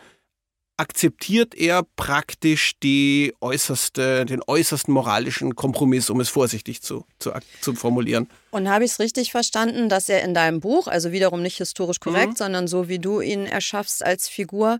akzeptiert 0.76 1.54
er 1.54 1.82
praktisch 1.96 2.72
die 2.82 3.34
äußerste, 3.40 4.24
den 4.24 4.40
äußersten 4.46 4.92
moralischen 4.92 5.54
Kompromiss, 5.54 6.10
um 6.10 6.20
es 6.20 6.28
vorsichtig 6.28 6.82
zu, 6.82 7.04
zu, 7.18 7.32
zu 7.60 7.74
formulieren. 7.74 8.28
Und 8.50 8.68
habe 8.68 8.84
ich 8.84 8.92
es 8.92 8.98
richtig 8.98 9.30
verstanden, 9.30 9.88
dass 9.88 10.08
er 10.08 10.22
in 10.22 10.34
deinem 10.34 10.60
Buch, 10.60 10.86
also 10.86 11.12
wiederum 11.12 11.42
nicht 11.42 11.58
historisch 11.58 12.00
korrekt, 12.00 12.32
mhm. 12.32 12.36
sondern 12.36 12.68
so 12.68 12.88
wie 12.88 12.98
du 12.98 13.20
ihn 13.20 13.46
erschaffst 13.46 14.04
als 14.04 14.28
Figur, 14.28 14.78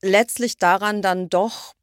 letztlich 0.00 0.58
daran 0.58 1.02
dann 1.02 1.28
doch 1.28 1.74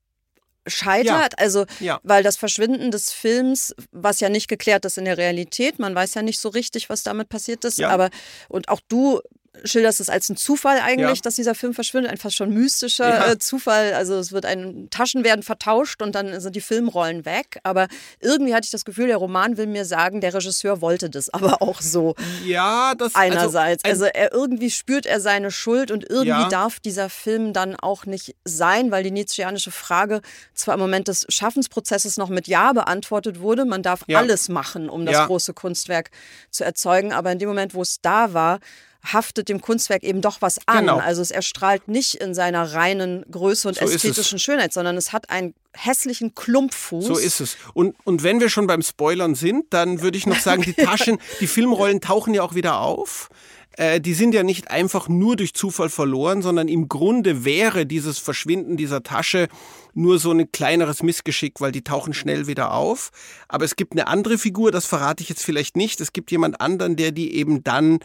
scheitert. 0.67 1.33
Ja. 1.33 1.37
Also, 1.37 1.65
ja. 1.79 1.99
weil 2.03 2.23
das 2.23 2.37
Verschwinden 2.37 2.91
des 2.91 3.11
Films, 3.11 3.75
was 3.91 4.19
ja 4.19 4.29
nicht 4.29 4.47
geklärt 4.47 4.85
ist 4.85 4.97
in 4.97 5.05
der 5.05 5.17
Realität, 5.17 5.79
man 5.79 5.95
weiß 5.95 6.13
ja 6.13 6.21
nicht 6.21 6.39
so 6.39 6.49
richtig, 6.49 6.89
was 6.89 7.03
damit 7.03 7.29
passiert 7.29 7.65
ist, 7.65 7.79
ja. 7.79 7.89
aber 7.89 8.09
und 8.47 8.69
auch 8.69 8.81
du 8.87 9.21
schilderst 9.63 9.99
es 9.99 10.09
als 10.09 10.29
ein 10.29 10.37
Zufall 10.37 10.79
eigentlich, 10.79 11.17
ja. 11.17 11.23
dass 11.23 11.35
dieser 11.35 11.55
Film 11.55 11.73
verschwindet, 11.73 12.11
ein 12.11 12.17
fast 12.17 12.35
schon 12.35 12.53
mystischer 12.53 13.29
ja. 13.29 13.39
Zufall. 13.39 13.93
Also 13.93 14.15
es 14.15 14.31
wird 14.31 14.45
ein 14.45 14.89
Taschen 14.89 15.23
werden 15.23 15.43
vertauscht 15.43 16.01
und 16.01 16.15
dann 16.15 16.39
sind 16.39 16.55
die 16.55 16.61
Filmrollen 16.61 17.25
weg. 17.25 17.59
Aber 17.63 17.87
irgendwie 18.19 18.53
hatte 18.53 18.65
ich 18.65 18.71
das 18.71 18.85
Gefühl, 18.85 19.07
der 19.07 19.17
Roman 19.17 19.57
will 19.57 19.67
mir 19.67 19.85
sagen, 19.85 20.21
der 20.21 20.33
Regisseur 20.33 20.81
wollte 20.81 21.09
das 21.09 21.29
aber 21.33 21.61
auch 21.61 21.81
so. 21.81 22.15
Ja, 22.45 22.93
das 22.95 23.15
also 23.15 23.33
einerseits. 23.35 23.85
Also, 23.85 24.05
also 24.05 24.13
er 24.13 24.33
irgendwie 24.33 24.71
spürt 24.71 25.05
er 25.05 25.19
seine 25.19 25.51
Schuld 25.51 25.91
und 25.91 26.09
irgendwie 26.09 26.41
ja. 26.41 26.49
darf 26.49 26.79
dieser 26.79 27.09
Film 27.09 27.53
dann 27.53 27.75
auch 27.75 28.05
nicht 28.05 28.35
sein, 28.45 28.91
weil 28.91 29.03
die 29.03 29.11
nietzscheanische 29.11 29.71
Frage 29.71 30.21
zwar 30.53 30.75
im 30.75 30.79
Moment 30.79 31.07
des 31.07 31.25
Schaffensprozesses 31.29 32.17
noch 32.17 32.29
mit 32.29 32.47
Ja 32.47 32.73
beantwortet 32.73 33.39
wurde, 33.39 33.65
man 33.65 33.83
darf 33.83 34.05
alles 34.13 34.49
machen, 34.49 34.89
um 34.89 35.05
das 35.05 35.27
große 35.27 35.53
Kunstwerk 35.53 36.11
zu 36.51 36.63
erzeugen, 36.63 37.13
aber 37.13 37.31
in 37.31 37.39
dem 37.39 37.49
Moment, 37.49 37.73
wo 37.73 37.81
es 37.81 38.01
da 38.01 38.33
war, 38.33 38.59
haftet 39.03 39.49
dem 39.49 39.61
Kunstwerk 39.61 40.03
eben 40.03 40.21
doch 40.21 40.41
was 40.41 40.59
an. 40.67 40.81
Genau. 40.81 40.97
Also 40.97 41.21
es 41.21 41.31
erstrahlt 41.31 41.87
nicht 41.87 42.15
in 42.15 42.33
seiner 42.33 42.73
reinen 42.73 43.25
Größe 43.31 43.67
und 43.67 43.77
so 43.77 43.85
ästhetischen 43.85 44.39
Schönheit, 44.39 44.73
sondern 44.73 44.97
es 44.97 45.13
hat 45.13 45.29
einen 45.29 45.53
hässlichen 45.73 46.35
Klumpfuß. 46.35 47.05
So 47.05 47.17
ist 47.17 47.39
es. 47.39 47.57
Und, 47.73 47.95
und 48.03 48.23
wenn 48.23 48.39
wir 48.39 48.49
schon 48.49 48.67
beim 48.67 48.81
Spoilern 48.81 49.35
sind, 49.35 49.65
dann 49.69 50.01
würde 50.01 50.17
ich 50.17 50.27
noch 50.27 50.39
sagen, 50.39 50.63
die 50.63 50.73
Taschen, 50.73 51.19
die 51.39 51.47
Filmrollen 51.47 52.01
tauchen 52.01 52.33
ja 52.33 52.43
auch 52.43 52.55
wieder 52.55 52.79
auf 52.79 53.29
äh, 53.77 54.01
die 54.01 54.13
sind 54.13 54.33
ja 54.33 54.43
nicht 54.43 54.71
einfach 54.71 55.07
nur 55.07 55.37
durch 55.37 55.53
Zufall 55.53 55.89
verloren, 55.89 56.41
sondern 56.41 56.67
im 56.67 56.89
Grunde 56.89 57.45
wäre 57.45 57.85
dieses 57.85 58.19
Verschwinden 58.19 58.77
dieser 58.77 59.03
Tasche 59.03 59.47
nur 59.93 60.19
so 60.19 60.31
ein 60.31 60.51
kleineres 60.51 61.01
Missgeschick, 61.01 61.61
weil 61.61 61.71
die 61.71 61.83
tauchen 61.83 62.13
schnell 62.13 62.47
wieder 62.47 62.73
auf. 62.73 63.11
Aber 63.47 63.65
es 63.65 63.75
gibt 63.75 63.93
eine 63.93 64.07
andere 64.07 64.37
Figur, 64.37 64.71
das 64.71 64.85
verrate 64.85 65.23
ich 65.23 65.29
jetzt 65.29 65.43
vielleicht 65.43 65.77
nicht. 65.77 66.01
Es 66.01 66.13
gibt 66.13 66.29
jemand 66.31 66.59
anderen, 66.59 66.95
der 66.97 67.11
die 67.11 67.35
eben 67.35 67.63
dann 67.63 67.99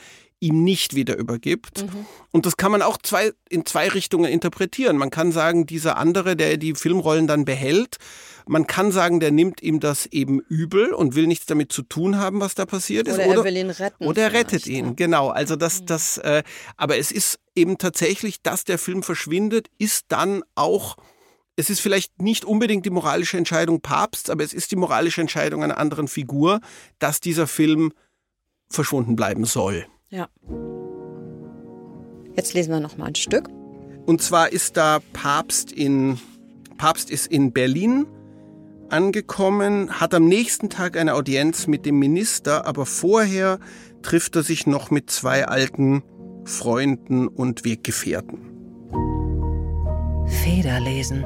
ihm 0.45 0.62
nicht 0.62 0.95
wieder 0.95 1.16
übergibt. 1.16 1.82
Mhm. 1.82 2.07
Und 2.30 2.47
das 2.47 2.57
kann 2.57 2.70
man 2.70 2.82
auch 2.82 2.99
zwei, 3.03 3.32
in 3.49 3.64
zwei 3.64 3.88
Richtungen 3.88 4.30
interpretieren. 4.30 4.99
Man 4.99 5.11
kann 5.11 5.32
sagen, 5.32 5.66
dieser 5.66 5.97
andere, 5.97 6.36
der 6.36 6.59
die 6.59 6.74
Filmrollen 6.74 7.26
dann 7.26 7.45
behält, 7.45 7.97
man 8.47 8.66
kann 8.66 8.92
sagen, 8.92 9.20
der 9.20 9.30
nimmt 9.30 9.62
ihm 9.62 9.80
das 9.80 10.05
eben 10.07 10.40
übel 10.40 10.92
und 10.92 11.14
will 11.14 11.26
nichts 11.26 11.47
damit 11.47 11.72
zu 11.72 11.82
tun 11.82 12.18
haben, 12.18 12.40
was 12.40 12.55
da 12.55 12.66
passiert 12.66 13.09
oder 13.09 13.22
ist. 13.22 13.26
Oder 13.26 13.38
er 13.38 13.45
will 13.45 13.57
ihn 13.57 13.70
retten. 13.70 14.05
Oder 14.05 14.22
er 14.22 14.32
rettet 14.34 14.66
ihn, 14.66 14.86
ja. 14.88 14.92
genau. 14.92 15.30
Also 15.30 15.57
das, 15.57 15.80
mhm. 15.80 15.86
das, 15.86 16.18
äh, 16.18 16.42
aber 16.76 16.99
es 16.99 17.11
ist 17.11 17.38
eben 17.55 17.78
tatsächlich, 17.78 18.42
dass 18.42 18.64
der 18.64 18.78
Film 18.78 19.03
verschwindet, 19.03 19.68
ist 19.78 20.07
dann 20.09 20.42
auch 20.55 20.97
es 21.57 21.70
ist 21.70 21.78
vielleicht 21.78 22.20
nicht 22.20 22.45
unbedingt 22.45 22.84
die 22.84 22.90
moralische 22.90 23.38
Entscheidung 23.38 23.80
Papst, 23.80 24.28
aber 24.28 24.42
es 24.42 24.53
ist 24.53 24.72
die 24.72 24.76
moralische 24.76 25.20
Entscheidung 25.20 25.62
einer 25.62 25.78
anderen 25.78 26.09
Figur, 26.09 26.61
dass 26.99 27.20
dieser 27.20 27.47
Film 27.47 27.92
verschwunden 28.68 29.14
bleiben 29.14 29.45
soll. 29.45 29.86
Ja. 30.14 30.28
Jetzt 32.36 32.54
lesen 32.54 32.70
wir 32.70 32.78
noch 32.78 32.96
mal 32.96 33.06
ein 33.06 33.16
Stück. 33.16 33.48
Und 34.06 34.22
zwar 34.22 34.52
ist 34.52 34.76
da 34.76 35.00
Papst 35.12 35.72
in 35.72 36.20
Papst 36.78 37.10
ist 37.10 37.26
in 37.26 37.52
Berlin 37.52 38.06
angekommen, 38.90 40.00
hat 40.00 40.14
am 40.14 40.26
nächsten 40.26 40.70
Tag 40.70 40.96
eine 40.96 41.14
Audienz 41.14 41.66
mit 41.66 41.84
dem 41.84 41.98
Minister, 41.98 42.64
aber 42.64 42.86
vorher 42.86 43.58
trifft 44.02 44.36
er 44.36 44.44
sich 44.44 44.68
noch 44.68 44.92
mit 44.92 45.10
zwei 45.10 45.46
alten 45.48 46.04
Freunden 46.44 47.26
und 47.26 47.64
Weggefährten. 47.64 48.38
Federlesen. 50.44 51.24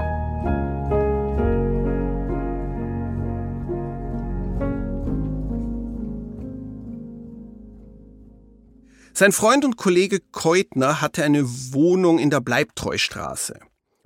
Sein 9.18 9.32
Freund 9.32 9.64
und 9.64 9.76
Kollege 9.76 10.20
Keutner 10.30 11.00
hatte 11.00 11.24
eine 11.24 11.42
Wohnung 11.72 12.20
in 12.20 12.30
der 12.30 12.38
Bleibtreustraße. 12.38 13.58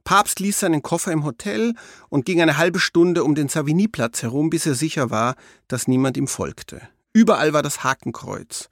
Papst 0.05 0.41
ließ 0.41 0.61
seinen 0.61 0.81
Koffer 0.81 1.13
im 1.13 1.27
Hotel 1.27 1.75
und 2.09 2.25
ging 2.25 2.41
eine 2.41 2.57
halbe 2.57 2.81
Stunde 2.81 3.23
um 3.23 3.35
den 3.35 3.51
Savigny-Platz 3.51 4.23
herum, 4.23 4.49
bis 4.49 4.65
er 4.65 4.75
sicher 4.75 5.11
war, 5.11 5.35
dass 5.69 5.87
niemand 5.87 6.17
ihm 6.17 6.29
folgte. 6.29 6.81
Überall 7.13 7.53
war 7.53 7.61
das 7.63 7.85
Hakenkreuz. 7.85 8.71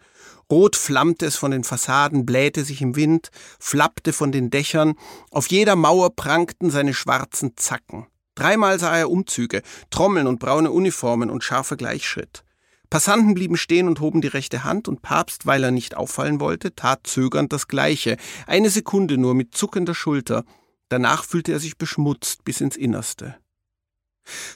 Rot 0.51 0.77
flammte 0.77 1.27
es 1.27 1.37
von 1.37 1.51
den 1.51 1.63
Fassaden, 1.63 2.25
blähte 2.25 2.65
sich 2.65 2.81
im 2.81 2.97
Wind, 2.97 3.29
flappte 3.59 4.15
von 4.15 4.33
den 4.33 4.49
Dächern, 4.49 4.95
auf 5.31 5.49
jeder 5.49 5.77
Mauer 5.77 6.17
prangten 6.17 6.71
seine 6.71 6.95
schwarzen 6.95 7.53
Zacken. 7.57 8.07
Dreimal 8.35 8.79
sah 8.79 8.97
er 8.97 9.11
Umzüge, 9.11 9.61
Trommeln 9.91 10.27
und 10.27 10.41
braune 10.41 10.71
Uniformen 10.71 11.29
und 11.29 11.45
scharfer 11.45 11.77
Gleichschritt. 11.77 12.45
Passanten 12.91 13.35
blieben 13.35 13.57
stehen 13.57 13.87
und 13.87 14.01
hoben 14.01 14.21
die 14.21 14.29
rechte 14.29 14.65
Hand, 14.65 14.89
und 14.89 15.01
Papst, 15.01 15.47
weil 15.47 15.63
er 15.63 15.71
nicht 15.71 15.97
auffallen 15.97 16.41
wollte, 16.41 16.75
tat 16.75 17.07
zögernd 17.07 17.53
das 17.53 17.69
Gleiche, 17.69 18.17
eine 18.49 18.69
Sekunde 18.69 19.17
nur 19.17 19.35
mit 19.35 19.55
zuckender 19.55 19.95
Schulter, 19.95 20.45
danach 20.89 21.25
fühlte 21.25 21.53
er 21.53 21.61
sich 21.61 21.79
beschmutzt 21.79 22.45
bis 22.45 22.61
ins 22.61 22.77
Innerste. 22.77 23.37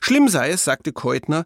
Schlimm 0.00 0.28
sei 0.28 0.50
es, 0.50 0.64
sagte 0.64 0.92
Keutner, 0.92 1.44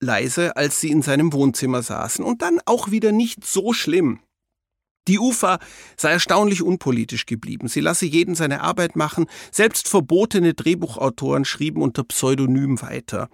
leise, 0.00 0.56
als 0.56 0.80
sie 0.80 0.90
in 0.90 1.02
seinem 1.02 1.32
Wohnzimmer 1.32 1.82
saßen, 1.82 2.24
und 2.24 2.40
dann 2.40 2.60
auch 2.66 2.90
wieder 2.92 3.10
nicht 3.10 3.44
so 3.44 3.72
schlimm. 3.72 4.20
Die 5.08 5.18
UFA 5.18 5.58
sei 5.96 6.12
erstaunlich 6.12 6.62
unpolitisch 6.62 7.26
geblieben. 7.26 7.68
Sie 7.68 7.80
lasse 7.80 8.06
jeden 8.06 8.34
seine 8.34 8.60
Arbeit 8.60 8.96
machen. 8.96 9.26
Selbst 9.52 9.88
verbotene 9.88 10.54
Drehbuchautoren 10.54 11.44
schrieben 11.44 11.80
unter 11.80 12.02
Pseudonym 12.02 12.82
weiter. 12.82 13.28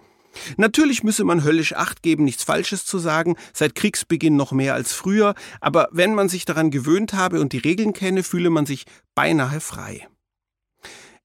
Natürlich 0.57 1.03
müsse 1.03 1.23
man 1.23 1.43
höllisch 1.43 1.73
Acht 1.73 2.01
geben, 2.01 2.23
nichts 2.23 2.43
Falsches 2.43 2.85
zu 2.85 2.99
sagen, 2.99 3.35
seit 3.53 3.75
Kriegsbeginn 3.75 4.35
noch 4.35 4.51
mehr 4.51 4.73
als 4.73 4.93
früher, 4.93 5.35
aber 5.61 5.89
wenn 5.91 6.15
man 6.15 6.29
sich 6.29 6.45
daran 6.45 6.71
gewöhnt 6.71 7.13
habe 7.13 7.41
und 7.41 7.53
die 7.53 7.59
Regeln 7.59 7.93
kenne, 7.93 8.23
fühle 8.23 8.49
man 8.49 8.65
sich 8.65 8.85
beinahe 9.15 9.59
frei. 9.59 10.07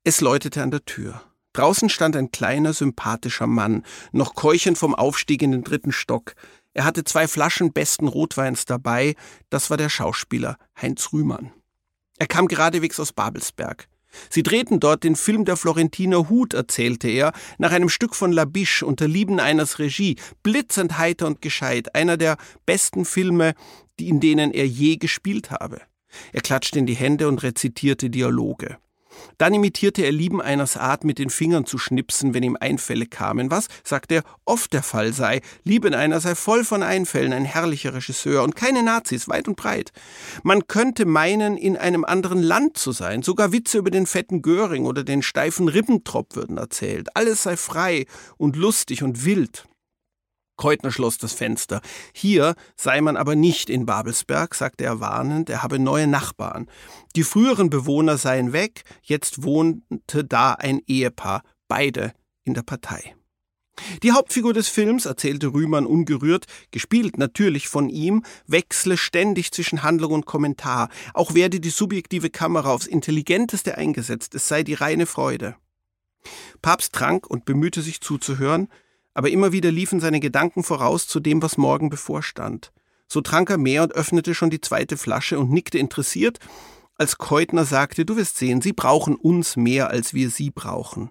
Es 0.05 0.21
läutete 0.21 0.63
an 0.63 0.71
der 0.71 0.85
Tür. 0.85 1.23
Draußen 1.53 1.89
stand 1.89 2.17
ein 2.17 2.31
kleiner, 2.31 2.73
sympathischer 2.73 3.47
Mann, 3.47 3.85
noch 4.13 4.35
keuchend 4.35 4.79
vom 4.79 4.95
Aufstieg 4.95 5.43
in 5.43 5.53
den 5.53 5.65
dritten 5.65 5.93
Stock. 5.93 6.35
Er 6.73 6.85
hatte 6.85 7.05
zwei 7.05 7.27
Flaschen 7.27 7.73
besten 7.73 8.07
Rotweins 8.07 8.65
dabei, 8.65 9.17
das 9.51 9.71
war 9.71 9.77
der 9.77 9.89
Schauspieler 9.89 10.57
Heinz 10.81 11.13
Rühmann. 11.13 11.51
Er 12.19 12.27
kam 12.27 12.49
geradewegs 12.49 13.01
aus 13.01 13.13
Babelsberg. 13.13 13.89
Sie 14.31 14.43
drehten 14.43 14.81
dort 14.81 15.05
den 15.05 15.17
Film 15.17 15.45
der 15.45 15.57
Florentiner 15.57 16.29
Hut, 16.29 16.55
erzählte 16.55 17.09
er, 17.09 17.33
nach 17.59 17.73
einem 17.73 17.89
Stück 17.89 18.15
von 18.15 18.33
Labiche 18.33 18.87
unter 18.87 19.07
Lieben 19.09 19.41
einers 19.41 19.79
Regie, 19.79 20.17
blitzend 20.43 20.99
heiter 20.99 21.27
und 21.27 21.43
gescheit, 21.43 21.95
einer 21.95 22.17
der 22.17 22.37
besten 22.67 23.05
Filme, 23.05 23.55
in 24.01 24.21
denen 24.21 24.53
er 24.53 24.67
je 24.67 24.97
gespielt 24.97 25.51
habe. 25.51 25.81
Er 26.33 26.41
klatschte 26.41 26.79
in 26.79 26.87
die 26.87 26.97
Hände 26.97 27.29
und 27.29 27.43
rezitierte 27.43 28.11
Dialoge. 28.11 28.79
Dann 29.39 29.55
imitierte 29.55 30.03
er 30.03 30.13
Lieben 30.13 30.43
einers 30.43 30.77
Art, 30.77 31.05
mit 31.05 31.19
den 31.19 31.31
Fingern 31.31 31.65
zu 31.65 31.79
schnipsen, 31.79 32.35
wenn 32.35 32.43
ihm 32.43 32.57
Einfälle 32.61 33.07
kamen, 33.07 33.51
was, 33.51 33.69
sagt 33.85 34.13
er, 34.13 34.23
oft 34.45 34.73
der 34.73 34.83
Fall 34.83 35.13
sei. 35.13 35.41
Lieben 35.65 35.95
einer 35.95 36.21
sei 36.21 36.35
voll 36.35 36.65
von 36.65 36.83
Einfällen, 36.83 37.33
ein 37.33 37.45
herrlicher 37.45 37.95
Regisseur 37.95 38.43
und 38.43 38.57
keine 38.57 38.83
Nazis, 38.83 39.29
weit 39.29 39.49
und 39.49 39.57
breit. 39.57 39.93
Man 40.43 40.67
könnte 40.67 41.07
meinen, 41.07 41.57
in 41.57 41.77
einem 41.77 42.05
anderen 42.05 42.43
Land 42.43 42.77
zu 42.77 42.91
sein. 42.91 43.23
Sogar 43.23 43.53
Witze 43.53 43.79
über 43.79 43.91
den 43.91 44.07
fetten 44.07 44.43
Göring 44.43 44.87
oder 44.87 45.05
den 45.05 45.23
steifen 45.23 45.69
Ribbentrop 45.69 46.35
würden 46.35 46.59
erzählt. 46.59 47.09
Alles 47.15 47.45
sei 47.45 47.57
frei 47.57 48.07
und 48.37 48.57
lustig 48.57 49.05
und 49.05 49.25
wild. 49.25 49.68
Keutner 50.59 50.93
schloss 50.93 51.17
das 51.17 51.33
Fenster. 51.33 51.81
Hier 52.13 52.55
sei 52.77 53.01
man 53.01 53.17
aber 53.17 53.35
nicht 53.35 53.71
in 53.71 53.87
Babelsberg, 53.87 54.55
sagte 54.55 54.85
er 54.85 55.01
warnend, 55.01 55.49
er 55.49 55.63
habe 55.63 55.79
neue 55.79 56.07
Nachbarn. 56.07 56.67
Die 57.17 57.23
früheren 57.23 57.71
Bewohner 57.71 58.19
seien 58.19 58.53
weg, 58.53 58.83
jetzt 59.03 59.43
wohnte 59.43 60.25
da 60.25 60.53
ein 60.53 60.83
Ehepaar, 60.87 61.43
beide 61.69 62.13
in 62.45 62.53
der 62.53 62.63
Partei. 62.63 63.15
Die 64.03 64.13
Hauptfigur 64.13 64.53
des 64.53 64.69
Films, 64.69 65.07
erzählte 65.07 65.53
Rühmann 65.53 65.87
ungerührt, 65.87 66.47
gespielt 66.73 67.17
natürlich 67.17 67.69
von 67.69 67.89
ihm, 67.89 68.25
wechsle 68.47 68.97
ständig 68.97 69.53
zwischen 69.53 69.83
Handlung 69.83 70.13
und 70.13 70.27
Kommentar. 70.27 70.89
Auch 71.15 71.35
werde 71.35 71.61
die 71.61 71.71
subjektive 71.71 72.31
Kamera 72.31 72.73
aufs 72.73 72.87
Intelligenteste 72.87 73.79
eingesetzt, 73.79 74.35
es 74.35 74.49
sei 74.49 74.65
die 74.65 74.75
reine 74.75 75.07
Freude. 75.07 75.57
Papst 76.63 76.93
trank 76.93 77.29
und 77.29 77.45
bemühte 77.45 77.83
sich 77.83 78.01
zuzuhören, 78.01 78.69
aber 79.19 79.31
immer 79.31 79.51
wieder 79.51 79.73
liefen 79.73 79.99
seine 79.99 80.21
Gedanken 80.21 80.63
voraus 80.63 81.09
zu 81.09 81.19
dem, 81.19 81.43
was 81.43 81.59
morgen 81.59 81.91
bevorstand. 81.91 82.71
So 83.09 83.21
trank 83.21 83.51
er 83.51 83.59
mehr 83.59 83.83
und 83.83 83.93
öffnete 83.93 84.33
schon 84.33 84.49
die 84.49 84.61
zweite 84.61 84.97
Flasche 84.97 85.41
und 85.41 85.51
nickte 85.51 85.77
interessiert, 85.77 86.39
als 86.95 87.19
Keutner 87.19 87.65
sagte, 87.65 88.05
du 88.05 88.17
wirst 88.17 88.39
sehen, 88.39 88.63
sie 88.63 88.73
brauchen 88.73 89.17
uns 89.17 89.57
mehr, 89.57 89.91
als 89.91 90.15
wir 90.15 90.31
sie 90.31 90.51
brauchen. 90.51 91.11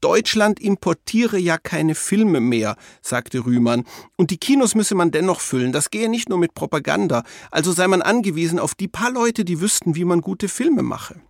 Deutschland 0.00 0.58
importiere 0.58 1.36
ja 1.36 1.58
keine 1.58 1.94
Filme 1.94 2.40
mehr, 2.40 2.76
sagte 3.02 3.44
Rühmann, 3.44 3.84
und 4.16 4.30
die 4.30 4.38
Kinos 4.38 4.74
müsse 4.74 4.94
man 4.94 5.10
dennoch 5.10 5.40
füllen, 5.40 5.72
das 5.72 5.90
gehe 5.90 6.08
nicht 6.08 6.30
nur 6.30 6.38
mit 6.38 6.54
Propaganda, 6.54 7.24
also 7.50 7.72
sei 7.72 7.88
man 7.88 8.00
angewiesen 8.00 8.58
auf 8.58 8.74
die 8.74 8.88
paar 8.88 9.12
Leute, 9.12 9.44
die 9.44 9.60
wüssten, 9.60 9.96
wie 9.96 10.06
man 10.06 10.22
gute 10.22 10.48
Filme 10.48 10.82
mache. 10.82 11.20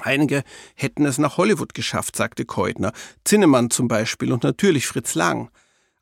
Einige 0.00 0.42
hätten 0.74 1.06
es 1.06 1.18
nach 1.18 1.36
Hollywood 1.36 1.74
geschafft, 1.74 2.16
sagte 2.16 2.44
Keutner, 2.44 2.92
Zinnemann 3.24 3.70
zum 3.70 3.88
Beispiel 3.88 4.32
und 4.32 4.42
natürlich 4.42 4.86
Fritz 4.86 5.14
Lang. 5.14 5.50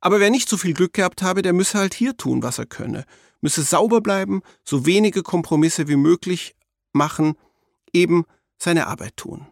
Aber 0.01 0.21
wer 0.21 0.31
nicht 0.31 0.49
so 0.49 0.57
viel 0.57 0.75
Glück 0.75 0.93
gehabt 0.93 1.23
habe, 1.23 1.43
der 1.43 1.53
müsse 1.53 1.79
halt 1.79 1.95
hier 1.95 2.17
tun, 2.17 2.43
was 2.43 2.59
er 2.59 2.67
könne, 2.67 3.05
müsse 3.41 3.63
sauber 3.63 4.01
bleiben, 4.01 4.43
so 4.65 4.85
wenige 4.85 5.23
Kompromisse 5.23 5.89
wie 5.89 5.97
möglich 5.97 6.57
machen, 6.93 7.37
eben 7.93 8.25
seine 8.59 8.87
Arbeit 8.87 9.17
tun. 9.17 9.47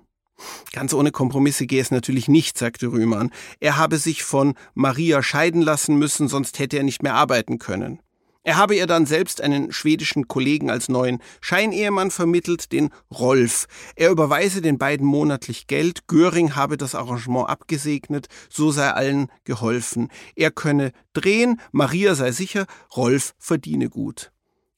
Ganz 0.72 0.92
ohne 0.92 1.12
Kompromisse 1.12 1.66
gehe 1.66 1.80
es 1.80 1.90
natürlich 1.90 2.28
nicht, 2.28 2.58
sagte 2.58 2.88
Rühmann. 2.88 3.30
Er 3.60 3.76
habe 3.76 3.98
sich 3.98 4.24
von 4.24 4.54
Maria 4.74 5.22
scheiden 5.22 5.62
lassen 5.62 5.96
müssen, 5.96 6.28
sonst 6.28 6.58
hätte 6.58 6.78
er 6.78 6.82
nicht 6.82 7.02
mehr 7.02 7.14
arbeiten 7.14 7.58
können. 7.58 8.00
Er 8.44 8.56
habe 8.56 8.74
ihr 8.74 8.88
dann 8.88 9.06
selbst 9.06 9.40
einen 9.40 9.70
schwedischen 9.72 10.26
Kollegen 10.26 10.68
als 10.68 10.88
neuen 10.88 11.20
Scheinehemann 11.40 12.10
vermittelt, 12.10 12.72
den 12.72 12.90
Rolf. 13.12 13.66
Er 13.94 14.10
überweise 14.10 14.60
den 14.60 14.78
beiden 14.78 15.06
monatlich 15.06 15.68
Geld, 15.68 16.08
Göring 16.08 16.56
habe 16.56 16.76
das 16.76 16.96
Arrangement 16.96 17.48
abgesegnet, 17.48 18.26
so 18.50 18.72
sei 18.72 18.90
allen 18.90 19.28
geholfen. 19.44 20.08
Er 20.34 20.50
könne 20.50 20.90
drehen, 21.12 21.60
Maria 21.70 22.16
sei 22.16 22.32
sicher, 22.32 22.66
Rolf 22.96 23.34
verdiene 23.38 23.88
gut. 23.88 24.32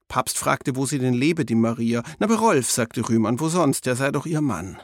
Papst 0.08 0.36
fragte, 0.36 0.76
wo 0.76 0.84
sie 0.84 0.98
denn 0.98 1.14
lebe, 1.14 1.46
die 1.46 1.54
Maria. 1.54 2.02
Na, 2.18 2.26
bei 2.26 2.34
Rolf, 2.34 2.70
sagte 2.70 3.08
Rühmann, 3.08 3.40
wo 3.40 3.48
sonst, 3.48 3.86
der 3.86 3.96
sei 3.96 4.10
doch 4.10 4.26
ihr 4.26 4.42
Mann. 4.42 4.78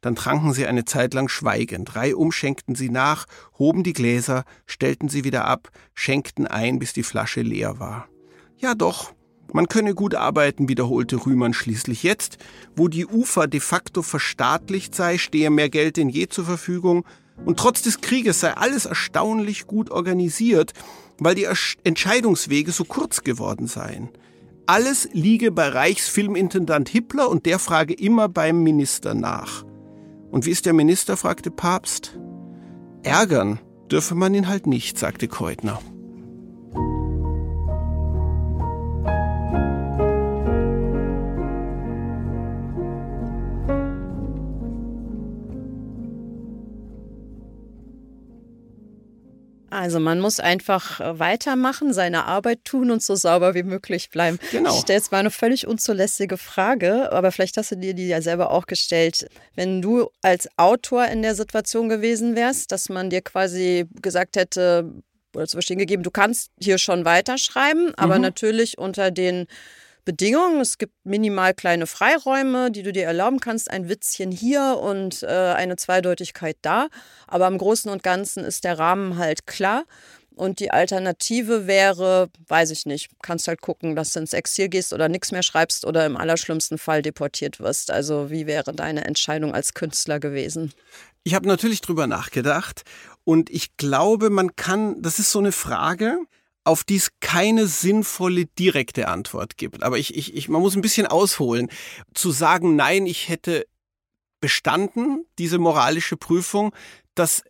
Dann 0.00 0.16
tranken 0.16 0.52
sie 0.52 0.66
eine 0.66 0.84
Zeit 0.84 1.14
lang 1.14 1.28
schweigend. 1.28 1.94
Reihum 1.94 2.32
schenkten 2.32 2.74
sie 2.74 2.88
nach, 2.88 3.26
hoben 3.58 3.82
die 3.82 3.92
Gläser, 3.92 4.44
stellten 4.66 5.08
sie 5.08 5.24
wieder 5.24 5.44
ab, 5.44 5.70
schenkten 5.94 6.46
ein, 6.46 6.78
bis 6.78 6.92
die 6.92 7.02
Flasche 7.02 7.42
leer 7.42 7.78
war. 7.78 8.08
Ja 8.56 8.74
doch, 8.74 9.12
man 9.52 9.68
könne 9.68 9.94
gut 9.94 10.14
arbeiten, 10.14 10.68
wiederholte 10.68 11.16
Rühmann 11.26 11.52
schließlich 11.52 12.02
jetzt, 12.02 12.38
wo 12.76 12.88
die 12.88 13.06
Ufer 13.06 13.46
de 13.46 13.60
facto 13.60 14.02
verstaatlicht 14.02 14.94
sei, 14.94 15.18
stehe 15.18 15.50
mehr 15.50 15.68
Geld 15.68 15.96
denn 15.96 16.08
je 16.08 16.28
zur 16.28 16.44
Verfügung, 16.44 17.04
und 17.44 17.58
trotz 17.58 17.82
des 17.82 18.00
Krieges 18.00 18.40
sei 18.40 18.52
alles 18.52 18.84
erstaunlich 18.84 19.66
gut 19.66 19.90
organisiert, 19.90 20.72
weil 21.18 21.34
die 21.34 21.46
Entscheidungswege 21.84 22.70
so 22.70 22.84
kurz 22.84 23.22
geworden 23.22 23.66
seien. 23.66 24.10
Alles 24.66 25.08
liege 25.12 25.50
bei 25.50 25.68
Reichsfilmintendant 25.68 26.88
Hippler 26.88 27.28
und 27.28 27.46
der 27.46 27.58
frage 27.58 27.94
immer 27.94 28.28
beim 28.28 28.62
Minister 28.62 29.14
nach. 29.14 29.64
Und 30.30 30.46
wie 30.46 30.50
ist 30.50 30.66
der 30.66 30.72
Minister? 30.72 31.16
fragte 31.16 31.50
Papst. 31.50 32.18
Ärgern 33.02 33.58
dürfe 33.90 34.14
man 34.14 34.34
ihn 34.34 34.48
halt 34.48 34.66
nicht, 34.66 34.98
sagte 34.98 35.28
Keutner. 35.28 35.80
Also 49.70 50.00
man 50.00 50.20
muss 50.20 50.40
einfach 50.40 51.00
äh, 51.00 51.18
weitermachen, 51.18 51.92
seine 51.92 52.24
Arbeit 52.24 52.64
tun 52.64 52.90
und 52.90 53.02
so 53.02 53.14
sauber 53.14 53.54
wie 53.54 53.62
möglich 53.62 54.10
bleiben. 54.10 54.38
Genau. 54.50 54.74
Ich 54.74 54.80
stelle 54.80 54.98
jetzt 54.98 55.12
mal 55.12 55.18
eine 55.18 55.30
völlig 55.30 55.66
unzulässige 55.66 56.36
Frage, 56.36 57.12
aber 57.12 57.32
vielleicht 57.32 57.56
hast 57.56 57.70
du 57.70 57.76
dir 57.76 57.94
die 57.94 58.08
ja 58.08 58.20
selber 58.20 58.50
auch 58.50 58.66
gestellt. 58.66 59.28
Wenn 59.54 59.80
du 59.80 60.10
als 60.22 60.48
Autor 60.56 61.06
in 61.06 61.22
der 61.22 61.34
Situation 61.34 61.88
gewesen 61.88 62.34
wärst, 62.34 62.72
dass 62.72 62.88
man 62.88 63.10
dir 63.10 63.22
quasi 63.22 63.86
gesagt 64.02 64.36
hätte 64.36 64.92
oder 65.34 65.46
zu 65.46 65.56
verstehen 65.56 65.78
gegeben, 65.78 66.02
du 66.02 66.10
kannst 66.10 66.50
hier 66.60 66.78
schon 66.78 67.04
weiterschreiben, 67.04 67.94
aber 67.96 68.16
mhm. 68.16 68.22
natürlich 68.22 68.78
unter 68.78 69.10
den 69.10 69.46
Bedingungen. 70.04 70.60
Es 70.60 70.78
gibt 70.78 70.94
minimal 71.04 71.54
kleine 71.54 71.86
Freiräume, 71.86 72.70
die 72.70 72.82
du 72.82 72.92
dir 72.92 73.04
erlauben 73.04 73.40
kannst. 73.40 73.70
Ein 73.70 73.88
Witzchen 73.88 74.30
hier 74.30 74.78
und 74.82 75.22
äh, 75.22 75.26
eine 75.26 75.76
Zweideutigkeit 75.76 76.56
da. 76.62 76.88
Aber 77.26 77.46
im 77.46 77.58
Großen 77.58 77.90
und 77.90 78.02
Ganzen 78.02 78.44
ist 78.44 78.64
der 78.64 78.78
Rahmen 78.78 79.18
halt 79.18 79.46
klar. 79.46 79.84
Und 80.34 80.58
die 80.60 80.70
Alternative 80.70 81.66
wäre, 81.66 82.30
weiß 82.48 82.70
ich 82.70 82.86
nicht, 82.86 83.10
kannst 83.20 83.46
halt 83.46 83.60
gucken, 83.60 83.94
dass 83.94 84.12
du 84.12 84.20
ins 84.20 84.32
Exil 84.32 84.68
gehst 84.68 84.92
oder 84.94 85.08
nichts 85.08 85.32
mehr 85.32 85.42
schreibst 85.42 85.84
oder 85.84 86.06
im 86.06 86.16
allerschlimmsten 86.16 86.78
Fall 86.78 87.02
deportiert 87.02 87.60
wirst. 87.60 87.90
Also 87.90 88.30
wie 88.30 88.46
wäre 88.46 88.72
deine 88.72 89.04
Entscheidung 89.04 89.52
als 89.52 89.74
Künstler 89.74 90.18
gewesen? 90.18 90.72
Ich 91.24 91.34
habe 91.34 91.46
natürlich 91.46 91.82
drüber 91.82 92.06
nachgedacht 92.06 92.84
und 93.24 93.50
ich 93.50 93.76
glaube, 93.76 94.30
man 94.30 94.56
kann, 94.56 95.02
das 95.02 95.18
ist 95.18 95.30
so 95.30 95.40
eine 95.40 95.52
Frage, 95.52 96.20
auf 96.70 96.84
die 96.84 96.96
es 96.96 97.10
keine 97.18 97.66
sinnvolle 97.66 98.46
direkte 98.46 99.08
Antwort 99.08 99.56
gibt. 99.56 99.82
Aber 99.82 99.98
ich, 99.98 100.16
ich, 100.16 100.34
ich, 100.34 100.48
man 100.48 100.62
muss 100.62 100.76
ein 100.76 100.82
bisschen 100.82 101.08
ausholen. 101.08 101.68
Zu 102.14 102.30
sagen, 102.30 102.76
nein, 102.76 103.06
ich 103.06 103.28
hätte 103.28 103.66
bestanden, 104.40 105.26
diese 105.36 105.58
moralische 105.58 106.16
Prüfung, 106.16 106.72
das 107.16 107.42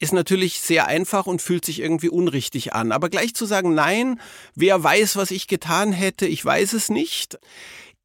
ist 0.00 0.14
natürlich 0.14 0.62
sehr 0.62 0.86
einfach 0.86 1.26
und 1.26 1.42
fühlt 1.42 1.66
sich 1.66 1.80
irgendwie 1.80 2.08
unrichtig 2.08 2.72
an. 2.72 2.90
Aber 2.90 3.10
gleich 3.10 3.34
zu 3.34 3.44
sagen, 3.44 3.74
nein, 3.74 4.18
wer 4.54 4.82
weiß, 4.82 5.16
was 5.16 5.30
ich 5.30 5.46
getan 5.46 5.92
hätte, 5.92 6.26
ich 6.26 6.42
weiß 6.42 6.72
es 6.72 6.88
nicht, 6.88 7.38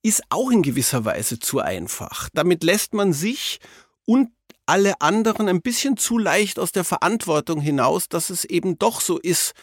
ist 0.04 0.24
auch 0.30 0.52
in 0.52 0.62
gewisser 0.62 1.06
Weise 1.06 1.40
zu 1.40 1.60
einfach. 1.60 2.28
Damit 2.34 2.66
lässt 2.66 2.94
man 2.94 3.14
sich 3.14 3.60
und 4.06 4.30
alle 4.66 5.00
anderen 5.00 5.48
ein 5.48 5.62
bisschen 5.62 5.96
zu 5.96 6.18
leicht 6.18 6.60
aus 6.60 6.74
der 6.74 6.84
Verantwortung 6.84 7.62
hinaus, 7.62 8.10
dass 8.10 8.30
es 8.30 8.44
eben 8.44 8.78
doch 8.78 9.00
so 9.00 9.18
ist, 9.18 9.54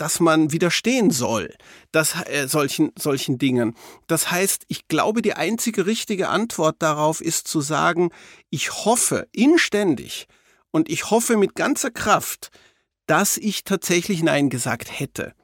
dass 0.00 0.18
man 0.18 0.50
widerstehen 0.50 1.10
soll, 1.10 1.54
dass, 1.92 2.14
äh, 2.26 2.48
solchen, 2.48 2.90
solchen 2.98 3.36
Dingen. 3.36 3.76
Das 4.06 4.30
heißt, 4.30 4.64
ich 4.68 4.88
glaube, 4.88 5.20
die 5.20 5.34
einzige 5.34 5.84
richtige 5.84 6.30
Antwort 6.30 6.76
darauf 6.78 7.20
ist 7.20 7.46
zu 7.46 7.60
sagen, 7.60 8.10
ich 8.48 8.72
hoffe 8.86 9.28
inständig 9.32 10.26
und 10.70 10.88
ich 10.88 11.10
hoffe 11.10 11.36
mit 11.36 11.54
ganzer 11.54 11.90
Kraft, 11.90 12.50
dass 13.04 13.36
ich 13.36 13.64
tatsächlich 13.64 14.22
Nein 14.22 14.48
gesagt 14.48 14.98
hätte. 14.98 15.34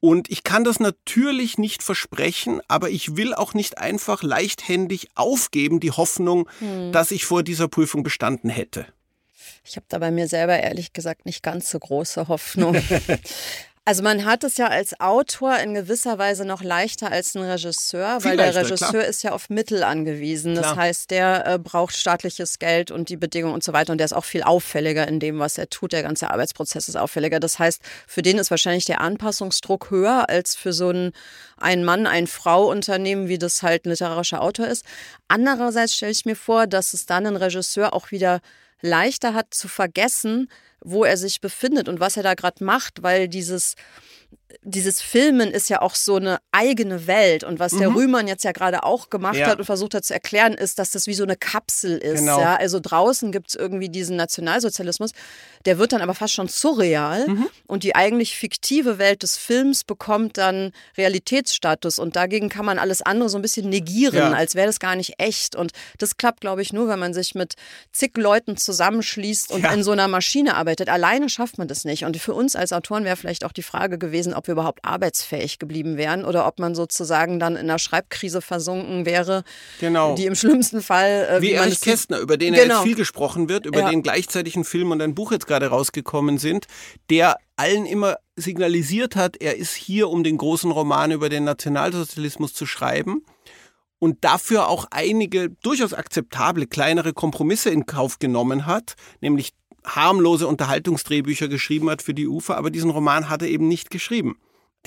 Und 0.00 0.28
ich 0.28 0.42
kann 0.42 0.64
das 0.64 0.80
natürlich 0.80 1.56
nicht 1.56 1.84
versprechen, 1.84 2.60
aber 2.66 2.90
ich 2.90 3.16
will 3.16 3.32
auch 3.32 3.54
nicht 3.54 3.78
einfach 3.78 4.24
leichthändig 4.24 5.06
aufgeben, 5.14 5.78
die 5.78 5.92
Hoffnung, 5.92 6.48
hm. 6.58 6.90
dass 6.90 7.12
ich 7.12 7.26
vor 7.26 7.44
dieser 7.44 7.68
Prüfung 7.68 8.02
bestanden 8.02 8.50
hätte. 8.50 8.86
Ich 9.64 9.76
habe 9.76 9.86
da 9.88 9.98
bei 9.98 10.10
mir 10.10 10.26
selber 10.26 10.58
ehrlich 10.58 10.92
gesagt 10.92 11.26
nicht 11.26 11.42
ganz 11.42 11.70
so 11.70 11.78
große 11.78 12.28
Hoffnung. 12.28 12.74
Also 13.86 14.02
man 14.02 14.26
hat 14.26 14.44
es 14.44 14.58
ja 14.58 14.66
als 14.68 15.00
Autor 15.00 15.56
in 15.58 15.72
gewisser 15.72 16.18
Weise 16.18 16.44
noch 16.44 16.62
leichter 16.62 17.10
als 17.10 17.34
ein 17.34 17.42
Regisseur, 17.42 18.20
Viel 18.20 18.30
weil 18.30 18.36
leichter, 18.36 18.52
der 18.52 18.64
Regisseur 18.64 18.90
klar. 18.90 19.04
ist 19.04 19.22
ja 19.22 19.32
auf 19.32 19.48
Mittel 19.48 19.82
angewiesen. 19.82 20.54
Das 20.54 20.66
klar. 20.66 20.76
heißt, 20.76 21.10
der 21.10 21.46
äh, 21.46 21.58
braucht 21.58 21.96
staatliches 21.96 22.58
Geld 22.58 22.90
und 22.90 23.08
die 23.08 23.16
Bedingungen 23.16 23.54
und 23.54 23.64
so 23.64 23.72
weiter. 23.72 23.92
Und 23.92 23.98
der 23.98 24.04
ist 24.04 24.12
auch 24.12 24.24
viel 24.24 24.42
auffälliger 24.42 25.08
in 25.08 25.18
dem, 25.18 25.38
was 25.38 25.56
er 25.56 25.70
tut. 25.70 25.92
Der 25.92 26.02
ganze 26.02 26.30
Arbeitsprozess 26.30 26.88
ist 26.88 26.96
auffälliger. 26.96 27.40
Das 27.40 27.58
heißt, 27.58 27.80
für 28.06 28.20
den 28.20 28.38
ist 28.38 28.50
wahrscheinlich 28.50 28.84
der 28.84 29.00
Anpassungsdruck 29.00 29.90
höher 29.90 30.28
als 30.28 30.54
für 30.54 30.74
so 30.74 30.90
ein 30.90 31.12
Ein-Mann-, 31.56 32.06
Ein-Frau-Unternehmen, 32.06 33.28
wie 33.28 33.38
das 33.38 33.62
halt 33.62 33.86
ein 33.86 33.90
literarischer 33.90 34.42
Autor 34.42 34.66
ist. 34.66 34.84
Andererseits 35.28 35.96
stelle 35.96 36.12
ich 36.12 36.26
mir 36.26 36.36
vor, 36.36 36.66
dass 36.66 36.92
es 36.92 37.06
dann 37.06 37.26
ein 37.26 37.36
Regisseur 37.36 37.94
auch 37.94 38.10
wieder 38.10 38.40
leichter 38.82 39.34
hat 39.34 39.54
zu 39.54 39.68
vergessen, 39.68 40.48
wo 40.82 41.04
er 41.04 41.16
sich 41.16 41.40
befindet 41.40 41.88
und 41.88 42.00
was 42.00 42.16
er 42.16 42.22
da 42.22 42.34
gerade 42.34 42.64
macht, 42.64 43.02
weil 43.02 43.28
dieses 43.28 43.74
dieses 44.62 45.00
Filmen 45.00 45.50
ist 45.50 45.68
ja 45.70 45.82
auch 45.82 45.94
so 45.94 46.16
eine 46.16 46.38
eigene 46.52 47.06
Welt. 47.06 47.44
Und 47.44 47.58
was 47.58 47.72
mhm. 47.72 47.78
der 47.78 47.94
Rühmann 47.94 48.28
jetzt 48.28 48.44
ja 48.44 48.52
gerade 48.52 48.82
auch 48.84 49.10
gemacht 49.10 49.36
ja. 49.36 49.46
hat 49.48 49.58
und 49.58 49.64
versucht 49.64 49.94
hat 49.94 50.04
zu 50.04 50.12
erklären, 50.12 50.54
ist, 50.54 50.78
dass 50.78 50.90
das 50.90 51.06
wie 51.06 51.14
so 51.14 51.22
eine 51.22 51.36
Kapsel 51.36 51.98
ist. 51.98 52.20
Genau. 52.20 52.40
Ja? 52.40 52.56
Also 52.56 52.80
draußen 52.80 53.32
gibt 53.32 53.50
es 53.50 53.54
irgendwie 53.54 53.88
diesen 53.88 54.16
Nationalsozialismus, 54.16 55.12
der 55.64 55.78
wird 55.78 55.92
dann 55.92 56.02
aber 56.02 56.14
fast 56.14 56.34
schon 56.34 56.48
surreal. 56.48 57.28
Mhm. 57.28 57.48
Und 57.66 57.84
die 57.84 57.94
eigentlich 57.94 58.36
fiktive 58.36 58.98
Welt 58.98 59.22
des 59.22 59.36
Films 59.36 59.84
bekommt 59.84 60.38
dann 60.38 60.72
Realitätsstatus. 60.96 61.98
Und 61.98 62.16
dagegen 62.16 62.48
kann 62.48 62.64
man 62.64 62.78
alles 62.78 63.02
andere 63.02 63.28
so 63.28 63.38
ein 63.38 63.42
bisschen 63.42 63.68
negieren, 63.68 64.14
ja. 64.16 64.32
als 64.32 64.54
wäre 64.54 64.66
das 64.66 64.80
gar 64.80 64.96
nicht 64.96 65.14
echt. 65.18 65.54
Und 65.54 65.72
das 65.98 66.16
klappt, 66.16 66.40
glaube 66.40 66.62
ich, 66.62 66.72
nur, 66.72 66.88
wenn 66.88 66.98
man 66.98 67.14
sich 67.14 67.34
mit 67.34 67.54
zig 67.92 68.16
Leuten 68.16 68.56
zusammenschließt 68.56 69.50
und 69.52 69.64
in 69.64 69.82
so 69.82 69.92
einer 69.92 70.08
Maschine 70.08 70.56
arbeitet. 70.56 70.88
Alleine 70.88 71.28
schafft 71.28 71.58
man 71.58 71.68
das 71.68 71.84
nicht. 71.84 72.04
Und 72.04 72.16
für 72.16 72.34
uns 72.34 72.56
als 72.56 72.72
Autoren 72.72 73.04
wäre 73.04 73.16
vielleicht 73.16 73.44
auch 73.44 73.52
die 73.52 73.62
Frage 73.62 73.98
gewesen, 73.98 74.34
ob 74.40 74.46
wir 74.46 74.52
überhaupt 74.52 74.80
arbeitsfähig 74.82 75.58
geblieben 75.58 75.98
wären 75.98 76.24
oder 76.24 76.46
ob 76.46 76.58
man 76.58 76.74
sozusagen 76.74 77.38
dann 77.38 77.56
in 77.56 77.68
einer 77.68 77.78
Schreibkrise 77.78 78.40
versunken 78.40 79.04
wäre, 79.04 79.44
genau. 79.80 80.14
die 80.14 80.24
im 80.24 80.34
schlimmsten 80.34 80.80
Fall... 80.80 81.28
Äh, 81.30 81.42
wie, 81.42 81.48
wie 81.48 81.52
Erich 81.52 81.82
Kästner, 81.82 82.18
über 82.20 82.38
den 82.38 82.54
genau. 82.54 82.76
jetzt 82.76 82.82
viel 82.82 82.96
gesprochen 82.96 83.50
wird, 83.50 83.66
über 83.66 83.80
ja. 83.80 83.90
den 83.90 84.02
gleichzeitig 84.02 84.56
ein 84.56 84.64
Film 84.64 84.92
und 84.92 85.02
ein 85.02 85.14
Buch 85.14 85.30
jetzt 85.30 85.46
gerade 85.46 85.66
rausgekommen 85.66 86.38
sind, 86.38 86.66
der 87.10 87.36
allen 87.56 87.84
immer 87.84 88.16
signalisiert 88.34 89.14
hat, 89.14 89.36
er 89.36 89.58
ist 89.58 89.74
hier, 89.74 90.08
um 90.08 90.24
den 90.24 90.38
großen 90.38 90.70
Roman 90.70 91.10
über 91.10 91.28
den 91.28 91.44
Nationalsozialismus 91.44 92.54
zu 92.54 92.64
schreiben. 92.64 93.22
und 94.02 94.24
dafür 94.24 94.68
auch 94.68 94.86
einige 94.90 95.50
durchaus 95.62 95.92
akzeptable 95.92 96.66
kleinere 96.66 97.12
Kompromisse 97.12 97.68
in 97.68 97.84
Kauf 97.84 98.18
genommen 98.18 98.64
hat, 98.64 98.94
nämlich 99.20 99.52
harmlose 99.84 100.46
Unterhaltungsdrehbücher 100.46 101.48
geschrieben 101.48 101.90
hat 101.90 102.02
für 102.02 102.14
die 102.14 102.28
Ufer, 102.28 102.56
aber 102.56 102.70
diesen 102.70 102.90
Roman 102.90 103.28
hat 103.28 103.42
er 103.42 103.48
eben 103.48 103.68
nicht 103.68 103.90
geschrieben. 103.90 104.36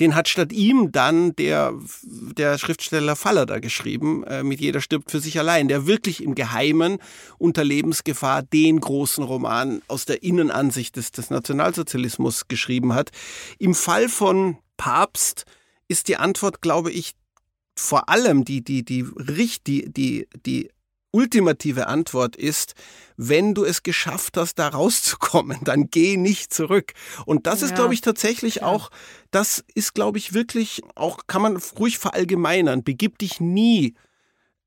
Den 0.00 0.16
hat 0.16 0.28
statt 0.28 0.52
ihm 0.52 0.90
dann 0.90 1.36
der, 1.36 1.72
der 2.02 2.58
Schriftsteller 2.58 3.14
Faller 3.14 3.46
da 3.46 3.60
geschrieben, 3.60 4.24
äh, 4.24 4.42
mit 4.42 4.60
Jeder 4.60 4.80
stirbt 4.80 5.12
für 5.12 5.20
sich 5.20 5.38
allein, 5.38 5.68
der 5.68 5.86
wirklich 5.86 6.22
im 6.22 6.34
Geheimen 6.34 6.98
unter 7.38 7.62
Lebensgefahr 7.62 8.42
den 8.42 8.80
großen 8.80 9.22
Roman 9.22 9.82
aus 9.86 10.04
der 10.04 10.24
Innenansicht 10.24 10.96
des, 10.96 11.12
des 11.12 11.30
Nationalsozialismus 11.30 12.48
geschrieben 12.48 12.92
hat. 12.92 13.10
Im 13.60 13.74
Fall 13.74 14.08
von 14.08 14.58
Papst 14.76 15.44
ist 15.86 16.08
die 16.08 16.16
Antwort, 16.16 16.60
glaube 16.60 16.90
ich, 16.90 17.14
vor 17.76 18.08
allem 18.08 18.44
die, 18.44 18.62
die, 18.64 18.84
die, 18.84 19.04
die, 19.66 19.92
die, 19.92 20.28
die 20.44 20.70
ultimative 21.14 21.86
Antwort 21.86 22.34
ist, 22.34 22.74
wenn 23.16 23.54
du 23.54 23.64
es 23.64 23.84
geschafft 23.84 24.36
hast, 24.36 24.58
da 24.58 24.68
rauszukommen, 24.68 25.60
dann 25.62 25.88
geh 25.88 26.16
nicht 26.16 26.52
zurück. 26.52 26.92
Und 27.24 27.46
das 27.46 27.60
ja. 27.60 27.68
ist, 27.68 27.76
glaube 27.76 27.94
ich, 27.94 28.00
tatsächlich 28.00 28.56
ja. 28.56 28.64
auch, 28.64 28.90
das 29.30 29.64
ist, 29.74 29.94
glaube 29.94 30.18
ich, 30.18 30.34
wirklich 30.34 30.82
auch, 30.96 31.20
kann 31.26 31.42
man 31.42 31.56
ruhig 31.78 31.98
verallgemeinern. 31.98 32.82
Begib 32.82 33.18
dich 33.18 33.40
nie 33.40 33.94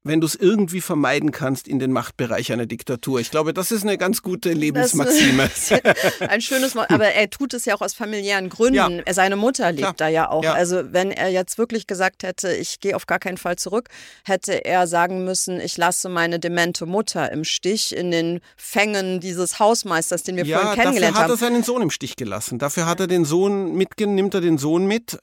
wenn 0.08 0.22
du 0.22 0.28
es 0.28 0.36
irgendwie 0.36 0.82
vermeiden 0.82 1.32
kannst 1.32 1.68
in 1.68 1.80
den 1.80 1.92
Machtbereich 1.92 2.52
einer 2.52 2.66
Diktatur. 2.66 3.20
Ich 3.20 3.32
glaube, 3.32 3.54
das 3.54 3.72
ist 3.72 3.84
eine 3.84 3.98
ganz 3.98 4.22
gute 4.22 4.52
Lebensmaxime. 4.52 5.50
ein 6.20 6.42
schönes 6.42 6.76
Wort, 6.76 6.92
aber 6.92 7.08
er 7.08 7.30
tut 7.30 7.54
es 7.54 7.66
ja 7.66 7.76
auch 7.76 7.82
aus 7.82 7.94
familiären 7.94 8.50
Gründen. 8.50 9.04
Ja. 9.06 9.14
Seine 9.14 9.36
Mutter 9.36 9.72
lebt 9.72 9.82
Klar. 9.82 9.94
da 9.98 10.08
ja 10.08 10.30
auch. 10.30 10.44
Ja. 10.44 10.54
Also 10.54 10.82
wenn 10.92 11.12
er 11.12 11.30
jetzt 11.30 11.58
wirklich 11.58 11.88
gesagt 11.88 12.24
hätte, 12.24 12.54
ich 12.54 12.80
gehe 12.80 12.96
auf 12.96 13.06
gar 13.06 13.20
keinen 13.20 13.38
Fall 13.38 13.58
zurück, 13.58 13.90
hätte 14.24 14.66
er 14.66 14.88
sagen 14.88 15.26
müssen, 15.26 15.60
ich 15.60 15.78
lasse 15.78 16.10
meine 16.10 16.40
demente 16.40 16.86
Mutter 16.86 17.32
im 17.32 17.44
Stich 17.44 17.96
in 17.96 18.12
den 18.12 18.42
Fängen 18.56 19.20
dieses 19.20 19.60
Hausmeisters, 19.60 20.24
den 20.24 20.36
wir 20.38 20.46
ja, 20.46 20.60
vorhin 20.60 20.80
kennengelernt 20.80 21.18
haben. 21.18 21.30
Dafür 21.30 21.48
hat 21.48 21.52
er 21.52 21.56
seinen 21.56 21.64
Sohn 21.64 21.82
im 21.82 21.92
Stich 21.92 22.16
gelassen. 22.16 22.60
Dafür 22.60 22.86
hat 22.86 23.00
er 23.00 23.08
den 23.08 23.26
Sohn 23.26 23.76
mitgenommen, 23.76 24.16
nimmt 24.16 24.34
er 24.34 24.42
den 24.42 24.58
Sohn 24.58 24.86
mit 24.86 25.20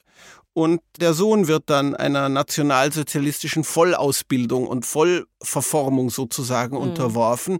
und 0.55 0.79
der 1.01 1.13
Sohn 1.13 1.49
wird 1.49 1.63
dann 1.65 1.97
einer 1.97 2.29
nationalsozialistischen 2.29 3.65
Vollausbildung 3.65 4.67
und 4.67 4.85
Vollverformung 4.85 6.09
sozusagen 6.09 6.77
mhm. 6.77 6.81
unterworfen. 6.81 7.57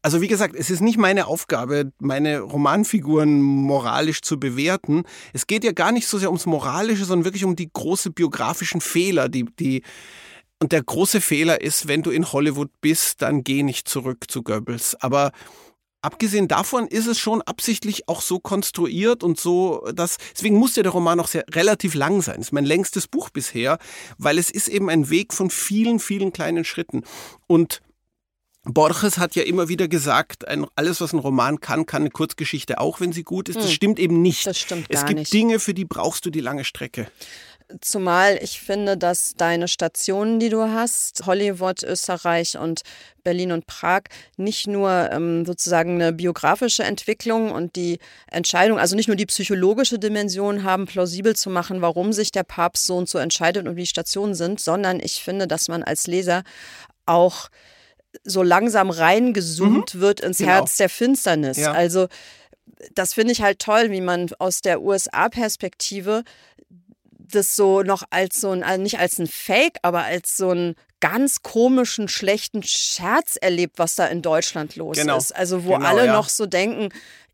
Also 0.00 0.22
wie 0.22 0.28
gesagt, 0.28 0.56
es 0.56 0.70
ist 0.70 0.80
nicht 0.80 0.96
meine 0.96 1.26
Aufgabe, 1.26 1.92
meine 1.98 2.40
Romanfiguren 2.40 3.42
moralisch 3.42 4.22
zu 4.22 4.40
bewerten. 4.40 5.02
Es 5.34 5.46
geht 5.46 5.62
ja 5.62 5.72
gar 5.72 5.92
nicht 5.92 6.08
so 6.08 6.16
sehr 6.16 6.30
ums 6.30 6.46
Moralische, 6.46 7.04
sondern 7.04 7.26
wirklich 7.26 7.44
um 7.44 7.54
die 7.54 7.68
großen 7.70 8.14
biografischen 8.14 8.80
Fehler, 8.80 9.28
die, 9.28 9.44
die 9.58 9.82
und 10.58 10.72
der 10.72 10.82
große 10.82 11.20
Fehler 11.20 11.60
ist, 11.60 11.86
wenn 11.86 12.02
du 12.02 12.10
in 12.10 12.32
Hollywood 12.32 12.70
bist, 12.80 13.20
dann 13.20 13.44
geh 13.44 13.62
nicht 13.62 13.90
zurück 13.90 14.24
zu 14.26 14.42
Goebbels. 14.42 14.96
Aber 15.00 15.32
Abgesehen 16.00 16.46
davon 16.46 16.86
ist 16.86 17.06
es 17.06 17.18
schon 17.18 17.42
absichtlich 17.42 18.08
auch 18.08 18.20
so 18.20 18.38
konstruiert 18.38 19.24
und 19.24 19.40
so, 19.40 19.84
dass, 19.92 20.18
deswegen 20.32 20.56
muss 20.56 20.76
ja 20.76 20.84
der 20.84 20.92
Roman 20.92 21.18
auch 21.18 21.26
sehr 21.26 21.44
relativ 21.50 21.94
lang 21.94 22.22
sein. 22.22 22.36
Das 22.36 22.46
ist 22.46 22.52
mein 22.52 22.64
längstes 22.64 23.08
Buch 23.08 23.30
bisher, 23.30 23.78
weil 24.16 24.38
es 24.38 24.48
ist 24.50 24.68
eben 24.68 24.90
ein 24.90 25.10
Weg 25.10 25.34
von 25.34 25.50
vielen, 25.50 25.98
vielen 25.98 26.32
kleinen 26.32 26.64
Schritten. 26.64 27.02
Und 27.48 27.82
Borges 28.62 29.18
hat 29.18 29.34
ja 29.34 29.42
immer 29.42 29.68
wieder 29.68 29.88
gesagt, 29.88 30.46
ein, 30.46 30.66
alles, 30.74 31.00
was 31.00 31.12
ein 31.12 31.18
Roman 31.18 31.60
kann, 31.60 31.86
kann 31.86 32.02
eine 32.02 32.10
Kurzgeschichte 32.10 32.78
auch, 32.78 33.00
wenn 33.00 33.12
sie 33.12 33.24
gut 33.24 33.48
ist. 33.48 33.56
Das 33.56 33.66
hm. 33.66 33.72
stimmt 33.72 33.98
eben 33.98 34.20
nicht. 34.22 34.46
Das 34.46 34.58
stimmt 34.58 34.86
es 34.88 35.00
gar 35.00 35.08
gibt 35.08 35.20
nicht. 35.20 35.32
Dinge, 35.32 35.58
für 35.58 35.74
die 35.74 35.84
brauchst 35.84 36.26
du 36.26 36.30
die 36.30 36.40
lange 36.40 36.64
Strecke. 36.64 37.10
Zumal 37.82 38.38
ich 38.42 38.60
finde, 38.60 38.96
dass 38.96 39.34
deine 39.36 39.68
Stationen, 39.68 40.40
die 40.40 40.48
du 40.48 40.62
hast, 40.62 41.26
Hollywood, 41.26 41.82
Österreich 41.82 42.56
und 42.56 42.80
Berlin 43.22 43.52
und 43.52 43.66
Prag, 43.66 44.04
nicht 44.38 44.66
nur 44.66 45.10
ähm, 45.12 45.44
sozusagen 45.44 45.96
eine 45.96 46.14
biografische 46.14 46.84
Entwicklung 46.84 47.50
und 47.50 47.76
die 47.76 47.98
Entscheidung, 48.30 48.78
also 48.78 48.96
nicht 48.96 49.08
nur 49.08 49.16
die 49.16 49.26
psychologische 49.26 49.98
Dimension 49.98 50.64
haben, 50.64 50.86
plausibel 50.86 51.36
zu 51.36 51.50
machen, 51.50 51.82
warum 51.82 52.14
sich 52.14 52.32
der 52.32 52.44
Papst 52.44 52.86
so 52.86 52.96
und 52.96 53.08
so 53.08 53.18
entscheidet 53.18 53.68
und 53.68 53.76
wie 53.76 53.82
die 53.82 53.86
Stationen 53.86 54.34
sind, 54.34 54.60
sondern 54.60 54.98
ich 54.98 55.22
finde, 55.22 55.46
dass 55.46 55.68
man 55.68 55.82
als 55.82 56.06
Leser 56.06 56.44
auch 57.04 57.48
so 58.24 58.42
langsam 58.42 58.88
reingezoomt 58.88 59.94
mhm. 59.94 60.00
wird 60.00 60.20
ins 60.20 60.38
genau. 60.38 60.52
Herz 60.52 60.76
der 60.78 60.88
Finsternis. 60.88 61.58
Ja. 61.58 61.72
Also 61.72 62.08
das 62.94 63.14
finde 63.14 63.32
ich 63.32 63.42
halt 63.42 63.58
toll, 63.58 63.90
wie 63.90 64.00
man 64.00 64.30
aus 64.38 64.60
der 64.62 64.82
USA-Perspektive 64.82 66.24
das 67.34 67.56
so 67.56 67.82
noch 67.82 68.02
als 68.10 68.40
so 68.40 68.50
ein, 68.50 68.62
also 68.62 68.82
nicht 68.82 68.98
als 68.98 69.18
ein 69.18 69.26
Fake, 69.26 69.78
aber 69.82 70.04
als 70.04 70.36
so 70.36 70.50
ein 70.50 70.74
ganz 71.00 71.42
komischen, 71.42 72.08
schlechten 72.08 72.62
Scherz 72.62 73.36
erlebt, 73.40 73.78
was 73.78 73.94
da 73.94 74.06
in 74.06 74.22
Deutschland 74.22 74.76
los 74.76 74.96
genau. 74.96 75.16
ist. 75.16 75.34
Also 75.34 75.64
wo 75.64 75.74
genau, 75.74 75.86
alle 75.86 76.06
ja. 76.06 76.12
noch 76.12 76.28
so 76.28 76.46
denken, 76.46 76.90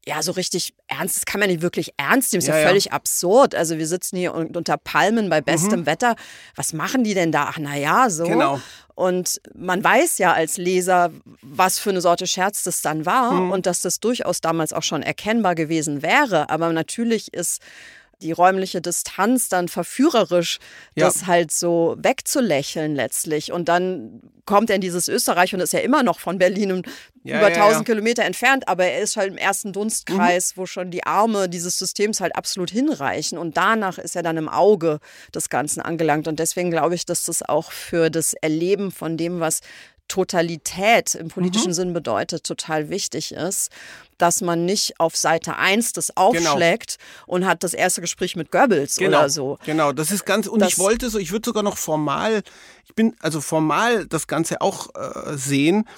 ja, 0.06 0.22
so 0.22 0.32
richtig 0.32 0.74
ernst, 0.86 1.16
das 1.16 1.24
kann 1.24 1.40
man 1.40 1.48
nicht 1.48 1.62
wirklich 1.62 1.94
ernst 1.96 2.32
nehmen, 2.32 2.40
ist 2.40 2.48
ja, 2.48 2.58
ja 2.58 2.66
völlig 2.66 2.86
ja. 2.86 2.92
absurd. 2.92 3.54
Also 3.54 3.78
wir 3.78 3.86
sitzen 3.86 4.16
hier 4.16 4.34
unter 4.34 4.76
Palmen 4.76 5.30
bei 5.30 5.40
bestem 5.40 5.80
mhm. 5.80 5.86
Wetter. 5.86 6.16
Was 6.56 6.72
machen 6.72 7.04
die 7.04 7.14
denn 7.14 7.32
da? 7.32 7.46
Ach, 7.50 7.58
naja, 7.58 8.10
so. 8.10 8.24
Genau. 8.24 8.60
Und 8.94 9.40
man 9.54 9.82
weiß 9.82 10.18
ja 10.18 10.32
als 10.34 10.56
Leser, 10.56 11.10
was 11.42 11.78
für 11.78 11.90
eine 11.90 12.00
Sorte 12.00 12.26
Scherz 12.26 12.62
das 12.62 12.82
dann 12.82 13.06
war 13.06 13.32
mhm. 13.32 13.50
und 13.50 13.66
dass 13.66 13.80
das 13.80 13.98
durchaus 13.98 14.40
damals 14.40 14.72
auch 14.72 14.82
schon 14.82 15.02
erkennbar 15.02 15.54
gewesen 15.54 16.02
wäre. 16.02 16.50
Aber 16.50 16.72
natürlich 16.72 17.32
ist 17.32 17.62
die 18.22 18.32
räumliche 18.32 18.80
Distanz 18.80 19.48
dann 19.48 19.68
verführerisch, 19.68 20.58
ja. 20.94 21.06
das 21.06 21.26
halt 21.26 21.50
so 21.50 21.96
wegzulächeln 21.98 22.94
letztlich. 22.94 23.52
Und 23.52 23.68
dann 23.68 24.20
kommt 24.46 24.70
er 24.70 24.76
in 24.76 24.82
dieses 24.82 25.08
Österreich 25.08 25.54
und 25.54 25.60
ist 25.60 25.72
ja 25.72 25.80
immer 25.80 26.02
noch 26.02 26.20
von 26.20 26.38
Berlin 26.38 26.82
ja, 27.22 27.38
über 27.38 27.46
1000 27.46 27.88
ja, 27.88 27.94
Kilometer 27.94 28.24
entfernt, 28.24 28.68
aber 28.68 28.84
er 28.84 29.00
ist 29.00 29.16
halt 29.16 29.30
im 29.30 29.38
ersten 29.38 29.72
Dunstkreis, 29.72 30.54
mhm. 30.54 30.60
wo 30.60 30.66
schon 30.66 30.90
die 30.90 31.04
Arme 31.04 31.48
dieses 31.48 31.78
Systems 31.78 32.20
halt 32.20 32.36
absolut 32.36 32.70
hinreichen. 32.70 33.38
Und 33.38 33.56
danach 33.56 33.98
ist 33.98 34.16
er 34.16 34.22
dann 34.22 34.36
im 34.36 34.48
Auge 34.48 35.00
des 35.34 35.48
Ganzen 35.48 35.80
angelangt. 35.80 36.28
Und 36.28 36.38
deswegen 36.38 36.70
glaube 36.70 36.94
ich, 36.94 37.06
dass 37.06 37.24
das 37.24 37.42
auch 37.42 37.72
für 37.72 38.10
das 38.10 38.34
Erleben 38.34 38.90
von 38.90 39.16
dem, 39.16 39.40
was 39.40 39.60
Totalität 40.08 41.14
im 41.14 41.28
politischen 41.28 41.68
mhm. 41.68 41.74
Sinn 41.74 41.92
bedeutet, 41.92 42.44
total 42.44 42.90
wichtig 42.90 43.32
ist, 43.32 43.70
dass 44.18 44.40
man 44.40 44.64
nicht 44.64 45.00
auf 45.00 45.16
Seite 45.16 45.56
1 45.56 45.92
das 45.92 46.08
genau. 46.08 46.28
aufschlägt 46.28 46.98
genau. 46.98 47.34
und 47.34 47.46
hat 47.46 47.64
das 47.64 47.74
erste 47.74 48.00
Gespräch 48.00 48.36
mit 48.36 48.50
Goebbels 48.50 48.96
genau. 48.96 49.18
oder 49.18 49.30
so. 49.30 49.58
Genau, 49.64 49.92
das 49.92 50.10
ist 50.10 50.24
ganz, 50.24 50.46
und 50.46 50.60
das, 50.60 50.70
ich 50.70 50.78
wollte 50.78 51.10
so, 51.10 51.18
ich 51.18 51.32
würde 51.32 51.48
sogar 51.48 51.62
noch 51.62 51.78
formal, 51.78 52.42
ich 52.84 52.94
bin 52.94 53.16
also 53.20 53.40
formal 53.40 54.06
das 54.06 54.26
Ganze 54.26 54.60
auch 54.60 54.88
äh, 54.94 55.36
sehen. 55.36 55.88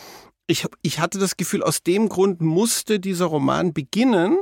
Ich, 0.47 0.67
ich 0.83 1.01
hatte 1.01 1.19
das 1.19 1.37
Gefühl, 1.37 1.63
aus 1.63 1.83
dem 1.83 2.09
Grund 2.09 2.41
musste 2.41 3.01
dieser 3.01 3.27
Roman 3.27 3.73
beginnen, 3.73 4.39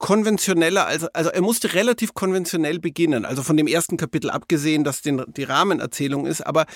konventioneller, 0.00 0.86
also, 0.86 1.08
also 1.12 1.30
er 1.30 1.42
musste 1.42 1.74
relativ 1.74 2.14
konventionell 2.14 2.80
beginnen, 2.80 3.24
also 3.24 3.42
von 3.42 3.56
dem 3.56 3.66
ersten 3.66 3.98
Kapitel 3.98 4.30
abgesehen, 4.30 4.82
dass 4.82 5.02
den, 5.02 5.22
die 5.36 5.44
Rahmenerzählung 5.44 6.26
ist, 6.26 6.44
aber 6.44 6.66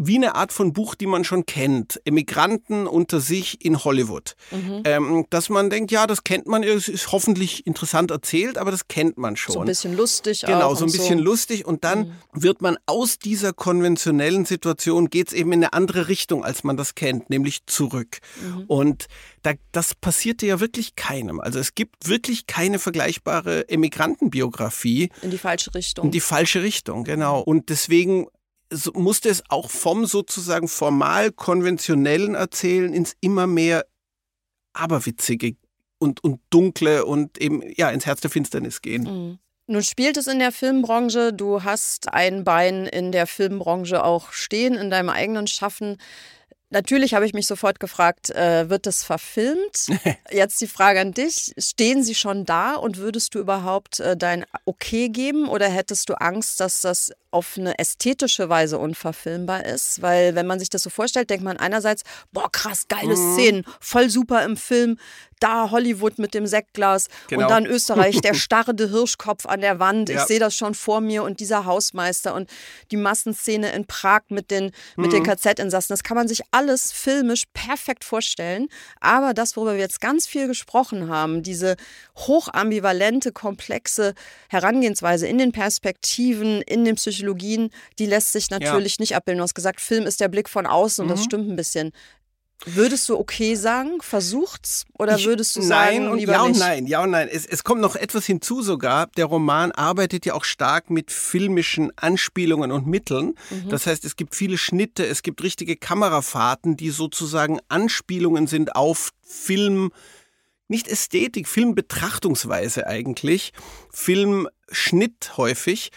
wie 0.00 0.14
eine 0.14 0.36
Art 0.36 0.52
von 0.52 0.72
Buch, 0.72 0.94
die 0.94 1.06
man 1.06 1.24
schon 1.24 1.44
kennt. 1.44 2.00
Emigranten 2.04 2.86
unter 2.86 3.20
sich 3.20 3.64
in 3.64 3.82
Hollywood. 3.82 4.36
Mhm. 4.52 4.82
Ähm, 4.84 5.26
dass 5.28 5.48
man 5.48 5.70
denkt, 5.70 5.90
ja, 5.90 6.06
das 6.06 6.22
kennt 6.22 6.46
man, 6.46 6.62
es 6.62 6.86
ist 6.88 7.10
hoffentlich 7.10 7.66
interessant 7.66 8.12
erzählt, 8.12 8.58
aber 8.58 8.70
das 8.70 8.86
kennt 8.86 9.18
man 9.18 9.36
schon. 9.36 9.54
So 9.54 9.60
ein 9.60 9.66
bisschen 9.66 9.96
lustig 9.96 10.42
Genau, 10.42 10.76
so 10.76 10.84
ein 10.84 10.92
bisschen 10.92 11.18
so. 11.18 11.24
lustig. 11.24 11.66
Und 11.66 11.82
dann 11.82 11.98
mhm. 11.98 12.12
wird 12.32 12.62
man 12.62 12.78
aus 12.86 13.18
dieser 13.18 13.52
konventionellen 13.52 14.44
Situation, 14.44 15.10
geht 15.10 15.28
es 15.28 15.34
eben 15.34 15.50
in 15.52 15.64
eine 15.64 15.72
andere 15.72 16.06
Richtung, 16.06 16.44
als 16.44 16.62
man 16.62 16.76
das 16.76 16.94
kennt, 16.94 17.28
nämlich 17.28 17.66
zurück. 17.66 18.18
Mhm. 18.40 18.64
Und 18.68 19.06
da, 19.42 19.52
das 19.72 19.96
passierte 19.96 20.46
ja 20.46 20.60
wirklich 20.60 20.94
keinem. 20.94 21.40
Also 21.40 21.58
es 21.58 21.74
gibt 21.74 22.08
wirklich 22.08 22.46
keine 22.46 22.67
vergleichbare 22.76 23.68
Emigrantenbiografie. 23.68 25.08
In 25.22 25.30
die 25.30 25.38
falsche 25.38 25.74
Richtung. 25.74 26.06
In 26.06 26.10
die 26.10 26.20
falsche 26.20 26.62
Richtung, 26.62 27.04
genau. 27.04 27.40
Und 27.40 27.70
deswegen 27.70 28.26
musste 28.92 29.30
es 29.30 29.42
auch 29.48 29.70
vom 29.70 30.04
sozusagen 30.04 30.68
formal 30.68 31.32
konventionellen 31.32 32.34
Erzählen 32.34 32.92
ins 32.92 33.16
immer 33.20 33.46
mehr 33.46 33.86
aberwitzige 34.74 35.56
und, 35.98 36.22
und 36.22 36.40
dunkle 36.50 37.04
und 37.04 37.38
eben 37.38 37.62
ja 37.76 37.90
ins 37.90 38.06
Herz 38.06 38.20
der 38.20 38.30
Finsternis 38.30 38.82
gehen. 38.82 39.02
Mhm. 39.04 39.38
Nun 39.70 39.82
spielt 39.82 40.16
es 40.16 40.26
in 40.26 40.38
der 40.38 40.50
Filmbranche. 40.50 41.32
Du 41.32 41.62
hast 41.62 42.12
ein 42.12 42.42
Bein 42.42 42.86
in 42.86 43.12
der 43.12 43.26
Filmbranche 43.26 44.02
auch 44.02 44.32
stehen, 44.32 44.74
in 44.74 44.88
deinem 44.88 45.10
eigenen 45.10 45.46
Schaffen. 45.46 45.98
Natürlich 46.70 47.14
habe 47.14 47.24
ich 47.24 47.32
mich 47.32 47.46
sofort 47.46 47.80
gefragt, 47.80 48.28
äh, 48.30 48.68
wird 48.68 48.84
das 48.84 49.02
verfilmt? 49.02 49.86
Jetzt 50.30 50.60
die 50.60 50.66
Frage 50.66 51.00
an 51.00 51.12
dich. 51.12 51.54
Stehen 51.56 52.02
sie 52.02 52.14
schon 52.14 52.44
da 52.44 52.74
und 52.74 52.98
würdest 52.98 53.34
du 53.34 53.38
überhaupt 53.38 54.00
äh, 54.00 54.16
dein 54.16 54.44
Okay 54.66 55.08
geben 55.08 55.48
oder 55.48 55.66
hättest 55.68 56.10
du 56.10 56.14
Angst, 56.20 56.60
dass 56.60 56.82
das 56.82 57.10
auf 57.30 57.56
eine 57.58 57.78
ästhetische 57.78 58.48
Weise 58.48 58.78
unverfilmbar 58.78 59.64
ist, 59.66 60.00
weil 60.00 60.34
wenn 60.34 60.46
man 60.46 60.58
sich 60.58 60.70
das 60.70 60.82
so 60.82 60.90
vorstellt, 60.90 61.28
denkt 61.30 61.44
man 61.44 61.56
einerseits, 61.56 62.02
boah, 62.32 62.50
krass, 62.50 62.88
geile 62.88 63.16
mhm. 63.16 63.34
Szenen, 63.34 63.64
voll 63.80 64.08
super 64.08 64.44
im 64.44 64.56
Film, 64.56 64.96
da 65.40 65.70
Hollywood 65.70 66.18
mit 66.18 66.34
dem 66.34 66.46
Sektglas 66.46 67.08
genau. 67.28 67.42
und 67.42 67.50
dann 67.50 67.66
Österreich, 67.66 68.20
der 68.20 68.34
starrende 68.48 68.90
Hirschkopf 68.90 69.46
an 69.46 69.60
der 69.60 69.78
Wand. 69.78 70.08
Ja. 70.08 70.20
Ich 70.20 70.26
sehe 70.26 70.40
das 70.40 70.54
schon 70.56 70.74
vor 70.74 71.00
mir 71.00 71.22
und 71.22 71.40
dieser 71.40 71.64
Hausmeister 71.64 72.34
und 72.34 72.50
die 72.90 72.96
Massenszene 72.96 73.72
in 73.72 73.86
Prag 73.86 74.22
mit 74.28 74.50
den, 74.50 74.64
mhm. 74.96 75.02
mit 75.02 75.12
den 75.12 75.22
mhm. 75.22 75.26
KZ-Insassen. 75.26 75.92
Das 75.92 76.02
kann 76.02 76.16
man 76.16 76.28
sich 76.28 76.42
alles 76.50 76.92
filmisch 76.92 77.44
perfekt 77.52 78.04
vorstellen. 78.04 78.68
Aber 79.00 79.34
das, 79.34 79.56
worüber 79.56 79.74
wir 79.74 79.80
jetzt 79.80 80.00
ganz 80.00 80.26
viel 80.26 80.46
gesprochen 80.46 81.08
haben, 81.08 81.42
diese 81.42 81.76
hochambivalente, 82.16 83.32
komplexe 83.32 84.14
Herangehensweise 84.48 85.26
in 85.26 85.38
den 85.38 85.52
Perspektiven, 85.52 86.62
in 86.62 86.84
den 86.84 86.96
Psychologien, 87.18 87.70
die 87.98 88.06
lässt 88.06 88.32
sich 88.32 88.50
natürlich 88.50 88.94
ja. 88.94 89.02
nicht 89.02 89.16
abbilden. 89.16 89.38
Du 89.38 89.44
hast 89.44 89.54
gesagt, 89.54 89.80
Film 89.80 90.06
ist 90.06 90.20
der 90.20 90.28
Blick 90.28 90.48
von 90.48 90.66
außen 90.66 91.02
und 91.02 91.08
das 91.10 91.20
mhm. 91.20 91.24
stimmt 91.24 91.50
ein 91.50 91.56
bisschen. 91.56 91.92
Würdest 92.66 93.08
du 93.08 93.16
okay 93.16 93.54
sagen? 93.54 94.00
Versucht's? 94.00 94.84
Oder 94.98 95.16
ich, 95.16 95.26
würdest 95.26 95.54
du 95.54 95.62
sagen, 95.62 95.98
nein 95.98 96.08
und 96.08 96.18
lieber 96.18 96.32
ja 96.32 96.42
und 96.42 96.50
nicht? 96.50 96.60
nein, 96.60 96.86
ja 96.86 97.02
und 97.04 97.10
nein. 97.10 97.28
Es, 97.30 97.46
es 97.46 97.62
kommt 97.62 97.80
noch 97.80 97.94
etwas 97.94 98.26
hinzu 98.26 98.62
sogar. 98.62 99.06
Der 99.16 99.26
Roman 99.26 99.70
arbeitet 99.70 100.26
ja 100.26 100.34
auch 100.34 100.44
stark 100.44 100.90
mit 100.90 101.12
filmischen 101.12 101.92
Anspielungen 101.96 102.72
und 102.72 102.86
Mitteln. 102.88 103.34
Mhm. 103.50 103.68
Das 103.68 103.86
heißt, 103.86 104.04
es 104.04 104.16
gibt 104.16 104.34
viele 104.34 104.58
Schnitte, 104.58 105.06
es 105.06 105.22
gibt 105.22 105.42
richtige 105.44 105.76
Kamerafahrten, 105.76 106.76
die 106.76 106.90
sozusagen 106.90 107.60
Anspielungen 107.68 108.48
sind 108.48 108.74
auf 108.74 109.10
Film, 109.22 109.92
nicht 110.66 110.88
Ästhetik, 110.88 111.46
Filmbetrachtungsweise 111.46 112.88
eigentlich, 112.88 113.52
Filmschnitt 113.92 115.36
häufig. 115.36 115.92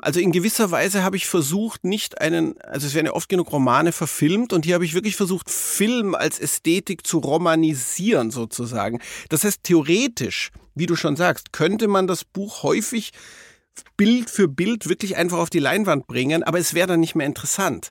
Also 0.00 0.20
in 0.20 0.32
gewisser 0.32 0.70
Weise 0.70 1.02
habe 1.02 1.16
ich 1.16 1.26
versucht, 1.26 1.84
nicht 1.84 2.20
einen, 2.20 2.58
also 2.62 2.86
es 2.86 2.94
werden 2.94 3.06
ja 3.06 3.12
oft 3.12 3.28
genug 3.28 3.52
Romane 3.52 3.92
verfilmt 3.92 4.54
und 4.54 4.64
hier 4.64 4.74
habe 4.74 4.86
ich 4.86 4.94
wirklich 4.94 5.16
versucht, 5.16 5.50
Film 5.50 6.14
als 6.14 6.38
Ästhetik 6.38 7.06
zu 7.06 7.18
romanisieren 7.18 8.30
sozusagen. 8.30 9.00
Das 9.28 9.44
heißt, 9.44 9.62
theoretisch, 9.64 10.50
wie 10.74 10.86
du 10.86 10.96
schon 10.96 11.16
sagst, 11.16 11.52
könnte 11.52 11.88
man 11.88 12.06
das 12.06 12.24
Buch 12.24 12.62
häufig 12.62 13.12
Bild 13.96 14.30
für 14.30 14.48
Bild 14.48 14.88
wirklich 14.88 15.16
einfach 15.16 15.38
auf 15.38 15.50
die 15.50 15.58
Leinwand 15.58 16.06
bringen, 16.06 16.42
aber 16.42 16.58
es 16.58 16.74
wäre 16.74 16.88
dann 16.88 17.00
nicht 17.00 17.14
mehr 17.14 17.26
interessant. 17.26 17.90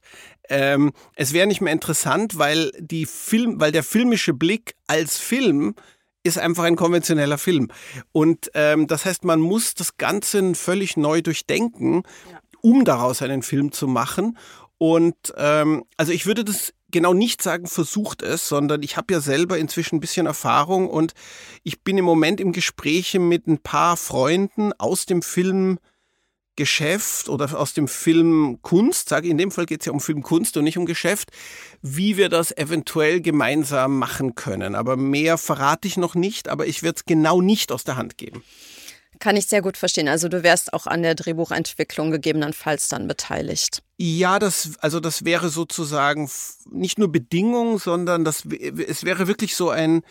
Ähm, 0.49 0.91
es 1.15 1.33
wäre 1.33 1.47
nicht 1.47 1.61
mehr 1.61 1.73
interessant, 1.73 2.37
weil 2.37 2.71
die 2.79 3.05
Film, 3.05 3.59
weil 3.59 3.71
der 3.71 3.83
filmische 3.83 4.33
Blick 4.33 4.75
als 4.87 5.17
Film 5.17 5.75
ist 6.23 6.37
einfach 6.37 6.63
ein 6.63 6.75
konventioneller 6.75 7.37
Film. 7.37 7.69
Und 8.11 8.51
ähm, 8.53 8.87
das 8.87 9.05
heißt, 9.05 9.25
man 9.25 9.39
muss 9.39 9.73
das 9.73 9.97
Ganze 9.97 10.55
völlig 10.55 10.97
neu 10.97 11.21
durchdenken, 11.21 12.03
ja. 12.31 12.39
um 12.61 12.85
daraus 12.85 13.21
einen 13.21 13.41
Film 13.41 13.71
zu 13.71 13.87
machen. 13.87 14.37
Und 14.77 15.15
ähm, 15.37 15.83
also 15.97 16.11
ich 16.11 16.25
würde 16.25 16.43
das 16.43 16.73
genau 16.89 17.13
nicht 17.13 17.41
sagen, 17.41 17.67
versucht 17.67 18.21
es, 18.21 18.47
sondern 18.47 18.83
ich 18.83 18.97
habe 18.97 19.13
ja 19.13 19.21
selber 19.21 19.57
inzwischen 19.57 19.95
ein 19.95 19.99
bisschen 19.99 20.25
Erfahrung 20.25 20.89
und 20.89 21.13
ich 21.63 21.81
bin 21.81 21.97
im 21.97 22.05
Moment 22.05 22.41
im 22.41 22.51
Gespräch 22.51 23.13
mit 23.13 23.47
ein 23.47 23.59
paar 23.59 23.97
Freunden 23.97 24.73
aus 24.73 25.05
dem 25.05 25.21
Film 25.21 25.79
Geschäft 26.61 27.27
oder 27.27 27.59
aus 27.59 27.73
dem 27.73 27.87
Film 27.87 28.59
Kunst, 28.61 29.09
sage 29.09 29.27
in 29.27 29.39
dem 29.39 29.49
Fall 29.49 29.65
geht 29.65 29.79
es 29.79 29.87
ja 29.87 29.91
um 29.91 29.99
Filmkunst 29.99 30.55
und 30.57 30.63
nicht 30.63 30.77
um 30.77 30.85
Geschäft, 30.85 31.31
wie 31.81 32.17
wir 32.17 32.29
das 32.29 32.55
eventuell 32.55 33.19
gemeinsam 33.19 33.97
machen 33.97 34.35
können. 34.35 34.75
Aber 34.75 34.95
mehr 34.95 35.39
verrate 35.39 35.87
ich 35.87 35.97
noch 35.97 36.13
nicht, 36.13 36.49
aber 36.49 36.67
ich 36.67 36.83
werde 36.83 36.97
es 36.97 37.05
genau 37.05 37.41
nicht 37.41 37.71
aus 37.71 37.83
der 37.83 37.97
Hand 37.97 38.19
geben. 38.19 38.43
Kann 39.17 39.37
ich 39.37 39.47
sehr 39.47 39.63
gut 39.63 39.75
verstehen. 39.75 40.07
Also 40.07 40.29
du 40.29 40.43
wärst 40.43 40.71
auch 40.73 40.85
an 40.85 41.01
der 41.01 41.15
Drehbuchentwicklung 41.15 42.11
gegebenenfalls 42.11 42.89
dann 42.89 43.07
beteiligt. 43.07 43.81
Ja, 43.97 44.37
das, 44.37 44.73
also 44.81 44.99
das 44.99 45.25
wäre 45.25 45.49
sozusagen 45.49 46.29
nicht 46.69 46.99
nur 46.99 47.11
Bedingung, 47.11 47.79
sondern 47.79 48.23
das, 48.23 48.45
es 48.45 49.03
wäre 49.03 49.25
wirklich 49.25 49.55
so 49.55 49.71
ein, 49.71 50.03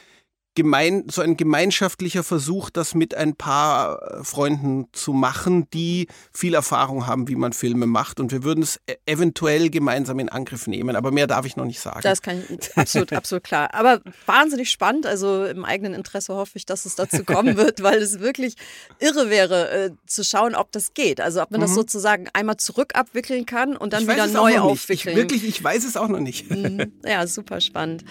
gemein, 0.62 1.04
so 1.10 1.22
ein 1.22 1.38
gemeinschaftlicher 1.38 2.22
Versuch, 2.22 2.68
das 2.68 2.94
mit 2.94 3.14
ein 3.14 3.34
paar 3.34 4.02
äh, 4.02 4.24
Freunden 4.24 4.88
zu 4.92 5.14
machen, 5.14 5.68
die 5.72 6.06
viel 6.32 6.52
Erfahrung 6.52 7.06
haben, 7.06 7.28
wie 7.28 7.34
man 7.34 7.54
Filme 7.54 7.86
macht. 7.86 8.20
Und 8.20 8.30
wir 8.30 8.44
würden 8.44 8.62
es 8.62 8.78
e-, 8.86 8.96
eventuell 9.06 9.70
gemeinsam 9.70 10.18
in 10.18 10.28
Angriff 10.28 10.66
nehmen. 10.66 10.96
Aber 10.96 11.12
mehr 11.12 11.26
darf 11.26 11.46
ich 11.46 11.56
noch 11.56 11.64
nicht 11.64 11.80
sagen. 11.80 12.00
Das 12.02 12.20
kann 12.20 12.42
ich 12.46 12.76
absolut, 12.76 13.12
absolut 13.14 13.42
klar. 13.42 13.72
Aber 13.72 14.02
wahnsinnig 14.26 14.70
spannend. 14.70 15.06
Also 15.06 15.46
im 15.46 15.64
eigenen 15.64 15.94
Interesse 15.94 16.34
hoffe 16.34 16.52
ich, 16.56 16.66
dass 16.66 16.84
es 16.84 16.94
dazu 16.94 17.24
kommen 17.24 17.56
wird, 17.56 17.82
weil 17.82 17.98
es 18.02 18.20
wirklich 18.20 18.56
irre 18.98 19.30
wäre, 19.30 19.70
äh, 19.70 19.90
zu 20.06 20.24
schauen, 20.24 20.54
ob 20.54 20.72
das 20.72 20.92
geht. 20.92 21.22
Also 21.22 21.40
ob 21.40 21.50
man 21.50 21.60
mhm. 21.60 21.64
das 21.64 21.74
sozusagen 21.74 22.28
einmal 22.34 22.58
zurück 22.58 22.94
abwickeln 22.94 23.46
kann 23.46 23.78
und 23.78 23.94
dann 23.94 24.06
wieder 24.06 24.26
neu 24.26 24.58
aufwickeln. 24.58 25.16
Ich, 25.16 25.22
wirklich, 25.22 25.44
ich 25.48 25.64
weiß 25.64 25.84
es 25.84 25.96
auch 25.96 26.08
noch 26.08 26.20
nicht. 26.20 26.50
Mhm. 26.50 26.92
Ja, 27.02 27.26
super 27.26 27.62
spannend. 27.62 28.04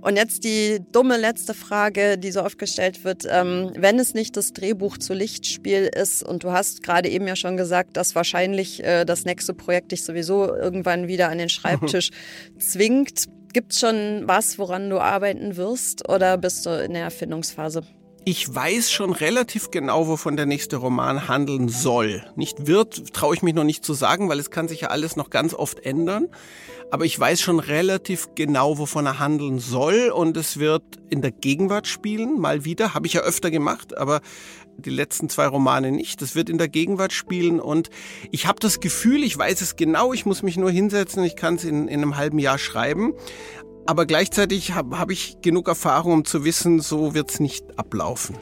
Und 0.00 0.16
jetzt 0.16 0.44
die 0.44 0.80
dumme 0.92 1.18
letzte 1.18 1.52
Frage, 1.52 2.16
die 2.16 2.30
so 2.30 2.42
oft 2.42 2.58
gestellt 2.58 3.04
wird. 3.04 3.26
Ähm, 3.28 3.72
wenn 3.76 3.98
es 3.98 4.14
nicht 4.14 4.36
das 4.36 4.52
Drehbuch 4.52 4.96
zu 4.96 5.12
Lichtspiel 5.12 5.90
ist 5.94 6.22
und 6.22 6.42
du 6.42 6.52
hast 6.52 6.82
gerade 6.82 7.08
eben 7.08 7.26
ja 7.26 7.36
schon 7.36 7.56
gesagt, 7.56 7.96
dass 7.96 8.14
wahrscheinlich 8.14 8.82
äh, 8.82 9.04
das 9.04 9.24
nächste 9.24 9.52
Projekt 9.52 9.92
dich 9.92 10.04
sowieso 10.04 10.54
irgendwann 10.54 11.06
wieder 11.06 11.28
an 11.28 11.38
den 11.38 11.50
Schreibtisch 11.50 12.10
zwingt, 12.58 13.26
gibt 13.52 13.72
es 13.72 13.80
schon 13.80 14.22
was, 14.24 14.58
woran 14.58 14.88
du 14.88 15.00
arbeiten 15.00 15.56
wirst 15.56 16.08
oder 16.08 16.38
bist 16.38 16.64
du 16.64 16.70
in 16.82 16.94
der 16.94 17.02
Erfindungsphase? 17.02 17.82
Ich 18.24 18.54
weiß 18.54 18.90
schon 18.90 19.12
relativ 19.12 19.70
genau, 19.70 20.06
wovon 20.06 20.36
der 20.36 20.44
nächste 20.44 20.76
Roman 20.76 21.26
handeln 21.26 21.68
soll. 21.70 22.22
Nicht 22.36 22.66
wird, 22.66 23.14
traue 23.14 23.34
ich 23.34 23.42
mich 23.42 23.54
noch 23.54 23.64
nicht 23.64 23.84
zu 23.84 23.94
sagen, 23.94 24.28
weil 24.28 24.38
es 24.38 24.50
kann 24.50 24.68
sich 24.68 24.82
ja 24.82 24.88
alles 24.88 25.16
noch 25.16 25.30
ganz 25.30 25.54
oft 25.54 25.80
ändern 25.80 26.28
aber 26.90 27.04
ich 27.04 27.18
weiß 27.18 27.40
schon 27.40 27.60
relativ 27.60 28.28
genau, 28.34 28.78
wovon 28.78 29.06
er 29.06 29.18
handeln 29.18 29.58
soll. 29.58 30.10
Und 30.14 30.36
es 30.36 30.58
wird 30.58 30.82
in 31.08 31.22
der 31.22 31.30
Gegenwart 31.30 31.86
spielen, 31.86 32.40
mal 32.40 32.64
wieder, 32.64 32.94
habe 32.94 33.06
ich 33.06 33.12
ja 33.14 33.20
öfter 33.20 33.50
gemacht, 33.50 33.96
aber 33.96 34.20
die 34.76 34.90
letzten 34.90 35.28
zwei 35.28 35.46
Romane 35.46 35.92
nicht. 35.92 36.22
Das 36.22 36.34
wird 36.34 36.48
in 36.48 36.58
der 36.58 36.68
Gegenwart 36.68 37.12
spielen. 37.12 37.60
Und 37.60 37.90
ich 38.30 38.46
habe 38.46 38.60
das 38.60 38.80
Gefühl, 38.80 39.22
ich 39.22 39.36
weiß 39.36 39.60
es 39.60 39.76
genau, 39.76 40.12
ich 40.12 40.26
muss 40.26 40.42
mich 40.42 40.56
nur 40.56 40.70
hinsetzen, 40.70 41.22
ich 41.24 41.36
kann 41.36 41.56
es 41.56 41.64
in, 41.64 41.88
in 41.88 42.02
einem 42.02 42.16
halben 42.16 42.38
Jahr 42.38 42.58
schreiben, 42.58 43.14
aber 43.86 44.06
gleichzeitig 44.06 44.72
habe 44.72 44.98
hab 44.98 45.10
ich 45.10 45.38
genug 45.42 45.68
Erfahrung, 45.68 46.12
um 46.12 46.24
zu 46.24 46.44
wissen, 46.44 46.80
so 46.80 47.14
wird 47.14 47.30
es 47.30 47.40
nicht 47.40 47.78
ablaufen. 47.78 48.36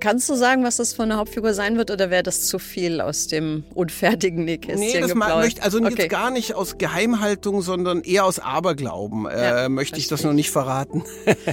Kannst 0.00 0.28
du 0.28 0.34
sagen, 0.34 0.64
was 0.64 0.76
das 0.76 0.92
von 0.92 1.08
der 1.08 1.18
Hauptfigur 1.18 1.54
sein 1.54 1.76
wird 1.78 1.90
oder 1.90 2.10
wäre 2.10 2.22
das 2.22 2.42
zu 2.42 2.58
viel 2.58 3.00
aus 3.00 3.26
dem 3.26 3.64
unfertigen 3.74 4.44
Nähkästchen 4.44 4.80
Nee, 4.80 5.00
das 5.00 5.14
möchte 5.14 5.62
also 5.62 5.78
okay. 5.78 5.94
jetzt 5.96 6.10
gar 6.10 6.30
nicht 6.30 6.54
aus 6.54 6.78
Geheimhaltung, 6.78 7.62
sondern 7.62 8.02
eher 8.02 8.24
aus 8.24 8.38
Aberglauben 8.38 9.26
äh, 9.26 9.68
möchte 9.68 9.98
ich 9.98 10.08
das 10.08 10.22
noch 10.22 10.32
nicht 10.32 10.50
verraten. 10.50 11.04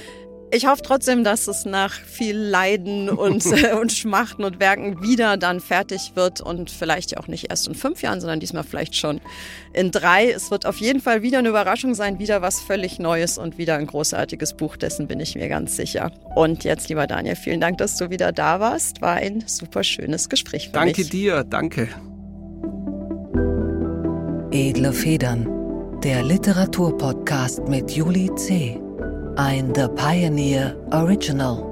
Ich 0.54 0.68
hoffe 0.68 0.82
trotzdem, 0.82 1.24
dass 1.24 1.48
es 1.48 1.64
nach 1.64 1.94
viel 1.94 2.36
Leiden 2.36 3.10
und, 3.10 3.46
äh, 3.64 3.74
und 3.74 3.94
Schmachten 3.94 4.44
und 4.44 4.60
Werken 4.60 5.02
wieder 5.02 5.38
dann 5.38 5.62
fertig 5.62 6.12
wird 6.16 6.42
und 6.42 6.70
vielleicht 6.70 7.12
ja 7.12 7.20
auch 7.20 7.28
nicht 7.28 7.50
erst 7.50 7.68
in 7.68 7.76
fünf 7.76 8.02
Jahren, 8.02 8.20
sondern 8.20 8.42
diesmal 8.42 8.64
vielleicht 8.64 8.98
schon 8.98 9.22
in 9.72 9.92
drei. 9.92 10.30
Es 10.30 10.52
wird 10.52 10.66
auf 10.66 10.78
jeden 10.78 11.00
Fall 11.00 11.22
wieder 11.22 11.40
eine 11.40 11.50
Überraschung 11.50 11.96
sein, 11.96 12.20
wieder 12.20 12.42
was 12.42 12.60
völlig 12.60 13.00
Neues 13.00 13.38
und 13.38 13.58
wieder 13.58 13.78
ein 13.78 13.88
großartiges 13.88 14.56
Buch, 14.56 14.76
dessen 14.76 15.08
bin 15.08 15.22
ich 15.22 15.36
mir 15.36 15.48
ganz 15.48 15.78
sicher. 15.78 16.12
Und 16.36 16.66
jetzt, 16.66 16.90
lieber 16.90 17.08
Daniel, 17.08 17.38
vielen 17.38 17.62
Dank, 17.62 17.78
dass 17.78 17.96
du 17.96 18.10
wieder 18.10 18.34
da 18.34 18.60
warst. 18.60 19.02
War 19.02 19.16
ein 19.16 19.46
super 19.48 19.86
schönes 19.86 20.28
Gespräch 20.28 20.68
für 20.68 20.74
danke 20.74 21.02
mich. 21.02 21.10
Danke 21.10 21.18
dir, 21.18 21.44
danke. 21.46 21.88
Edle 24.52 24.92
Federn, 24.92 25.48
der 26.04 26.24
Literaturpodcast 26.24 27.70
mit 27.70 27.92
Juli 27.92 28.30
C. 28.36 28.78
ein 29.36 29.74
The 29.74 29.88
Pioneer 29.96 30.76
Original. 30.92 31.71